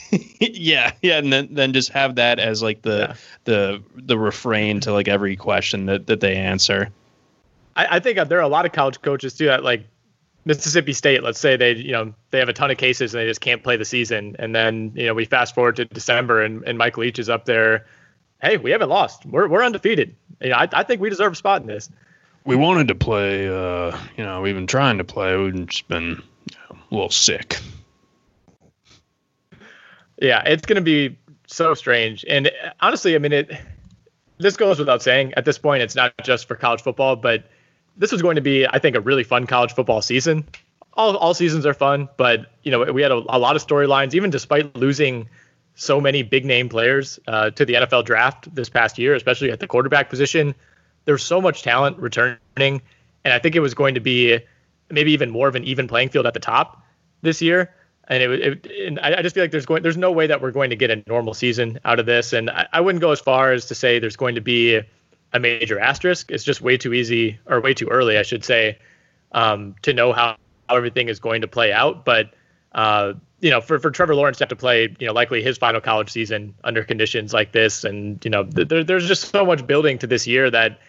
yeah, 0.39 0.93
yeah, 1.01 1.17
and 1.17 1.33
then 1.33 1.49
then 1.51 1.73
just 1.73 1.89
have 1.89 2.15
that 2.15 2.39
as 2.39 2.63
like 2.63 2.81
the 2.83 3.07
yeah. 3.09 3.15
the 3.43 3.83
the 3.97 4.17
refrain 4.17 4.79
to 4.79 4.93
like 4.93 5.09
every 5.09 5.35
question 5.35 5.87
that 5.87 6.07
that 6.07 6.21
they 6.21 6.37
answer. 6.37 6.91
I, 7.75 7.97
I 7.97 7.99
think 7.99 8.17
there 8.29 8.37
are 8.37 8.41
a 8.41 8.47
lot 8.47 8.65
of 8.65 8.71
college 8.71 9.01
coaches 9.01 9.33
too 9.33 9.47
that 9.47 9.65
like 9.65 9.85
Mississippi 10.45 10.93
State, 10.93 11.23
let's 11.23 11.39
say 11.39 11.55
they, 11.55 11.75
you 11.75 11.91
know, 11.91 12.13
they 12.31 12.39
have 12.39 12.49
a 12.49 12.53
ton 12.53 12.69
of 12.69 12.77
cases 12.77 13.13
and 13.13 13.21
they 13.21 13.27
just 13.27 13.41
can't 13.41 13.63
play 13.63 13.77
the 13.77 13.85
season. 13.85 14.35
And 14.39 14.53
then, 14.53 14.91
you 14.95 15.05
know, 15.05 15.13
we 15.13 15.25
fast 15.25 15.55
forward 15.55 15.77
to 15.77 15.85
December 15.85 16.41
and, 16.41 16.63
and 16.67 16.77
Mike 16.77 16.97
Leach 16.97 17.19
is 17.19 17.29
up 17.29 17.45
there. 17.45 17.85
Hey, 18.41 18.57
we 18.57 18.71
haven't 18.71 18.89
lost. 18.89 19.25
We're, 19.25 19.47
we're 19.47 19.63
undefeated. 19.63 20.15
You 20.41 20.49
know, 20.49 20.57
I, 20.57 20.67
I 20.73 20.83
think 20.83 20.99
we 20.99 21.09
deserve 21.09 21.33
a 21.33 21.35
spot 21.35 21.61
in 21.61 21.67
this. 21.67 21.89
We 22.45 22.57
wanted 22.57 22.89
to 22.89 22.95
play, 22.95 23.47
uh, 23.47 23.97
you 24.17 24.23
know, 24.25 24.41
we've 24.41 24.55
been 24.55 24.67
trying 24.67 24.97
to 24.97 25.05
play. 25.05 25.37
We've 25.37 25.65
just 25.65 25.87
been 25.87 26.21
you 26.51 26.57
know, 26.69 26.77
a 26.91 26.93
little 26.93 27.09
sick. 27.09 27.59
Yeah, 30.21 30.43
it's 30.45 30.65
going 30.65 30.75
to 30.75 30.81
be 30.81 31.17
so 31.47 31.73
strange. 31.73 32.25
And 32.27 32.51
honestly, 32.81 33.15
I 33.15 33.19
mean, 33.19 33.31
it, 33.31 33.51
this 34.39 34.57
goes 34.57 34.77
without 34.77 35.01
saying 35.01 35.33
at 35.35 35.45
this 35.45 35.57
point, 35.57 35.83
it's 35.83 35.95
not 35.95 36.13
just 36.23 36.47
for 36.49 36.55
college 36.55 36.81
football, 36.81 37.15
but 37.15 37.45
this 37.97 38.11
was 38.11 38.21
going 38.21 38.35
to 38.35 38.41
be, 38.41 38.65
I 38.67 38.79
think, 38.79 38.95
a 38.95 39.01
really 39.01 39.23
fun 39.23 39.47
college 39.47 39.73
football 39.73 40.01
season. 40.01 40.45
All, 40.93 41.15
all 41.17 41.33
seasons 41.33 41.65
are 41.65 41.73
fun, 41.73 42.07
but 42.17 42.51
you 42.63 42.71
know 42.71 42.91
we 42.91 43.01
had 43.01 43.11
a, 43.11 43.15
a 43.29 43.39
lot 43.39 43.55
of 43.55 43.65
storylines, 43.65 44.13
even 44.13 44.29
despite 44.29 44.75
losing 44.75 45.27
so 45.75 45.99
many 45.99 46.21
big 46.21 46.45
name 46.45 46.69
players 46.69 47.19
uh, 47.27 47.49
to 47.51 47.65
the 47.65 47.73
NFL 47.73 48.05
draft 48.05 48.53
this 48.53 48.69
past 48.69 48.99
year, 48.99 49.15
especially 49.15 49.51
at 49.51 49.59
the 49.59 49.67
quarterback 49.67 50.09
position. 50.09 50.53
There's 51.05 51.23
so 51.23 51.41
much 51.41 51.63
talent 51.63 51.97
returning, 51.97 52.37
and 52.57 53.33
I 53.33 53.39
think 53.39 53.55
it 53.55 53.59
was 53.59 53.73
going 53.73 53.95
to 53.95 53.99
be 53.99 54.39
maybe 54.91 55.11
even 55.11 55.31
more 55.31 55.47
of 55.47 55.55
an 55.55 55.63
even 55.63 55.87
playing 55.87 56.09
field 56.09 56.27
at 56.27 56.33
the 56.33 56.39
top 56.39 56.83
this 57.21 57.41
year. 57.41 57.73
And 58.07 58.21
it, 58.21 58.65
it 58.65 58.87
and 58.87 58.99
I 58.99 59.21
just 59.21 59.33
feel 59.33 59.43
like 59.43 59.51
there's 59.51 59.65
going 59.65 59.81
there's 59.81 59.97
no 59.97 60.11
way 60.11 60.27
that 60.27 60.41
we're 60.41 60.51
going 60.51 60.69
to 60.69 60.75
get 60.75 60.91
a 60.91 61.01
normal 61.07 61.33
season 61.33 61.79
out 61.85 61.99
of 61.99 62.05
this, 62.05 62.33
and 62.33 62.49
I, 62.49 62.67
I 62.73 62.81
wouldn't 62.81 63.01
go 63.01 63.11
as 63.11 63.19
far 63.19 63.51
as 63.51 63.65
to 63.67 63.75
say 63.75 63.97
there's 63.97 64.17
going 64.17 64.35
to 64.35 64.41
be 64.41 64.81
a 65.33 65.39
major 65.39 65.79
asterisk. 65.79 66.31
It's 66.31 66.43
just 66.43 66.61
way 66.61 66.77
too 66.77 66.93
easy 66.93 67.39
or 67.45 67.59
way 67.59 67.73
too 67.73 67.87
early, 67.87 68.17
I 68.17 68.23
should 68.23 68.45
say, 68.45 68.77
um, 69.31 69.75
to 69.81 69.93
know 69.93 70.13
how, 70.13 70.37
how 70.69 70.75
everything 70.75 71.09
is 71.09 71.19
going 71.19 71.41
to 71.41 71.47
play 71.47 71.73
out. 71.73 72.05
But 72.05 72.33
uh, 72.73 73.13
you 73.41 73.49
know, 73.49 73.59
for, 73.59 73.77
for 73.79 73.91
Trevor 73.91 74.15
Lawrence 74.15 74.37
to 74.37 74.43
have 74.43 74.49
to 74.49 74.55
play, 74.55 74.95
you 74.99 75.07
know, 75.07 75.13
likely 75.13 75.43
his 75.43 75.57
final 75.57 75.81
college 75.81 76.09
season 76.09 76.55
under 76.63 76.83
conditions 76.83 77.33
like 77.33 77.51
this, 77.51 77.83
and 77.83 78.23
you 78.23 78.31
know, 78.31 78.43
th- 78.45 78.67
there, 78.67 78.83
there's 78.83 79.07
just 79.07 79.29
so 79.29 79.45
much 79.45 79.67
building 79.67 79.97
to 79.99 80.07
this 80.07 80.25
year 80.25 80.49
that, 80.49 80.79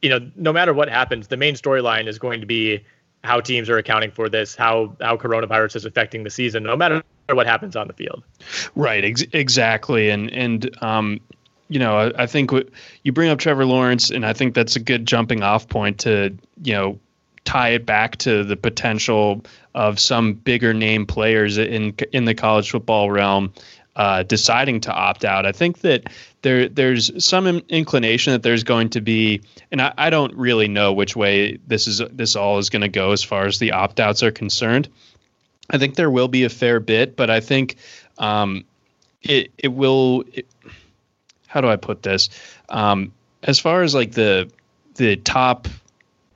you 0.00 0.10
know, 0.10 0.30
no 0.34 0.52
matter 0.52 0.74
what 0.74 0.88
happens, 0.88 1.28
the 1.28 1.36
main 1.36 1.54
storyline 1.54 2.08
is 2.08 2.18
going 2.18 2.40
to 2.40 2.46
be 2.46 2.84
how 3.22 3.40
teams 3.40 3.70
are 3.70 3.78
accounting 3.78 4.10
for 4.10 4.28
this, 4.28 4.56
how 4.56 4.96
how 5.00 5.16
coronavirus 5.16 5.76
is 5.76 5.84
affecting 5.84 6.24
the 6.24 6.30
season, 6.30 6.64
no 6.64 6.76
matter 6.76 7.02
what 7.30 7.46
happens 7.46 7.76
on 7.76 7.86
the 7.86 7.92
field. 7.92 8.24
Right. 8.74 9.04
Ex- 9.04 9.24
exactly. 9.32 10.10
And 10.10 10.30
and 10.32 10.76
um, 10.82 11.20
you 11.72 11.78
know, 11.78 11.96
I, 11.96 12.22
I 12.22 12.26
think 12.26 12.50
w- 12.50 12.68
you 13.02 13.12
bring 13.12 13.30
up 13.30 13.38
Trevor 13.38 13.64
Lawrence, 13.64 14.10
and 14.10 14.26
I 14.26 14.32
think 14.32 14.54
that's 14.54 14.76
a 14.76 14.80
good 14.80 15.06
jumping 15.06 15.42
off 15.42 15.68
point 15.68 15.98
to, 16.00 16.36
you 16.62 16.72
know, 16.72 16.98
tie 17.44 17.70
it 17.70 17.86
back 17.86 18.16
to 18.18 18.44
the 18.44 18.56
potential 18.56 19.42
of 19.74 19.98
some 19.98 20.34
bigger 20.34 20.74
name 20.74 21.06
players 21.06 21.58
in 21.58 21.94
in 22.12 22.24
the 22.24 22.34
college 22.34 22.70
football 22.70 23.10
realm 23.10 23.52
uh, 23.96 24.22
deciding 24.22 24.80
to 24.80 24.92
opt 24.92 25.24
out. 25.24 25.46
I 25.46 25.52
think 25.52 25.80
that 25.80 26.04
there 26.42 26.68
there's 26.68 27.24
some 27.24 27.46
inclination 27.68 28.32
that 28.32 28.42
there's 28.42 28.64
going 28.64 28.90
to 28.90 29.00
be, 29.00 29.40
and 29.70 29.82
I, 29.82 29.92
I 29.98 30.10
don't 30.10 30.34
really 30.34 30.68
know 30.68 30.92
which 30.92 31.16
way 31.16 31.58
this 31.66 31.86
is 31.86 32.02
this 32.10 32.36
all 32.36 32.58
is 32.58 32.70
going 32.70 32.82
to 32.82 32.88
go 32.88 33.12
as 33.12 33.22
far 33.22 33.46
as 33.46 33.58
the 33.58 33.72
opt 33.72 34.00
outs 34.00 34.22
are 34.22 34.30
concerned. 34.30 34.88
I 35.70 35.78
think 35.78 35.94
there 35.94 36.10
will 36.10 36.28
be 36.28 36.44
a 36.44 36.48
fair 36.48 36.80
bit, 36.80 37.16
but 37.16 37.30
I 37.30 37.40
think 37.40 37.76
um, 38.18 38.64
it 39.22 39.50
it 39.58 39.68
will. 39.68 40.24
It, 40.32 40.46
how 41.52 41.60
do 41.60 41.68
I 41.68 41.76
put 41.76 42.02
this? 42.02 42.30
Um, 42.70 43.12
as 43.42 43.58
far 43.58 43.82
as 43.82 43.94
like 43.94 44.12
the 44.12 44.50
the 44.94 45.16
top, 45.16 45.68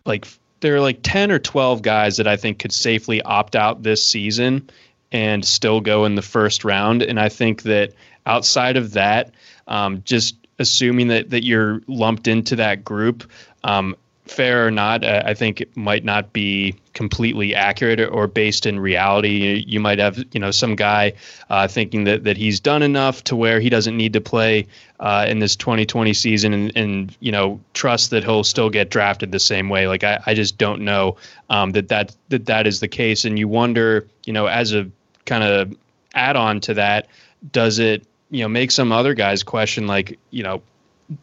like 0.05 0.29
there 0.61 0.76
are 0.76 0.81
like 0.81 0.98
ten 1.02 1.31
or 1.31 1.38
twelve 1.38 1.81
guys 1.81 2.18
that 2.18 2.26
I 2.26 2.37
think 2.37 2.59
could 2.59 2.72
safely 2.72 3.22
opt 3.22 3.57
out 3.57 3.83
this 3.83 4.05
season 4.05 4.68
and 5.11 5.42
still 5.42 5.81
go 5.81 6.05
in 6.05 6.16
the 6.16 6.22
first 6.22 6.64
round. 6.64 7.02
And 7.02 7.18
I 7.18 7.31
think 7.31 7.62
that 7.62 7.94
outside 8.26 8.76
of 8.76 8.92
that, 8.92 9.33
um, 9.66 10.02
just 10.05 10.37
assuming 10.59 11.09
that 11.09 11.31
that 11.31 11.44
you're 11.44 11.81
lumped 11.87 12.29
into 12.29 12.57
that 12.57 12.85
group, 12.85 13.31
um, 13.64 13.96
fair 14.27 14.67
or 14.67 14.71
not, 14.71 15.05
I 15.05 15.35
think 15.35 15.61
it 15.61 15.77
might 15.77 16.05
not 16.05 16.33
be 16.33 16.75
completely 16.95 17.55
accurate 17.55 18.01
or 18.01 18.27
based 18.27 18.67
in 18.67 18.81
reality. 18.81 19.65
You 19.67 19.81
might 19.81 19.99
have, 19.99 20.23
you 20.33 20.41
know, 20.41 20.51
some 20.51 20.75
guy 20.75 21.12
uh, 21.49 21.69
thinking 21.69 22.05
that, 22.05 22.25
that 22.25 22.37
he's 22.37 22.59
done 22.59 22.83
enough 22.83 23.23
to 23.25 23.37
where 23.37 23.61
he 23.61 23.69
doesn't 23.69 23.97
need 23.97 24.12
to 24.15 24.21
play 24.21 24.67
uh, 24.99 25.27
in 25.29 25.39
this 25.39 25.57
2020 25.57 26.12
season 26.12 26.53
and, 26.53 26.77
and, 26.77 27.17
you 27.21 27.31
know, 27.31 27.61
trust 27.75 28.11
that 28.11 28.25
he'll 28.25 28.45
still 28.45 28.71
get 28.71 28.91
drafted 28.91 29.31
the 29.31 29.41
same 29.41 29.69
way. 29.69 29.87
Like, 29.87 30.05
I, 30.05 30.21
I 30.27 30.35
just 30.35 30.59
don't 30.59 30.83
know 30.83 31.17
um, 31.51 31.71
that, 31.73 31.89
that, 31.89 32.17
that 32.31 32.47
that 32.47 32.67
is 32.67 32.81
the 32.81 32.89
case. 32.89 33.25
And 33.25 33.39
you 33.39 33.49
wonder, 33.49 34.09
you 34.25 34.33
know, 34.33 34.47
as 34.47 34.73
a 34.73 34.91
kind 35.25 35.45
of 35.45 35.77
add 36.15 36.37
on 36.37 36.61
to 36.62 36.75
that, 36.75 37.09
does 37.53 37.79
it, 37.79 38.05
you 38.31 38.43
know, 38.43 38.49
make 38.49 38.71
some 38.71 38.91
other 38.91 39.15
guys 39.15 39.43
question, 39.43 39.87
like, 39.87 40.19
you 40.31 40.43
know, 40.43 40.62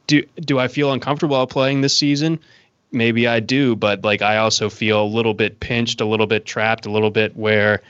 do 0.07 0.23
do 0.39 0.59
I 0.59 0.67
feel 0.67 0.91
uncomfortable 0.91 1.45
playing 1.47 1.81
this 1.81 1.97
season? 1.97 2.39
Maybe 2.93 3.27
I 3.27 3.39
do, 3.39 3.75
but 3.75 4.03
like 4.03 4.21
I 4.21 4.37
also 4.37 4.69
feel 4.69 5.03
a 5.03 5.05
little 5.05 5.33
bit 5.33 5.59
pinched, 5.59 6.01
a 6.01 6.05
little 6.05 6.27
bit 6.27 6.45
trapped, 6.45 6.85
a 6.85 6.91
little 6.91 7.11
bit 7.11 7.35
where 7.35 7.81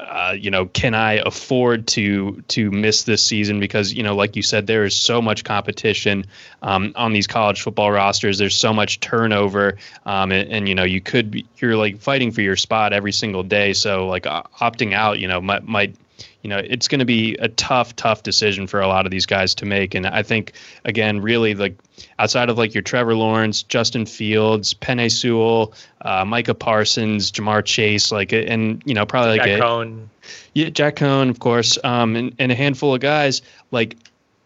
uh, 0.00 0.32
you 0.32 0.50
know, 0.50 0.66
can 0.66 0.94
I 0.94 1.14
afford 1.14 1.86
to 1.88 2.42
to 2.48 2.70
miss 2.70 3.02
this 3.02 3.22
season? 3.22 3.60
Because 3.60 3.92
you 3.92 4.02
know, 4.02 4.16
like 4.16 4.34
you 4.36 4.42
said, 4.42 4.66
there 4.66 4.84
is 4.84 4.94
so 4.96 5.20
much 5.20 5.44
competition 5.44 6.24
um, 6.62 6.92
on 6.96 7.12
these 7.12 7.26
college 7.26 7.60
football 7.60 7.90
rosters. 7.90 8.38
There's 8.38 8.54
so 8.54 8.72
much 8.72 9.00
turnover, 9.00 9.76
um, 10.06 10.32
and, 10.32 10.50
and, 10.50 10.68
you 10.68 10.74
know, 10.74 10.84
you 10.84 11.00
could 11.00 11.30
be, 11.30 11.46
you're 11.58 11.76
like 11.76 11.98
fighting 11.98 12.30
for 12.30 12.40
your 12.40 12.56
spot 12.56 12.92
every 12.92 13.12
single 13.12 13.42
day. 13.42 13.72
So 13.72 14.06
like 14.06 14.26
uh, 14.26 14.42
opting 14.60 14.94
out, 14.94 15.18
you 15.18 15.28
know, 15.28 15.40
might 15.40 15.64
might 15.64 15.94
you 16.42 16.48
know, 16.48 16.58
it's 16.58 16.88
going 16.88 17.00
to 17.00 17.04
be 17.04 17.34
a 17.36 17.48
tough, 17.48 17.94
tough 17.96 18.22
decision 18.22 18.66
for 18.66 18.80
a 18.80 18.88
lot 18.88 19.06
of 19.06 19.10
these 19.10 19.26
guys 19.26 19.54
to 19.56 19.66
make. 19.66 19.94
And 19.94 20.06
I 20.06 20.22
think, 20.22 20.52
again, 20.84 21.20
really, 21.20 21.54
like 21.54 21.76
outside 22.18 22.48
of 22.48 22.56
like 22.56 22.74
your 22.74 22.82
Trevor 22.82 23.14
Lawrence, 23.14 23.62
Justin 23.62 24.06
Fields, 24.06 24.72
Penei 24.72 25.10
Sewell, 25.10 25.74
uh, 26.00 26.24
Micah 26.24 26.54
Parsons, 26.54 27.30
Ja'Marr 27.30 27.64
Chase, 27.64 28.10
like, 28.10 28.32
and 28.32 28.82
you 28.86 28.94
know, 28.94 29.04
probably 29.04 29.38
like 29.38 29.46
Jack 29.46 29.60
a, 29.60 29.62
Coan. 29.62 30.08
yeah, 30.54 30.70
Jack 30.70 30.96
Coan, 30.96 31.28
of 31.28 31.40
course, 31.40 31.78
um, 31.84 32.16
and, 32.16 32.34
and 32.38 32.50
a 32.50 32.54
handful 32.54 32.94
of 32.94 33.00
guys 33.00 33.42
like 33.70 33.96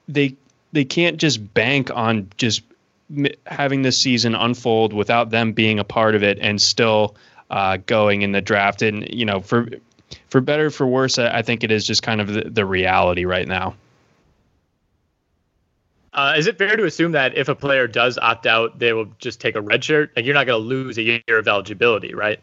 they 0.09 0.37
they 0.73 0.85
can't 0.85 1.19
just 1.19 1.55
bank 1.55 1.91
on 1.95 2.29
just 2.37 2.63
having 3.47 3.83
this 3.83 3.99
season 3.99 4.35
unfold 4.35 4.93
without 4.93 5.31
them 5.31 5.53
being 5.53 5.79
a 5.79 5.85
part 5.85 6.15
of 6.15 6.23
it 6.23 6.39
and 6.41 6.61
still 6.61 7.15
uh, 7.51 7.79
going 7.87 8.23
in 8.23 8.33
the 8.33 8.41
draft. 8.41 8.83
And 8.83 9.09
you 9.09 9.25
know, 9.25 9.41
for 9.41 9.69
for 10.29 10.41
better 10.41 10.71
for 10.71 10.87
worse, 10.87 11.19
I 11.19 11.43
think 11.43 11.65
it 11.65 11.71
is 11.71 11.87
just 11.87 12.03
kind 12.03 12.21
of 12.21 12.29
the, 12.29 12.51
the 12.51 12.65
reality 12.65 13.25
right 13.25 13.47
now. 13.47 13.75
Uh, 16.13 16.35
is 16.37 16.47
it 16.47 16.57
fair 16.57 16.77
to 16.77 16.85
assume 16.85 17.13
that 17.13 17.37
if 17.37 17.49
a 17.49 17.55
player 17.55 17.89
does 17.89 18.19
opt 18.19 18.47
out, 18.47 18.79
they 18.79 18.93
will 18.93 19.09
just 19.19 19.41
take 19.41 19.57
a 19.57 19.61
red 19.61 19.83
shirt? 19.83 20.13
Like 20.15 20.25
you're 20.25 20.35
not 20.35 20.47
going 20.47 20.63
to 20.63 20.67
lose 20.67 20.97
a 20.97 21.03
year 21.03 21.23
of 21.29 21.49
eligibility, 21.49 22.15
right? 22.15 22.39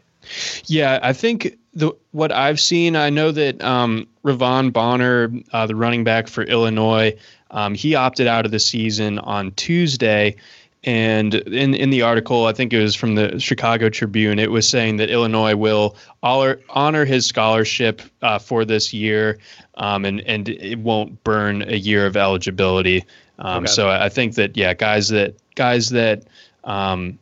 Yeah, 0.66 1.00
I 1.02 1.12
think 1.12 1.58
the 1.74 1.92
what 2.12 2.32
I've 2.32 2.60
seen, 2.60 2.96
I 2.96 3.10
know 3.10 3.32
that 3.32 3.62
um, 3.62 4.06
Ra'Von 4.24 4.72
Bonner, 4.72 5.32
uh, 5.52 5.66
the 5.66 5.74
running 5.74 6.04
back 6.04 6.28
for 6.28 6.42
Illinois, 6.42 7.16
um, 7.50 7.74
he 7.74 7.94
opted 7.94 8.26
out 8.26 8.44
of 8.44 8.50
the 8.50 8.60
season 8.60 9.18
on 9.18 9.52
Tuesday. 9.52 10.36
And 10.84 11.34
in 11.34 11.74
in 11.74 11.90
the 11.90 12.02
article, 12.02 12.46
I 12.46 12.52
think 12.52 12.72
it 12.72 12.82
was 12.82 12.96
from 12.96 13.14
the 13.14 13.38
Chicago 13.38 13.88
Tribune, 13.88 14.40
it 14.40 14.50
was 14.50 14.68
saying 14.68 14.96
that 14.96 15.10
Illinois 15.10 15.54
will 15.54 15.96
honor, 16.24 16.58
honor 16.70 17.04
his 17.04 17.24
scholarship 17.24 18.02
uh, 18.22 18.40
for 18.40 18.64
this 18.64 18.92
year, 18.92 19.38
um, 19.76 20.04
and 20.04 20.20
and 20.22 20.48
it 20.48 20.80
won't 20.80 21.22
burn 21.22 21.62
a 21.62 21.76
year 21.76 22.04
of 22.04 22.16
eligibility. 22.16 23.04
Um, 23.38 23.64
okay. 23.64 23.72
So 23.72 23.90
I 23.90 24.08
think 24.08 24.34
that 24.34 24.56
yeah, 24.56 24.74
guys 24.74 25.08
that 25.10 25.36
guys 25.54 25.90
that 25.90 26.24
um, 26.64 27.16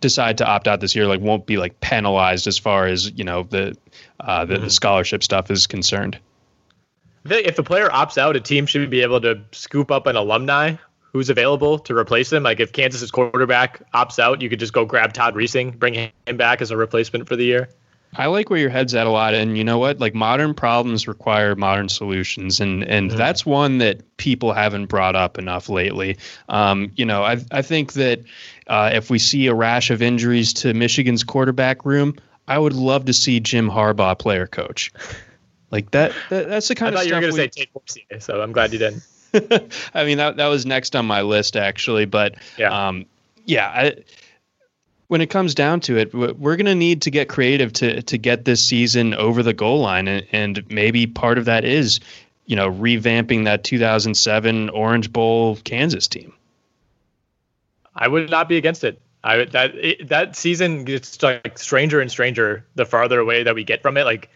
decide 0.00 0.36
to 0.38 0.46
opt 0.46 0.66
out 0.66 0.80
this 0.80 0.96
year 0.96 1.06
like 1.06 1.20
won't 1.20 1.46
be 1.46 1.58
like 1.58 1.78
penalized 1.80 2.48
as 2.48 2.58
far 2.58 2.86
as 2.86 3.12
you 3.12 3.22
know 3.22 3.44
the 3.44 3.76
uh, 4.18 4.44
the, 4.44 4.54
mm-hmm. 4.54 4.64
the 4.64 4.70
scholarship 4.70 5.22
stuff 5.22 5.52
is 5.52 5.68
concerned. 5.68 6.18
If 7.24 7.56
a 7.60 7.62
player 7.62 7.88
opts 7.90 8.18
out, 8.18 8.34
a 8.34 8.40
team 8.40 8.66
should 8.66 8.90
be 8.90 9.02
able 9.02 9.20
to 9.20 9.40
scoop 9.52 9.92
up 9.92 10.08
an 10.08 10.16
alumni 10.16 10.74
who's 11.12 11.30
available 11.30 11.78
to 11.78 11.96
replace 11.96 12.32
him. 12.32 12.42
Like 12.42 12.60
if 12.60 12.72
Kansas's 12.72 13.10
quarterback 13.10 13.82
opts 13.92 14.18
out, 14.18 14.40
you 14.42 14.48
could 14.48 14.58
just 14.58 14.72
go 14.72 14.84
grab 14.84 15.12
Todd 15.12 15.34
Reesing, 15.34 15.78
bring 15.78 15.94
him 15.94 16.36
back 16.36 16.62
as 16.62 16.70
a 16.70 16.76
replacement 16.76 17.28
for 17.28 17.36
the 17.36 17.44
year. 17.44 17.68
I 18.14 18.26
like 18.26 18.50
where 18.50 18.58
your 18.58 18.68
head's 18.68 18.94
at 18.94 19.06
a 19.06 19.10
lot, 19.10 19.32
and 19.32 19.56
you 19.56 19.64
know 19.64 19.78
what? 19.78 19.98
Like 19.98 20.14
modern 20.14 20.52
problems 20.52 21.08
require 21.08 21.56
modern 21.56 21.88
solutions, 21.88 22.60
and 22.60 22.84
and 22.84 23.08
mm-hmm. 23.08 23.16
that's 23.16 23.46
one 23.46 23.78
that 23.78 24.18
people 24.18 24.52
haven't 24.52 24.86
brought 24.86 25.16
up 25.16 25.38
enough 25.38 25.70
lately. 25.70 26.18
Um, 26.50 26.92
you 26.94 27.06
know, 27.06 27.22
I 27.22 27.38
I 27.50 27.62
think 27.62 27.94
that 27.94 28.20
uh, 28.66 28.90
if 28.92 29.08
we 29.08 29.18
see 29.18 29.46
a 29.46 29.54
rash 29.54 29.90
of 29.90 30.02
injuries 30.02 30.52
to 30.54 30.74
Michigan's 30.74 31.24
quarterback 31.24 31.86
room, 31.86 32.14
I 32.46 32.58
would 32.58 32.74
love 32.74 33.06
to 33.06 33.14
see 33.14 33.40
Jim 33.40 33.70
Harbaugh 33.70 34.18
player 34.18 34.46
coach. 34.46 34.92
Like 35.70 35.90
that, 35.92 36.12
that 36.28 36.50
that's 36.50 36.68
the 36.68 36.74
kind 36.74 36.94
I 36.94 37.00
of. 37.00 37.06
I 37.06 37.08
thought 37.08 37.08
you 37.08 37.14
were 37.14 37.20
going 37.22 37.32
to 37.32 37.36
say 37.36 37.48
Tate 37.48 37.72
Dorsey, 37.72 38.06
so 38.18 38.42
I'm 38.42 38.52
glad 38.52 38.74
you 38.74 38.78
didn't. 38.78 39.02
I 39.94 40.04
mean, 40.04 40.18
that 40.18 40.36
that 40.36 40.46
was 40.46 40.66
next 40.66 40.94
on 40.96 41.06
my 41.06 41.22
list 41.22 41.56
actually, 41.56 42.04
but 42.04 42.34
yeah, 42.58 42.88
um, 42.88 43.06
yeah. 43.46 43.68
I, 43.68 43.96
when 45.08 45.20
it 45.20 45.28
comes 45.28 45.54
down 45.54 45.80
to 45.80 45.98
it, 45.98 46.14
we're 46.14 46.56
going 46.56 46.64
to 46.64 46.74
need 46.74 47.02
to 47.02 47.10
get 47.10 47.28
creative 47.28 47.72
to 47.74 48.02
to 48.02 48.18
get 48.18 48.44
this 48.44 48.64
season 48.64 49.14
over 49.14 49.42
the 49.42 49.52
goal 49.52 49.80
line, 49.80 50.08
and, 50.08 50.26
and 50.32 50.64
maybe 50.70 51.06
part 51.06 51.38
of 51.38 51.44
that 51.44 51.64
is, 51.64 52.00
you 52.46 52.56
know, 52.56 52.70
revamping 52.70 53.44
that 53.44 53.64
2007 53.64 54.70
Orange 54.70 55.12
Bowl 55.12 55.56
Kansas 55.64 56.08
team. 56.08 56.32
I 57.94 58.08
would 58.08 58.30
not 58.30 58.48
be 58.48 58.56
against 58.56 58.84
it. 58.84 59.00
I 59.24 59.44
that 59.44 59.74
it, 59.74 60.08
that 60.08 60.34
season 60.34 60.84
gets 60.84 61.22
like 61.22 61.58
stranger 61.58 62.00
and 62.00 62.10
stranger 62.10 62.66
the 62.74 62.84
farther 62.84 63.20
away 63.20 63.42
that 63.42 63.54
we 63.54 63.64
get 63.64 63.82
from 63.82 63.96
it. 63.96 64.04
Like 64.04 64.30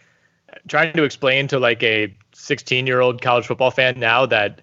trying 0.67 0.93
to 0.93 1.03
explain 1.03 1.47
to 1.47 1.59
like 1.59 1.83
a 1.83 2.15
16 2.33 2.87
year 2.87 2.99
old 2.99 3.21
college 3.21 3.45
football 3.45 3.71
fan 3.71 3.99
now 3.99 4.25
that 4.27 4.61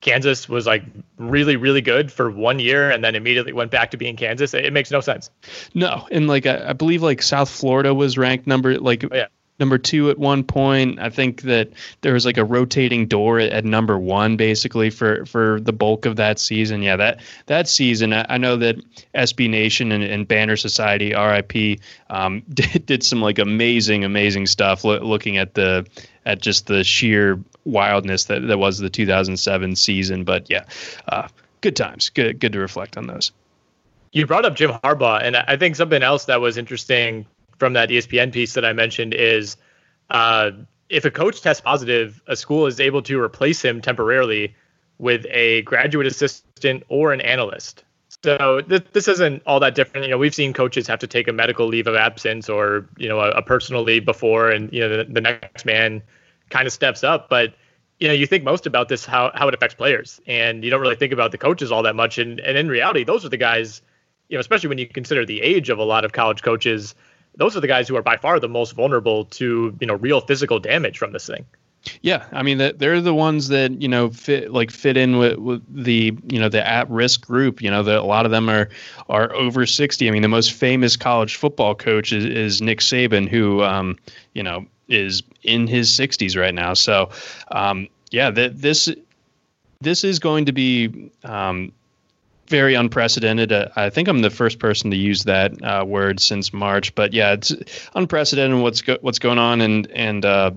Kansas 0.00 0.48
was 0.48 0.66
like 0.66 0.84
really, 1.18 1.56
really 1.56 1.80
good 1.80 2.12
for 2.12 2.30
one 2.30 2.58
year 2.58 2.90
and 2.90 3.02
then 3.02 3.14
immediately 3.14 3.52
went 3.52 3.70
back 3.70 3.90
to 3.90 3.96
being 3.96 4.16
Kansas. 4.16 4.54
It, 4.54 4.72
makes 4.72 4.90
no 4.90 5.00
sense. 5.00 5.30
No, 5.74 6.06
and 6.10 6.28
like 6.28 6.46
I, 6.46 6.70
I, 6.70 6.72
believe 6.74 7.02
like 7.02 7.22
South 7.22 7.48
Florida 7.48 7.94
was 7.94 8.18
ranked 8.18 8.46
number 8.46 8.78
like 8.78 9.04
oh, 9.04 9.08
yeah 9.12 9.26
number 9.58 9.78
two 9.78 10.10
at 10.10 10.18
one 10.18 10.44
point. 10.44 10.98
I 10.98 11.10
think 11.10 11.42
that 11.42 11.70
there 12.02 12.12
was 12.12 12.26
like 12.26 12.36
a 12.36 12.44
rotating 12.44 13.06
door 13.06 13.38
at, 13.38 13.52
at, 13.52 13.64
number 13.64 13.98
one 13.98 14.36
basically 14.36 14.90
for 14.90 15.24
for 15.26 15.60
the 15.60 15.72
bulk 15.72 16.06
of 16.06 16.16
that 16.16 16.38
season. 16.38 16.82
Yeah, 16.82 16.96
that 16.96 17.20
that 17.46 17.68
season, 17.68 18.12
I, 18.12 18.26
I 18.28 18.38
know 18.38 18.56
that 18.56 18.76
SB 19.14 19.48
Nation 19.48 19.92
and, 19.92 20.04
and 20.04 20.28
Banner 20.28 20.56
Society 20.56 21.14
(RIP) 21.14 21.80
um, 22.10 22.42
did, 22.52 22.86
did 22.86 23.02
some 23.02 23.20
like 23.20 23.38
amazing, 23.38 24.04
amazing 24.04 24.46
stuff. 24.46 24.84
Lo- 24.84 25.00
looking 25.00 25.36
at 25.36 25.54
the 25.54 25.86
at 26.24 26.42
just 26.42 26.66
the 26.66 26.84
sheer 26.84 27.40
wildness 27.66 28.24
that 28.26 28.46
that 28.46 28.58
was 28.58 28.78
the 28.78 28.88
2007 28.88 29.76
season. 29.76 30.24
But 30.24 30.48
yeah, 30.48 30.64
uh, 31.08 31.28
good 31.60 31.76
times. 31.76 32.08
Good 32.08 32.38
good 32.38 32.52
to 32.52 32.60
reflect 32.60 32.96
on 32.96 33.06
those. 33.06 33.32
You 34.12 34.26
brought 34.26 34.46
up 34.46 34.54
Jim 34.54 34.70
Harbaugh, 34.70 35.20
and 35.22 35.36
I 35.36 35.56
think 35.56 35.76
something 35.76 36.02
else 36.02 36.24
that 36.26 36.40
was 36.40 36.56
interesting 36.56 37.26
from 37.58 37.74
that 37.74 37.90
ESPN 37.90 38.32
piece 38.32 38.54
that 38.54 38.64
I 38.64 38.72
mentioned 38.72 39.12
is 39.12 39.56
uh, 40.10 40.52
if 40.88 41.04
a 41.04 41.10
coach 41.10 41.42
tests 41.42 41.60
positive, 41.60 42.22
a 42.26 42.36
school 42.36 42.66
is 42.66 42.80
able 42.80 43.02
to 43.02 43.20
replace 43.20 43.62
him 43.62 43.80
temporarily 43.80 44.54
with 44.98 45.26
a 45.30 45.62
graduate 45.62 46.06
assistant 46.06 46.84
or 46.88 47.12
an 47.12 47.20
analyst. 47.20 47.84
So 48.24 48.62
th- 48.62 48.86
this 48.92 49.08
isn't 49.08 49.42
all 49.46 49.60
that 49.60 49.74
different. 49.74 50.06
You 50.06 50.12
know, 50.12 50.18
we've 50.18 50.34
seen 50.34 50.52
coaches 50.52 50.86
have 50.86 50.98
to 51.00 51.06
take 51.06 51.28
a 51.28 51.32
medical 51.32 51.66
leave 51.66 51.86
of 51.86 51.94
absence 51.94 52.48
or 52.48 52.88
you 52.96 53.08
know 53.08 53.20
a, 53.20 53.30
a 53.30 53.42
personal 53.42 53.82
leave 53.82 54.04
before, 54.04 54.50
and 54.50 54.72
you 54.72 54.80
know 54.80 54.96
the, 54.96 55.04
the 55.04 55.20
next 55.20 55.66
man 55.66 56.02
kind 56.50 56.66
of 56.66 56.72
steps 56.72 57.04
up. 57.04 57.28
But 57.28 57.54
you 57.98 58.08
know, 58.08 58.14
you 58.14 58.26
think 58.26 58.44
most 58.44 58.66
about 58.66 58.88
this 58.88 59.04
how 59.04 59.30
how 59.34 59.48
it 59.48 59.54
affects 59.54 59.74
players, 59.74 60.20
and 60.26 60.64
you 60.64 60.70
don't 60.70 60.80
really 60.80 60.96
think 60.96 61.12
about 61.12 61.32
the 61.32 61.38
coaches 61.38 61.72
all 61.72 61.82
that 61.82 61.96
much. 61.96 62.18
And 62.18 62.40
and 62.40 62.56
in 62.56 62.68
reality, 62.68 63.04
those 63.04 63.24
are 63.24 63.30
the 63.30 63.36
guys. 63.36 63.82
You 64.28 64.36
know, 64.36 64.40
especially 64.40 64.68
when 64.70 64.78
you 64.78 64.88
consider 64.88 65.24
the 65.24 65.40
age 65.40 65.70
of 65.70 65.78
a 65.78 65.84
lot 65.84 66.04
of 66.04 66.12
college 66.12 66.42
coaches 66.42 66.96
those 67.36 67.56
are 67.56 67.60
the 67.60 67.66
guys 67.66 67.88
who 67.88 67.96
are 67.96 68.02
by 68.02 68.16
far 68.16 68.40
the 68.40 68.48
most 68.48 68.72
vulnerable 68.72 69.26
to 69.26 69.76
you 69.80 69.86
know 69.86 69.94
real 69.94 70.20
physical 70.20 70.58
damage 70.58 70.98
from 70.98 71.12
this 71.12 71.26
thing. 71.26 71.44
Yeah, 72.02 72.26
I 72.32 72.42
mean 72.42 72.58
that 72.58 72.80
they're 72.80 73.00
the 73.00 73.14
ones 73.14 73.48
that 73.48 73.80
you 73.80 73.88
know 73.88 74.10
fit 74.10 74.52
like 74.52 74.70
fit 74.70 74.96
in 74.96 75.18
with, 75.18 75.38
with 75.38 75.62
the 75.84 76.16
you 76.28 76.40
know 76.40 76.48
the 76.48 76.66
at 76.66 76.90
risk 76.90 77.24
group. 77.26 77.62
You 77.62 77.70
know, 77.70 77.82
the, 77.82 78.00
a 78.00 78.02
lot 78.02 78.24
of 78.24 78.32
them 78.32 78.48
are 78.48 78.68
are 79.08 79.32
over 79.34 79.66
sixty. 79.66 80.08
I 80.08 80.10
mean, 80.10 80.22
the 80.22 80.28
most 80.28 80.52
famous 80.52 80.96
college 80.96 81.36
football 81.36 81.74
coach 81.74 82.12
is, 82.12 82.24
is 82.24 82.60
Nick 82.60 82.80
Saban, 82.80 83.28
who 83.28 83.62
um, 83.62 83.98
you 84.34 84.42
know 84.42 84.66
is 84.88 85.22
in 85.46 85.66
his 85.66 85.94
sixties 85.94 86.36
right 86.36 86.54
now. 86.54 86.74
So 86.74 87.10
um, 87.50 87.88
yeah, 88.10 88.30
that 88.30 88.60
this 88.60 88.88
this 89.80 90.04
is 90.04 90.18
going 90.18 90.46
to 90.46 90.52
be 90.52 91.10
um, 91.24 91.72
very 92.48 92.74
unprecedented. 92.74 93.52
Uh, 93.52 93.68
I 93.76 93.90
think 93.90 94.08
I'm 94.08 94.20
the 94.22 94.30
first 94.30 94.58
person 94.58 94.90
to 94.90 94.96
use 94.96 95.24
that 95.24 95.52
uh, 95.62 95.84
word 95.86 96.20
since 96.20 96.52
March, 96.52 96.94
but 96.94 97.12
yeah, 97.12 97.32
it's 97.32 97.52
unprecedented 97.94 98.60
what's 98.60 98.82
go- 98.82 98.98
what's 99.00 99.18
going 99.18 99.38
on 99.38 99.60
and 99.60 99.90
and 99.90 100.24
uh, 100.24 100.50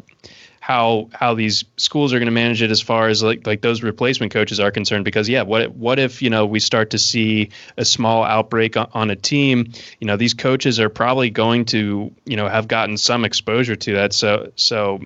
how 0.70 1.10
how 1.14 1.34
these 1.34 1.66
schools 1.78 2.14
are 2.14 2.20
going 2.20 2.28
to 2.28 2.32
manage 2.32 2.62
it 2.62 2.70
as 2.70 2.80
far 2.80 3.08
as 3.08 3.24
like 3.24 3.48
like 3.48 3.62
those 3.62 3.82
replacement 3.82 4.32
coaches 4.32 4.60
are 4.60 4.70
concerned. 4.70 5.04
Because 5.04 5.28
yeah, 5.28 5.42
what 5.42 5.72
what 5.72 5.98
if 5.98 6.22
you 6.22 6.30
know 6.30 6.46
we 6.46 6.60
start 6.60 6.92
to 6.92 7.00
see 7.00 7.50
a 7.78 7.84
small 7.84 8.24
outbreak 8.24 8.78
on, 8.78 8.88
on 8.94 9.10
a 9.10 9.16
team? 9.16 9.72
You 10.00 10.06
know, 10.06 10.16
these 10.16 10.36
coaches 10.36 10.80
are 10.80 10.88
probably 10.88 11.32
going 11.32 11.66
to 11.66 12.14
you 12.26 12.38
know 12.38 12.48
have 12.48 12.68
gotten 12.68 12.98
some 12.98 13.26
exposure 13.26 13.76
to 13.76 13.94
that. 13.94 14.14
So 14.14 14.52
so 14.58 15.02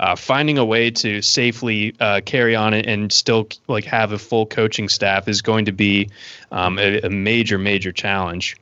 uh, 0.00 0.16
finding 0.16 0.56
a 0.56 0.64
way 0.64 0.90
to 0.92 1.20
safely 1.20 1.94
uh, 2.00 2.22
carry 2.24 2.56
on 2.56 2.72
and 2.72 3.12
still 3.12 3.46
like 3.68 3.84
have 3.84 4.12
a 4.12 4.18
full 4.18 4.46
coaching 4.46 4.88
staff 4.88 5.28
is 5.28 5.42
going 5.42 5.66
to 5.66 5.72
be 5.72 6.08
um, 6.50 6.78
a, 6.78 7.02
a, 7.02 7.10
major, 7.10 7.58
major 7.58 7.92
challenge. 7.92 8.56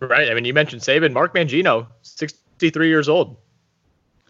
Right. 0.00 0.30
I 0.30 0.34
mean, 0.34 0.44
you 0.44 0.52
mentioned 0.52 0.82
Saban, 0.82 1.12
Mark 1.12 1.34
Mangino, 1.34 1.86
63 2.02 2.88
years 2.88 3.08
old. 3.08 3.36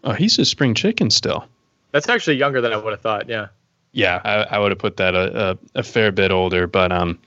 Oh, 0.07 0.13
he's 0.13 0.39
a 0.39 0.45
spring 0.45 0.73
chicken 0.73 1.09
still. 1.09 1.45
That's 1.91 2.07
actually 2.07 2.37
younger 2.37 2.61
than 2.61 2.71
I 2.71 2.77
would 2.77 2.91
have 2.91 3.01
thought. 3.01 3.27
Yeah. 3.27 3.47
Yeah, 3.91 4.21
I, 4.23 4.55
I 4.55 4.59
would 4.59 4.71
have 4.71 4.79
put 4.79 4.97
that 4.97 5.15
a, 5.15 5.51
a, 5.51 5.79
a, 5.79 5.83
fair 5.83 6.11
bit 6.11 6.31
older, 6.31 6.65
but 6.65 6.91
um, 6.91 7.19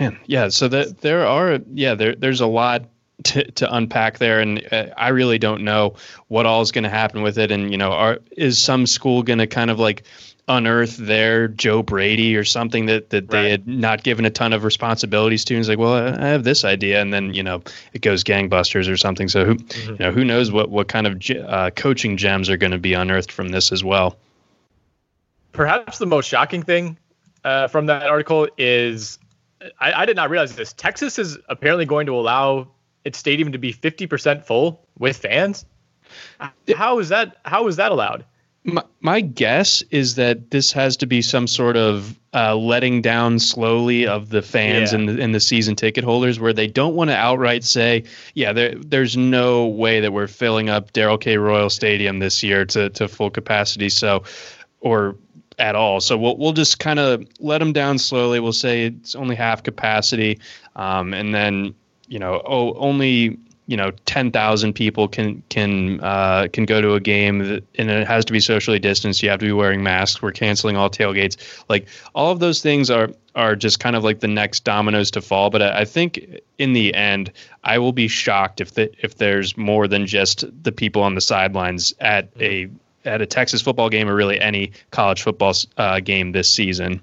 man, 0.00 0.18
yeah. 0.26 0.48
So 0.48 0.68
that 0.68 1.00
there 1.00 1.26
are, 1.26 1.60
yeah, 1.72 1.94
there 1.94 2.14
there's 2.14 2.40
a 2.40 2.46
lot 2.46 2.86
to, 3.24 3.50
to 3.52 3.74
unpack 3.74 4.18
there 4.18 4.40
and 4.40 4.66
uh, 4.72 4.86
i 4.98 5.08
really 5.08 5.38
don't 5.38 5.62
know 5.62 5.94
what 6.28 6.44
all 6.44 6.60
is 6.60 6.70
going 6.70 6.84
to 6.84 6.90
happen 6.90 7.22
with 7.22 7.38
it 7.38 7.50
and 7.50 7.70
you 7.70 7.78
know 7.78 7.90
are 7.90 8.18
is 8.32 8.62
some 8.62 8.84
school 8.86 9.22
going 9.22 9.38
to 9.38 9.46
kind 9.46 9.70
of 9.70 9.78
like 9.78 10.02
unearth 10.48 10.96
their 10.96 11.48
joe 11.48 11.82
brady 11.82 12.36
or 12.36 12.44
something 12.44 12.86
that 12.86 13.10
that 13.10 13.22
right. 13.24 13.30
they 13.30 13.50
had 13.50 13.66
not 13.66 14.04
given 14.04 14.24
a 14.24 14.30
ton 14.30 14.52
of 14.52 14.62
responsibilities 14.62 15.44
to 15.44 15.54
and 15.54 15.60
it's 15.60 15.68
like 15.68 15.78
well 15.78 15.94
i 15.94 16.26
have 16.26 16.44
this 16.44 16.64
idea 16.64 17.00
and 17.00 17.12
then 17.12 17.34
you 17.34 17.42
know 17.42 17.60
it 17.92 18.00
goes 18.00 18.22
gangbusters 18.22 18.88
or 18.88 18.96
something 18.96 19.26
so 19.28 19.44
who 19.44 19.56
mm-hmm. 19.56 19.90
you 19.90 19.98
know 19.98 20.12
who 20.12 20.24
knows 20.24 20.52
what 20.52 20.70
what 20.70 20.86
kind 20.86 21.06
of 21.06 21.20
uh, 21.48 21.70
coaching 21.70 22.16
gems 22.16 22.48
are 22.48 22.56
going 22.56 22.70
to 22.70 22.78
be 22.78 22.92
unearthed 22.92 23.32
from 23.32 23.48
this 23.48 23.72
as 23.72 23.82
well 23.82 24.16
perhaps 25.50 25.98
the 25.98 26.06
most 26.06 26.26
shocking 26.26 26.62
thing 26.62 26.96
uh, 27.44 27.66
from 27.66 27.86
that 27.86 28.06
article 28.06 28.48
is 28.56 29.18
I, 29.80 30.02
I, 30.02 30.06
did 30.06 30.16
not 30.16 30.30
realize 30.30 30.54
this. 30.54 30.72
Texas 30.72 31.18
is 31.18 31.38
apparently 31.48 31.86
going 31.86 32.06
to 32.06 32.14
allow 32.14 32.68
its 33.04 33.18
stadium 33.18 33.52
to 33.52 33.58
be 33.58 33.72
50% 33.72 34.44
full 34.44 34.84
with 34.98 35.16
fans? 35.16 35.64
How 36.76 36.98
is 36.98 37.08
that 37.08 37.38
how 37.44 37.66
is 37.68 37.76
that 37.76 37.90
allowed? 37.90 38.24
My, 38.66 38.82
my 39.00 39.20
guess 39.20 39.82
is 39.90 40.16
that 40.16 40.50
this 40.50 40.72
has 40.72 40.96
to 40.98 41.06
be 41.06 41.22
some 41.22 41.46
sort 41.46 41.76
of 41.76 42.18
uh, 42.34 42.54
letting 42.56 43.00
down 43.00 43.38
slowly 43.38 44.06
of 44.06 44.30
the 44.30 44.42
fans 44.42 44.92
yeah. 44.92 44.98
and, 44.98 45.08
the, 45.08 45.22
and 45.22 45.34
the 45.34 45.40
season 45.40 45.76
ticket 45.76 46.04
holders 46.04 46.40
where 46.40 46.52
they 46.52 46.66
don't 46.66 46.94
want 46.94 47.10
to 47.10 47.16
outright 47.16 47.64
say, 47.64 48.02
yeah, 48.34 48.52
there, 48.52 48.74
there's 48.74 49.16
no 49.16 49.66
way 49.66 50.00
that 50.00 50.12
we're 50.12 50.26
filling 50.26 50.68
up 50.68 50.92
Darrell 50.92 51.16
K. 51.16 51.36
Royal 51.36 51.70
Stadium 51.70 52.18
this 52.18 52.42
year 52.42 52.64
to, 52.66 52.90
to 52.90 53.08
full 53.08 53.30
capacity. 53.30 53.88
So, 53.88 54.24
or 54.80 55.16
at 55.58 55.74
all. 55.74 56.00
So 56.00 56.16
we'll 56.16 56.36
we'll 56.36 56.52
just 56.52 56.78
kind 56.78 56.98
of 56.98 57.26
let 57.40 57.58
them 57.58 57.72
down 57.72 57.98
slowly. 57.98 58.40
We'll 58.40 58.52
say 58.52 58.86
it's 58.86 59.14
only 59.14 59.34
half 59.34 59.62
capacity, 59.62 60.38
um, 60.74 61.14
and 61.14 61.34
then 61.34 61.74
you 62.08 62.18
know, 62.18 62.42
oh, 62.44 62.74
only 62.74 63.38
you 63.66 63.76
know, 63.76 63.90
ten 64.04 64.30
thousand 64.30 64.74
people 64.74 65.08
can 65.08 65.42
can 65.48 66.00
uh, 66.00 66.46
can 66.52 66.64
go 66.64 66.80
to 66.80 66.94
a 66.94 67.00
game, 67.00 67.40
and 67.40 67.90
it 67.90 68.06
has 68.06 68.24
to 68.26 68.32
be 68.32 68.40
socially 68.40 68.78
distanced. 68.78 69.22
You 69.22 69.30
have 69.30 69.40
to 69.40 69.46
be 69.46 69.52
wearing 69.52 69.82
masks. 69.82 70.22
We're 70.22 70.32
canceling 70.32 70.76
all 70.76 70.88
tailgates. 70.88 71.36
Like 71.68 71.88
all 72.14 72.30
of 72.32 72.38
those 72.38 72.62
things 72.62 72.90
are 72.90 73.10
are 73.34 73.56
just 73.56 73.80
kind 73.80 73.96
of 73.96 74.04
like 74.04 74.20
the 74.20 74.28
next 74.28 74.64
dominoes 74.64 75.10
to 75.12 75.20
fall. 75.20 75.50
But 75.50 75.62
I, 75.62 75.80
I 75.80 75.84
think 75.84 76.40
in 76.58 76.72
the 76.72 76.94
end, 76.94 77.32
I 77.64 77.78
will 77.78 77.92
be 77.92 78.08
shocked 78.08 78.60
if 78.60 78.74
the, 78.74 78.90
if 79.04 79.16
there's 79.16 79.56
more 79.56 79.86
than 79.88 80.06
just 80.06 80.44
the 80.62 80.72
people 80.72 81.02
on 81.02 81.14
the 81.14 81.20
sidelines 81.20 81.92
at 82.00 82.30
a 82.40 82.68
at 83.04 83.20
a 83.20 83.26
Texas 83.26 83.62
football 83.62 83.88
game 83.88 84.08
or 84.08 84.14
really 84.14 84.40
any 84.40 84.72
college 84.90 85.22
football 85.22 85.54
uh, 85.76 86.00
game 86.00 86.32
this 86.32 86.50
season. 86.50 87.00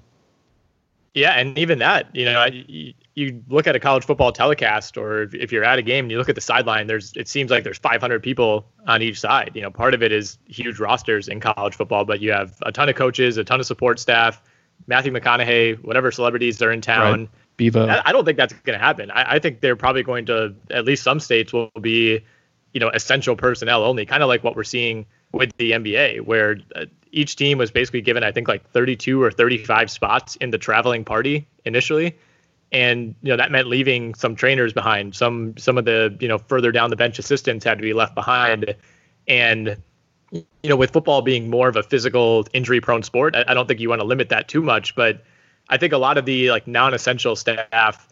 Yeah, 1.14 1.32
and 1.32 1.56
even 1.56 1.78
that, 1.78 2.08
you 2.12 2.24
know, 2.24 2.44
you, 2.46 2.92
you 3.14 3.42
look 3.48 3.68
at 3.68 3.76
a 3.76 3.80
college 3.80 4.04
football 4.04 4.32
telecast, 4.32 4.96
or 4.96 5.22
if 5.32 5.52
you're 5.52 5.62
at 5.62 5.78
a 5.78 5.82
game 5.82 6.06
and 6.06 6.10
you 6.10 6.18
look 6.18 6.28
at 6.28 6.34
the 6.34 6.40
sideline, 6.40 6.88
there's 6.88 7.12
it 7.14 7.28
seems 7.28 7.52
like 7.52 7.62
there's 7.62 7.78
500 7.78 8.20
people 8.20 8.66
on 8.88 9.00
each 9.00 9.20
side. 9.20 9.52
You 9.54 9.62
know, 9.62 9.70
part 9.70 9.94
of 9.94 10.02
it 10.02 10.10
is 10.10 10.38
huge 10.46 10.80
rosters 10.80 11.28
in 11.28 11.38
college 11.38 11.76
football, 11.76 12.04
but 12.04 12.20
you 12.20 12.32
have 12.32 12.56
a 12.62 12.72
ton 12.72 12.88
of 12.88 12.96
coaches, 12.96 13.36
a 13.36 13.44
ton 13.44 13.60
of 13.60 13.66
support 13.66 14.00
staff, 14.00 14.42
Matthew 14.88 15.12
McConaughey, 15.12 15.82
whatever 15.84 16.10
celebrities 16.10 16.60
are 16.60 16.72
in 16.72 16.80
town. 16.80 17.20
Right. 17.20 17.30
Bevo. 17.56 17.86
I, 17.86 18.02
I 18.06 18.12
don't 18.12 18.24
think 18.24 18.36
that's 18.36 18.52
going 18.52 18.76
to 18.76 18.84
happen. 18.84 19.12
I, 19.12 19.36
I 19.36 19.38
think 19.38 19.60
they're 19.60 19.76
probably 19.76 20.02
going 20.02 20.26
to, 20.26 20.54
at 20.70 20.84
least 20.84 21.04
some 21.04 21.20
states 21.20 21.52
will 21.52 21.70
be, 21.80 22.24
you 22.72 22.80
know, 22.80 22.88
essential 22.88 23.36
personnel 23.36 23.84
only, 23.84 24.04
kind 24.04 24.24
of 24.24 24.28
like 24.28 24.42
what 24.42 24.56
we're 24.56 24.64
seeing 24.64 25.06
with 25.34 25.56
the 25.56 25.72
NBA, 25.72 26.22
where 26.22 26.56
uh, 26.74 26.86
each 27.12 27.36
team 27.36 27.58
was 27.58 27.70
basically 27.70 28.00
given, 28.00 28.24
I 28.24 28.32
think, 28.32 28.48
like 28.48 28.68
32 28.70 29.22
or 29.22 29.30
35 29.30 29.90
spots 29.90 30.36
in 30.36 30.50
the 30.50 30.58
traveling 30.58 31.04
party 31.04 31.46
initially, 31.64 32.16
and 32.72 33.14
you 33.22 33.30
know 33.30 33.36
that 33.36 33.50
meant 33.50 33.68
leaving 33.68 34.14
some 34.14 34.34
trainers 34.34 34.72
behind. 34.72 35.14
Some 35.14 35.56
some 35.56 35.78
of 35.78 35.84
the 35.84 36.16
you 36.20 36.28
know 36.28 36.38
further 36.38 36.72
down 36.72 36.90
the 36.90 36.96
bench 36.96 37.18
assistants 37.18 37.64
had 37.64 37.78
to 37.78 37.82
be 37.82 37.92
left 37.92 38.14
behind, 38.14 38.74
and 39.28 39.76
you 40.30 40.44
know 40.64 40.76
with 40.76 40.92
football 40.92 41.22
being 41.22 41.50
more 41.50 41.68
of 41.68 41.76
a 41.76 41.82
physical 41.82 42.46
injury 42.52 42.80
prone 42.80 43.02
sport, 43.02 43.36
I, 43.36 43.44
I 43.48 43.54
don't 43.54 43.68
think 43.68 43.80
you 43.80 43.88
want 43.88 44.00
to 44.00 44.06
limit 44.06 44.28
that 44.30 44.48
too 44.48 44.62
much, 44.62 44.94
but 44.94 45.22
I 45.68 45.76
think 45.76 45.92
a 45.92 45.98
lot 45.98 46.18
of 46.18 46.24
the 46.24 46.50
like 46.50 46.66
non-essential 46.66 47.36
staff. 47.36 48.08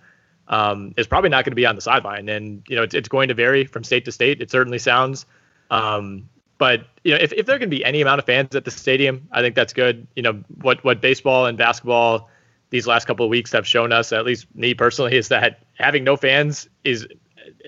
Um, 0.48 0.92
is 0.96 1.06
probably 1.06 1.30
not 1.30 1.44
going 1.44 1.52
to 1.52 1.56
be 1.56 1.64
on 1.66 1.76
the 1.76 1.80
sideline, 1.80 2.28
and 2.28 2.64
you 2.68 2.74
know 2.74 2.82
it's, 2.82 2.94
it's 2.94 3.08
going 3.08 3.28
to 3.28 3.34
vary 3.34 3.64
from 3.64 3.84
state 3.84 4.04
to 4.06 4.12
state. 4.12 4.42
It 4.42 4.50
certainly 4.50 4.80
sounds, 4.80 5.24
um, 5.70 6.28
but 6.62 6.86
you 7.02 7.10
know, 7.12 7.18
if, 7.20 7.32
if 7.32 7.46
there 7.46 7.58
can 7.58 7.70
be 7.70 7.84
any 7.84 8.00
amount 8.02 8.20
of 8.20 8.24
fans 8.24 8.54
at 8.54 8.64
the 8.64 8.70
stadium, 8.70 9.26
I 9.32 9.40
think 9.40 9.56
that's 9.56 9.72
good. 9.72 10.06
You 10.14 10.22
know, 10.22 10.44
what 10.60 10.84
what 10.84 11.00
baseball 11.00 11.46
and 11.46 11.58
basketball 11.58 12.30
these 12.70 12.86
last 12.86 13.04
couple 13.04 13.26
of 13.26 13.30
weeks 13.30 13.50
have 13.50 13.66
shown 13.66 13.90
us, 13.90 14.12
at 14.12 14.24
least 14.24 14.46
me 14.54 14.72
personally, 14.72 15.16
is 15.16 15.26
that 15.26 15.64
having 15.74 16.04
no 16.04 16.16
fans 16.16 16.68
is, 16.84 17.04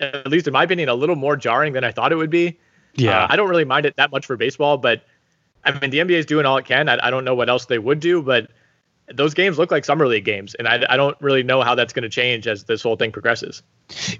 at 0.00 0.28
least 0.28 0.46
in 0.46 0.52
my 0.52 0.62
opinion, 0.62 0.88
a 0.88 0.94
little 0.94 1.16
more 1.16 1.36
jarring 1.36 1.72
than 1.72 1.82
I 1.82 1.90
thought 1.90 2.12
it 2.12 2.14
would 2.14 2.30
be. 2.30 2.56
Yeah, 2.94 3.24
uh, 3.24 3.26
I 3.30 3.34
don't 3.34 3.50
really 3.50 3.64
mind 3.64 3.84
it 3.84 3.96
that 3.96 4.12
much 4.12 4.26
for 4.26 4.36
baseball, 4.36 4.78
but 4.78 5.02
I 5.64 5.76
mean 5.80 5.90
the 5.90 5.98
NBA 5.98 6.10
is 6.10 6.26
doing 6.26 6.46
all 6.46 6.56
it 6.58 6.64
can. 6.64 6.88
I, 6.88 7.04
I 7.04 7.10
don't 7.10 7.24
know 7.24 7.34
what 7.34 7.48
else 7.48 7.66
they 7.66 7.80
would 7.80 7.98
do, 7.98 8.22
but 8.22 8.48
those 9.12 9.34
games 9.34 9.58
look 9.58 9.70
like 9.70 9.84
summer 9.84 10.06
league 10.06 10.24
games, 10.24 10.54
and 10.54 10.66
I, 10.66 10.84
I 10.88 10.96
don't 10.96 11.16
really 11.20 11.42
know 11.42 11.62
how 11.62 11.74
that's 11.74 11.92
going 11.92 12.04
to 12.04 12.08
change 12.08 12.46
as 12.46 12.64
this 12.64 12.82
whole 12.82 12.96
thing 12.96 13.12
progresses. 13.12 13.62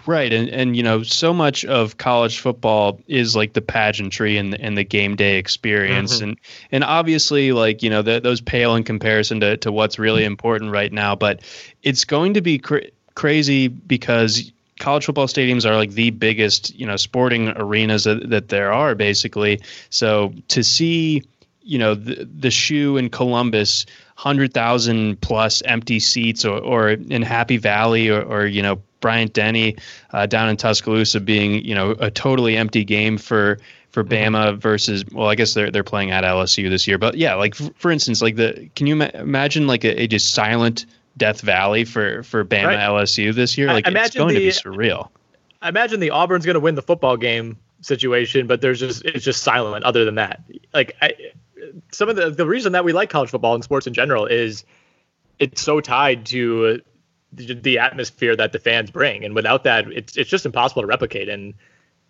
Right, 0.07 0.33
and 0.33 0.49
and 0.51 0.77
you 0.77 0.83
know, 0.83 1.03
so 1.03 1.33
much 1.33 1.65
of 1.65 1.97
college 1.97 2.39
football 2.39 3.01
is 3.07 3.35
like 3.35 3.55
the 3.55 3.63
pageantry 3.63 4.37
and 4.37 4.53
the, 4.53 4.61
and 4.61 4.77
the 4.77 4.85
game 4.85 5.17
day 5.17 5.39
experience, 5.39 6.17
mm-hmm. 6.17 6.25
and 6.25 6.39
and 6.71 6.85
obviously, 6.85 7.53
like 7.53 7.83
you 7.83 7.89
know, 7.89 8.03
the, 8.03 8.21
those 8.21 8.41
pale 8.41 8.75
in 8.75 8.85
comparison 8.85 9.41
to 9.41 9.57
to 9.59 9.73
what's 9.73 9.99
really 9.99 10.25
important 10.25 10.71
right 10.71 10.93
now. 10.93 11.17
But 11.17 11.41
it's 11.83 12.05
going 12.05 12.35
to 12.35 12.43
be 12.43 12.59
cr- 12.59 12.91
crazy 13.15 13.69
because 13.69 14.53
college 14.81 15.07
football 15.07 15.27
stadiums 15.27 15.65
are 15.65 15.77
like 15.77 15.93
the 15.93 16.11
biggest 16.11 16.75
you 16.75 16.87
know 16.87 16.97
sporting 16.97 17.49
arenas 17.57 18.05
that, 18.05 18.29
that 18.29 18.49
there 18.49 18.73
are 18.73 18.95
basically. 18.95 19.61
So 19.89 20.35
to 20.49 20.63
see 20.63 21.23
you 21.65 21.79
know 21.79 21.95
the 21.95 22.25
the 22.25 22.51
shoe 22.51 22.97
in 22.97 23.11
Columbus, 23.11 23.87
hundred 24.17 24.53
thousand 24.53 25.21
plus 25.21 25.63
empty 25.65 25.99
seats, 25.99 26.45
or 26.45 26.59
or 26.59 26.91
in 26.91 27.23
Happy 27.23 27.57
Valley, 27.57 28.09
or, 28.09 28.23
or 28.23 28.47
you 28.47 28.63
know 28.63 28.81
Bryant 29.01 29.33
Denny 29.33 29.77
uh, 30.13 30.27
down 30.27 30.49
in 30.49 30.57
Tuscaloosa 30.57 31.21
being 31.21 31.65
you 31.65 31.75
know 31.75 31.93
a 31.99 32.11
totally 32.11 32.57
empty 32.57 32.85
game 32.85 33.19
for 33.19 33.59
for 33.91 34.05
mm-hmm. 34.05 34.35
Bama 34.35 34.57
versus 34.59 35.05
well 35.13 35.29
I 35.29 35.35
guess 35.35 35.55
they're 35.55 35.71
they're 35.71 35.85
playing 35.85 36.11
at 36.11 36.25
LSU 36.25 36.69
this 36.69 36.87
year, 36.87 36.99
but 36.99 37.17
yeah, 37.17 37.35
like 37.35 37.55
for 37.55 37.91
instance, 37.91 38.21
like 38.21 38.37
the 38.37 38.69
can 38.77 38.87
you 38.87 38.97
ma- 38.97 39.11
imagine 39.15 39.67
like 39.67 39.85
a, 39.85 40.03
a, 40.03 40.07
just 40.07 40.35
silent 40.35 40.87
Death 41.17 41.41
Valley 41.41 41.85
for 41.85 42.23
for 42.25 42.45
Bama 42.45 42.67
right. 42.67 42.79
LSU 42.79 43.35
this 43.35 43.57
year? 43.57 43.69
Like 43.69 43.87
it's 43.87 44.15
going 44.15 44.35
the, 44.35 44.35
to 44.35 44.41
be 44.41 44.49
surreal. 44.49 45.09
I 45.63 45.69
imagine 45.71 46.01
the 46.01 46.11
Auburn's 46.11 46.45
going 46.45 46.55
to 46.55 46.61
win 46.61 46.75
the 46.75 46.83
football 46.83 47.17
game 47.17 47.57
situation, 47.81 48.47
but 48.47 48.61
there's 48.61 48.81
just 48.81 49.05
it's 49.05 49.25
just 49.25 49.43
silent. 49.43 49.85
Other 49.85 50.05
than 50.05 50.17
that, 50.17 50.43
like 50.73 50.97
I, 51.01 51.15
some 51.93 52.09
of 52.09 52.17
the 52.17 52.31
the 52.31 52.47
reason 52.47 52.73
that 52.73 52.85
we 52.85 52.93
like 52.93 53.11
college 53.11 53.31
football 53.31 53.55
and 53.55 53.65
sports 53.65 53.87
in 53.87 53.95
general 53.95 54.27
is 54.27 54.65
it's 55.39 55.61
so 55.61 55.81
tied 55.81 56.27
to 56.27 56.81
the, 57.33 57.79
atmosphere 57.79 58.37
that 58.37 58.53
the 58.53 58.59
fans 58.59 58.91
bring, 58.91 59.25
and 59.25 59.35
without 59.35 59.65
that, 59.65 59.87
it's 59.89 60.17
it's 60.17 60.31
just 60.31 60.47
impossible 60.47 60.83
to 60.83 60.87
replicate. 60.87 61.29
And 61.29 61.55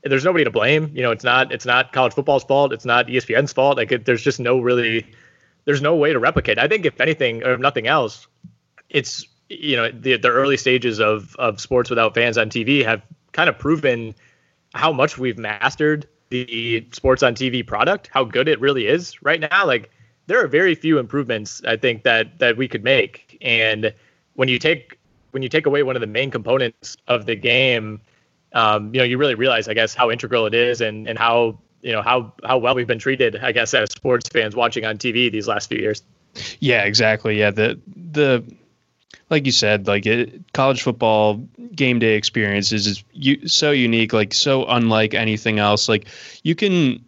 there's 0.02 0.24
nobody 0.24 0.44
to 0.44 0.50
blame. 0.50 0.90
You 0.94 1.02
know, 1.02 1.10
it's 1.10 1.24
not 1.24 1.52
it's 1.52 1.66
not 1.66 1.92
college 1.92 2.12
football's 2.12 2.44
fault. 2.44 2.72
It's 2.72 2.84
not 2.84 3.06
ESPN's 3.06 3.52
fault. 3.52 3.76
Like 3.76 3.92
it, 3.92 4.04
there's 4.04 4.22
just 4.22 4.40
no 4.40 4.60
really 4.60 5.06
there's 5.64 5.80
no 5.82 5.96
way 5.96 6.12
to 6.12 6.18
replicate. 6.18 6.58
I 6.58 6.68
think 6.68 6.84
if 6.84 7.00
anything 7.00 7.42
or 7.42 7.54
if 7.54 7.60
nothing 7.60 7.86
else, 7.86 8.26
it's 8.90 9.26
you 9.48 9.76
know 9.76 9.90
the 9.90 10.16
the 10.18 10.28
early 10.28 10.56
stages 10.56 11.00
of 11.00 11.34
of 11.36 11.60
sports 11.60 11.90
without 11.90 12.14
fans 12.14 12.38
on 12.38 12.50
TV 12.50 12.84
have 12.84 13.02
kind 13.32 13.48
of 13.48 13.58
proven 13.58 14.14
how 14.74 14.92
much 14.92 15.16
we've 15.18 15.38
mastered 15.38 16.06
the 16.42 16.86
sports 16.92 17.22
on 17.22 17.34
TV 17.34 17.64
product, 17.66 18.10
how 18.12 18.24
good 18.24 18.48
it 18.48 18.60
really 18.60 18.86
is 18.86 19.22
right 19.22 19.40
now. 19.40 19.66
Like 19.66 19.90
there 20.26 20.42
are 20.42 20.48
very 20.48 20.74
few 20.74 20.98
improvements 20.98 21.62
I 21.66 21.76
think 21.76 22.02
that 22.02 22.38
that 22.38 22.56
we 22.56 22.66
could 22.66 22.82
make. 22.82 23.38
And 23.40 23.94
when 24.34 24.48
you 24.48 24.58
take 24.58 24.98
when 25.30 25.42
you 25.42 25.48
take 25.48 25.66
away 25.66 25.82
one 25.82 25.96
of 25.96 26.00
the 26.00 26.06
main 26.06 26.30
components 26.30 26.96
of 27.08 27.26
the 27.26 27.36
game, 27.36 28.00
um, 28.52 28.94
you 28.94 28.98
know, 28.98 29.04
you 29.04 29.18
really 29.18 29.34
realize, 29.34 29.68
I 29.68 29.74
guess, 29.74 29.94
how 29.94 30.10
integral 30.10 30.46
it 30.46 30.54
is 30.54 30.80
and 30.80 31.08
and 31.08 31.18
how 31.18 31.58
you 31.82 31.92
know 31.92 32.02
how 32.02 32.32
how 32.44 32.58
well 32.58 32.74
we've 32.74 32.86
been 32.86 32.98
treated, 32.98 33.36
I 33.36 33.52
guess, 33.52 33.74
as 33.74 33.92
sports 33.92 34.28
fans 34.28 34.56
watching 34.56 34.84
on 34.84 34.98
TV 34.98 35.30
these 35.30 35.46
last 35.46 35.68
few 35.68 35.78
years. 35.78 36.02
Yeah, 36.58 36.82
exactly. 36.82 37.38
Yeah, 37.38 37.52
the 37.52 37.80
the 37.94 38.44
like 39.31 39.46
you 39.46 39.53
said, 39.53 39.87
like 39.87 40.07
it, 40.07 40.53
college 40.53 40.83
football 40.83 41.37
game 41.74 41.98
day 41.98 42.16
experience 42.16 42.72
is, 42.72 42.87
is 42.87 43.05
you, 43.12 43.46
so 43.48 43.70
unique, 43.70 44.12
like 44.12 44.35
so 44.35 44.64
unlike 44.66 45.14
anything 45.14 45.59
else. 45.59 45.88
Like 45.88 46.07
you 46.42 46.55
can 46.55 47.05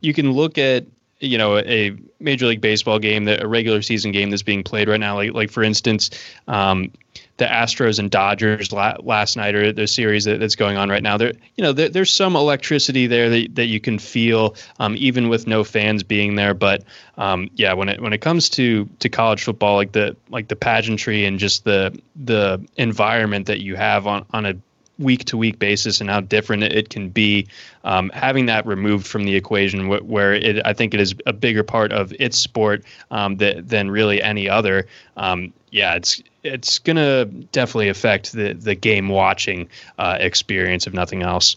you 0.00 0.14
can 0.14 0.32
look 0.32 0.58
at 0.58 0.84
you 1.20 1.38
know 1.38 1.58
a 1.58 1.96
major 2.20 2.46
league 2.46 2.60
baseball 2.60 2.98
game 2.98 3.24
that 3.24 3.42
a 3.42 3.48
regular 3.48 3.82
season 3.82 4.12
game 4.12 4.30
that's 4.30 4.42
being 4.42 4.62
played 4.62 4.88
right 4.88 5.00
now 5.00 5.16
like 5.16 5.32
like 5.32 5.50
for 5.50 5.62
instance 5.62 6.10
um, 6.46 6.90
the 7.38 7.46
Astros 7.46 7.98
and 7.98 8.10
Dodgers 8.10 8.72
la- 8.72 8.96
last 9.00 9.36
night 9.36 9.54
or 9.54 9.72
the 9.72 9.86
series 9.86 10.24
that, 10.24 10.40
that's 10.40 10.56
going 10.56 10.76
on 10.76 10.90
right 10.90 11.02
now. 11.02 11.16
There, 11.16 11.32
you 11.54 11.64
know, 11.64 11.72
there, 11.72 11.88
there's 11.88 12.12
some 12.12 12.36
electricity 12.36 13.06
there 13.06 13.30
that, 13.30 13.54
that 13.54 13.66
you 13.66 13.80
can 13.80 13.98
feel, 13.98 14.54
um, 14.80 14.94
even 14.98 15.28
with 15.28 15.46
no 15.46 15.64
fans 15.64 16.02
being 16.02 16.34
there. 16.34 16.52
But 16.52 16.84
um, 17.16 17.48
yeah, 17.54 17.72
when 17.72 17.88
it 17.88 18.00
when 18.00 18.12
it 18.12 18.20
comes 18.20 18.48
to 18.50 18.88
to 18.98 19.08
college 19.08 19.42
football, 19.42 19.76
like 19.76 19.92
the 19.92 20.16
like 20.28 20.48
the 20.48 20.56
pageantry 20.56 21.24
and 21.24 21.38
just 21.38 21.64
the 21.64 21.98
the 22.16 22.64
environment 22.76 23.46
that 23.46 23.60
you 23.60 23.76
have 23.76 24.06
on 24.06 24.26
on 24.32 24.44
a 24.44 24.54
week 24.98 25.24
to 25.26 25.36
week 25.36 25.60
basis 25.60 26.00
and 26.00 26.10
how 26.10 26.20
different 26.20 26.64
it 26.64 26.90
can 26.90 27.08
be. 27.08 27.46
Um, 27.84 28.10
having 28.10 28.46
that 28.46 28.66
removed 28.66 29.06
from 29.06 29.24
the 29.24 29.36
equation, 29.36 29.86
wh- 29.86 30.04
where 30.08 30.34
it, 30.34 30.60
I 30.66 30.72
think 30.72 30.92
it 30.92 31.00
is 31.00 31.14
a 31.24 31.32
bigger 31.32 31.62
part 31.62 31.92
of 31.92 32.12
its 32.18 32.36
sport 32.36 32.82
um, 33.12 33.36
than 33.36 33.90
really 33.90 34.20
any 34.20 34.48
other. 34.48 34.86
Um, 35.16 35.52
yeah, 35.70 35.94
it's 35.94 36.22
it's 36.42 36.78
gonna 36.78 37.24
definitely 37.24 37.88
affect 37.88 38.32
the 38.32 38.52
the 38.54 38.74
game 38.74 39.08
watching 39.08 39.68
uh, 39.98 40.16
experience, 40.20 40.86
if 40.86 40.92
nothing 40.92 41.22
else. 41.22 41.56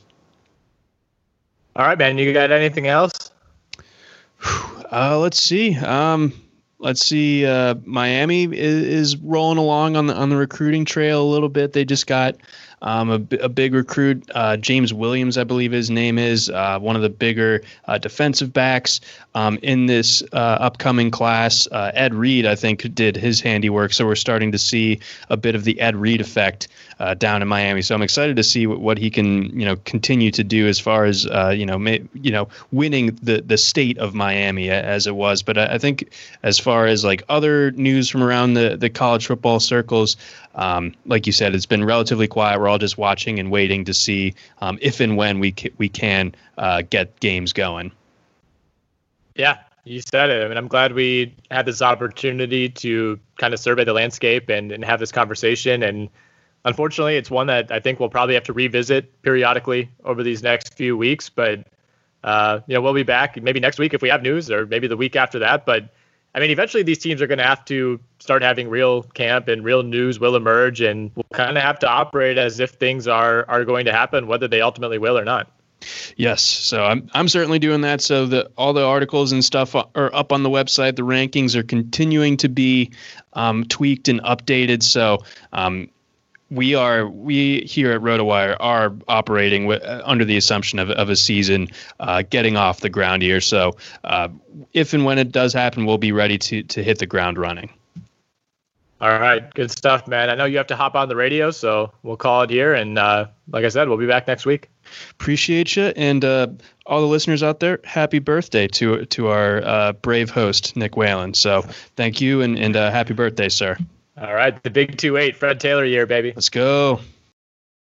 All 1.75 1.85
right, 1.85 1.97
man. 1.97 2.17
You 2.17 2.33
got 2.33 2.51
anything 2.51 2.87
else? 2.87 3.31
Uh, 4.93 5.17
let's 5.17 5.41
see. 5.41 5.73
Um, 5.77 6.33
let's 6.79 7.05
see. 7.05 7.45
Uh, 7.45 7.75
Miami 7.85 8.43
is, 8.43 8.83
is 8.83 9.17
rolling 9.17 9.57
along 9.57 9.95
on 9.95 10.07
the 10.07 10.13
on 10.13 10.29
the 10.29 10.35
recruiting 10.35 10.83
trail 10.83 11.23
a 11.23 11.29
little 11.31 11.47
bit. 11.47 11.71
They 11.71 11.85
just 11.85 12.07
got 12.07 12.35
um, 12.81 13.09
a, 13.09 13.35
a, 13.37 13.49
big 13.49 13.73
recruit, 13.73 14.29
uh, 14.33 14.57
James 14.57 14.93
Williams, 14.93 15.37
I 15.37 15.43
believe 15.43 15.71
his 15.71 15.91
name 15.91 16.17
is, 16.17 16.49
uh, 16.49 16.79
one 16.79 16.95
of 16.95 17.01
the 17.01 17.09
bigger 17.09 17.61
uh, 17.85 17.97
defensive 17.97 18.51
backs 18.51 19.01
um, 19.35 19.59
in 19.61 19.85
this 19.85 20.23
uh, 20.33 20.35
upcoming 20.35 21.11
class. 21.11 21.67
Uh, 21.71 21.91
Ed 21.93 22.13
Reed, 22.13 22.45
I 22.45 22.55
think, 22.55 22.93
did 22.95 23.15
his 23.15 23.39
handiwork, 23.39 23.93
so 23.93 24.05
we're 24.05 24.15
starting 24.15 24.51
to 24.51 24.57
see 24.57 24.99
a 25.29 25.37
bit 25.37 25.53
of 25.53 25.63
the 25.63 25.79
Ed 25.79 25.95
Reed 25.95 26.21
effect 26.21 26.67
uh, 27.01 27.15
down 27.15 27.41
in 27.41 27.47
Miami. 27.47 27.81
So 27.81 27.95
I'm 27.95 28.03
excited 28.03 28.35
to 28.35 28.43
see 28.43 28.67
what, 28.67 28.79
what, 28.79 28.97
he 28.99 29.09
can, 29.09 29.59
you 29.59 29.65
know, 29.65 29.75
continue 29.77 30.29
to 30.31 30.43
do 30.43 30.67
as 30.67 30.79
far 30.79 31.05
as 31.05 31.25
you 31.25 31.65
know, 31.65 31.79
may, 31.79 32.03
you 32.13 32.31
know, 32.31 32.47
winning 32.71 33.17
the 33.23 33.41
the 33.41 33.57
state 33.57 33.97
of 33.97 34.13
Miami 34.13 34.69
as 34.69 35.07
it 35.07 35.15
was. 35.15 35.41
But 35.41 35.57
I, 35.57 35.73
I 35.73 35.77
think 35.79 36.13
as 36.43 36.59
far 36.59 36.85
as 36.85 37.03
like 37.03 37.23
other 37.27 37.71
news 37.71 38.07
from 38.07 38.21
around 38.21 38.53
the 38.53 38.77
the 38.77 38.89
college 38.89 39.25
football 39.25 39.59
circles, 39.59 40.15
um, 40.55 40.93
like 41.05 41.25
you 41.25 41.33
said, 41.33 41.55
it's 41.55 41.65
been 41.65 41.83
relatively 41.83 42.27
quiet. 42.27 42.59
We're 42.59 42.69
all 42.69 42.77
just 42.77 42.97
watching 42.97 43.39
and 43.39 43.49
waiting 43.49 43.83
to 43.85 43.93
see 43.93 44.35
um, 44.61 44.77
if 44.81 44.99
and 44.99 45.17
when 45.17 45.39
we 45.39 45.53
ca- 45.53 45.73
we 45.79 45.89
can 45.89 46.35
uh, 46.59 46.83
get 46.87 47.19
games 47.19 47.51
going. 47.51 47.91
Yeah, 49.35 49.57
you 49.85 50.01
said 50.01 50.29
it. 50.29 50.45
I 50.45 50.47
mean, 50.47 50.57
I'm 50.57 50.67
glad 50.67 50.93
we 50.93 51.33
had 51.49 51.65
this 51.65 51.81
opportunity 51.81 52.69
to 52.69 53.19
kind 53.37 53.53
of 53.53 53.59
survey 53.59 53.85
the 53.85 53.93
landscape 53.93 54.49
and, 54.49 54.71
and 54.71 54.85
have 54.85 54.99
this 54.99 55.11
conversation. 55.11 55.81
And 55.81 56.09
unfortunately, 56.65 57.17
it's 57.17 57.31
one 57.31 57.47
that 57.47 57.71
I 57.71 57.79
think 57.79 57.99
we'll 57.99 58.09
probably 58.09 58.35
have 58.35 58.43
to 58.45 58.53
revisit 58.53 59.21
periodically 59.21 59.89
over 60.03 60.23
these 60.23 60.43
next 60.43 60.73
few 60.73 60.97
weeks. 60.97 61.29
But 61.29 61.67
uh, 62.23 62.59
you 62.67 62.75
know, 62.75 62.81
we'll 62.81 62.93
be 62.93 63.03
back 63.03 63.41
maybe 63.41 63.59
next 63.59 63.79
week 63.79 63.93
if 63.93 64.01
we 64.01 64.09
have 64.09 64.21
news, 64.21 64.51
or 64.51 64.65
maybe 64.65 64.87
the 64.87 64.97
week 64.97 65.15
after 65.15 65.39
that. 65.39 65.65
But 65.65 65.93
I 66.33 66.39
mean, 66.39 66.51
eventually 66.51 66.83
these 66.83 66.99
teams 66.99 67.21
are 67.21 67.27
going 67.27 67.39
to 67.39 67.45
have 67.45 67.65
to 67.65 67.99
start 68.19 68.41
having 68.41 68.69
real 68.69 69.03
camp 69.03 69.47
and 69.47 69.63
real 69.63 69.83
news 69.83 70.19
will 70.19 70.35
emerge, 70.35 70.81
and 70.81 71.11
we'll 71.15 71.25
kind 71.33 71.57
of 71.57 71.63
have 71.63 71.79
to 71.79 71.87
operate 71.87 72.37
as 72.37 72.59
if 72.59 72.71
things 72.71 73.07
are 73.07 73.45
are 73.49 73.65
going 73.65 73.85
to 73.85 73.91
happen, 73.91 74.27
whether 74.27 74.47
they 74.47 74.61
ultimately 74.61 74.97
will 74.97 75.17
or 75.17 75.25
not. 75.25 75.51
Yes, 76.15 76.43
so 76.43 76.85
I'm 76.85 77.09
I'm 77.13 77.27
certainly 77.27 77.57
doing 77.57 77.81
that. 77.81 78.01
So 78.01 78.25
the 78.27 78.49
all 78.55 78.73
the 78.73 78.85
articles 78.85 79.31
and 79.31 79.43
stuff 79.43 79.75
are 79.75 80.13
up 80.13 80.31
on 80.31 80.43
the 80.43 80.49
website. 80.49 80.95
The 80.95 81.01
rankings 81.01 81.55
are 81.55 81.63
continuing 81.63 82.37
to 82.37 82.49
be 82.49 82.91
um, 83.33 83.65
tweaked 83.65 84.07
and 84.07 84.21
updated. 84.21 84.83
So 84.83 85.23
um, 85.53 85.89
we 86.51 86.75
are 86.75 87.07
we 87.07 87.61
here 87.61 87.93
at 87.93 88.01
RotoWire 88.01 88.57
are 88.59 88.93
operating 89.07 89.63
w- 89.67 89.79
uh, 89.79 90.03
under 90.05 90.25
the 90.25 90.37
assumption 90.37 90.77
of, 90.77 90.91
of 90.91 91.09
a 91.09 91.15
season 91.15 91.69
uh, 91.99 92.23
getting 92.29 92.57
off 92.57 92.81
the 92.81 92.89
ground 92.89 93.23
here. 93.23 93.41
So 93.41 93.77
uh, 94.03 94.27
if 94.73 94.93
and 94.93 95.05
when 95.05 95.17
it 95.17 95.31
does 95.31 95.53
happen, 95.53 95.85
we'll 95.85 95.97
be 95.97 96.11
ready 96.11 96.37
to 96.37 96.63
to 96.63 96.83
hit 96.83 96.99
the 96.99 97.07
ground 97.07 97.37
running. 97.37 97.71
All 98.99 99.17
right, 99.17 99.51
good 99.55 99.71
stuff, 99.71 100.07
man. 100.07 100.29
I 100.29 100.35
know 100.35 100.45
you 100.45 100.57
have 100.57 100.67
to 100.67 100.75
hop 100.75 100.93
on 100.93 101.09
the 101.09 101.15
radio, 101.15 101.49
so 101.49 101.91
we'll 102.03 102.17
call 102.17 102.43
it 102.43 102.51
here. 102.51 102.75
And 102.75 102.99
uh, 102.99 103.29
like 103.49 103.65
I 103.65 103.69
said, 103.69 103.89
we'll 103.89 103.97
be 103.97 104.05
back 104.05 104.27
next 104.27 104.45
week. 104.45 104.69
Appreciate 105.09 105.75
you, 105.75 105.85
and 105.95 106.23
uh, 106.23 106.47
all 106.85 107.01
the 107.01 107.07
listeners 107.07 107.41
out 107.41 107.61
there. 107.61 107.79
Happy 107.83 108.19
birthday 108.19 108.67
to 108.67 109.05
to 109.05 109.29
our 109.29 109.63
uh, 109.65 109.93
brave 109.93 110.29
host 110.29 110.75
Nick 110.75 110.97
Whalen. 110.97 111.33
So 111.33 111.61
thank 111.95 112.21
you, 112.21 112.41
and 112.41 112.59
and 112.59 112.75
happy 112.75 113.13
birthday, 113.13 113.49
sir. 113.49 113.77
All 114.21 114.35
right, 114.35 114.61
the 114.61 114.69
big 114.69 114.97
two 114.97 115.17
eight, 115.17 115.35
Fred 115.35 115.59
Taylor 115.59 115.83
year, 115.83 116.05
baby. 116.05 116.31
Let's 116.35 116.49
go. 116.49 116.99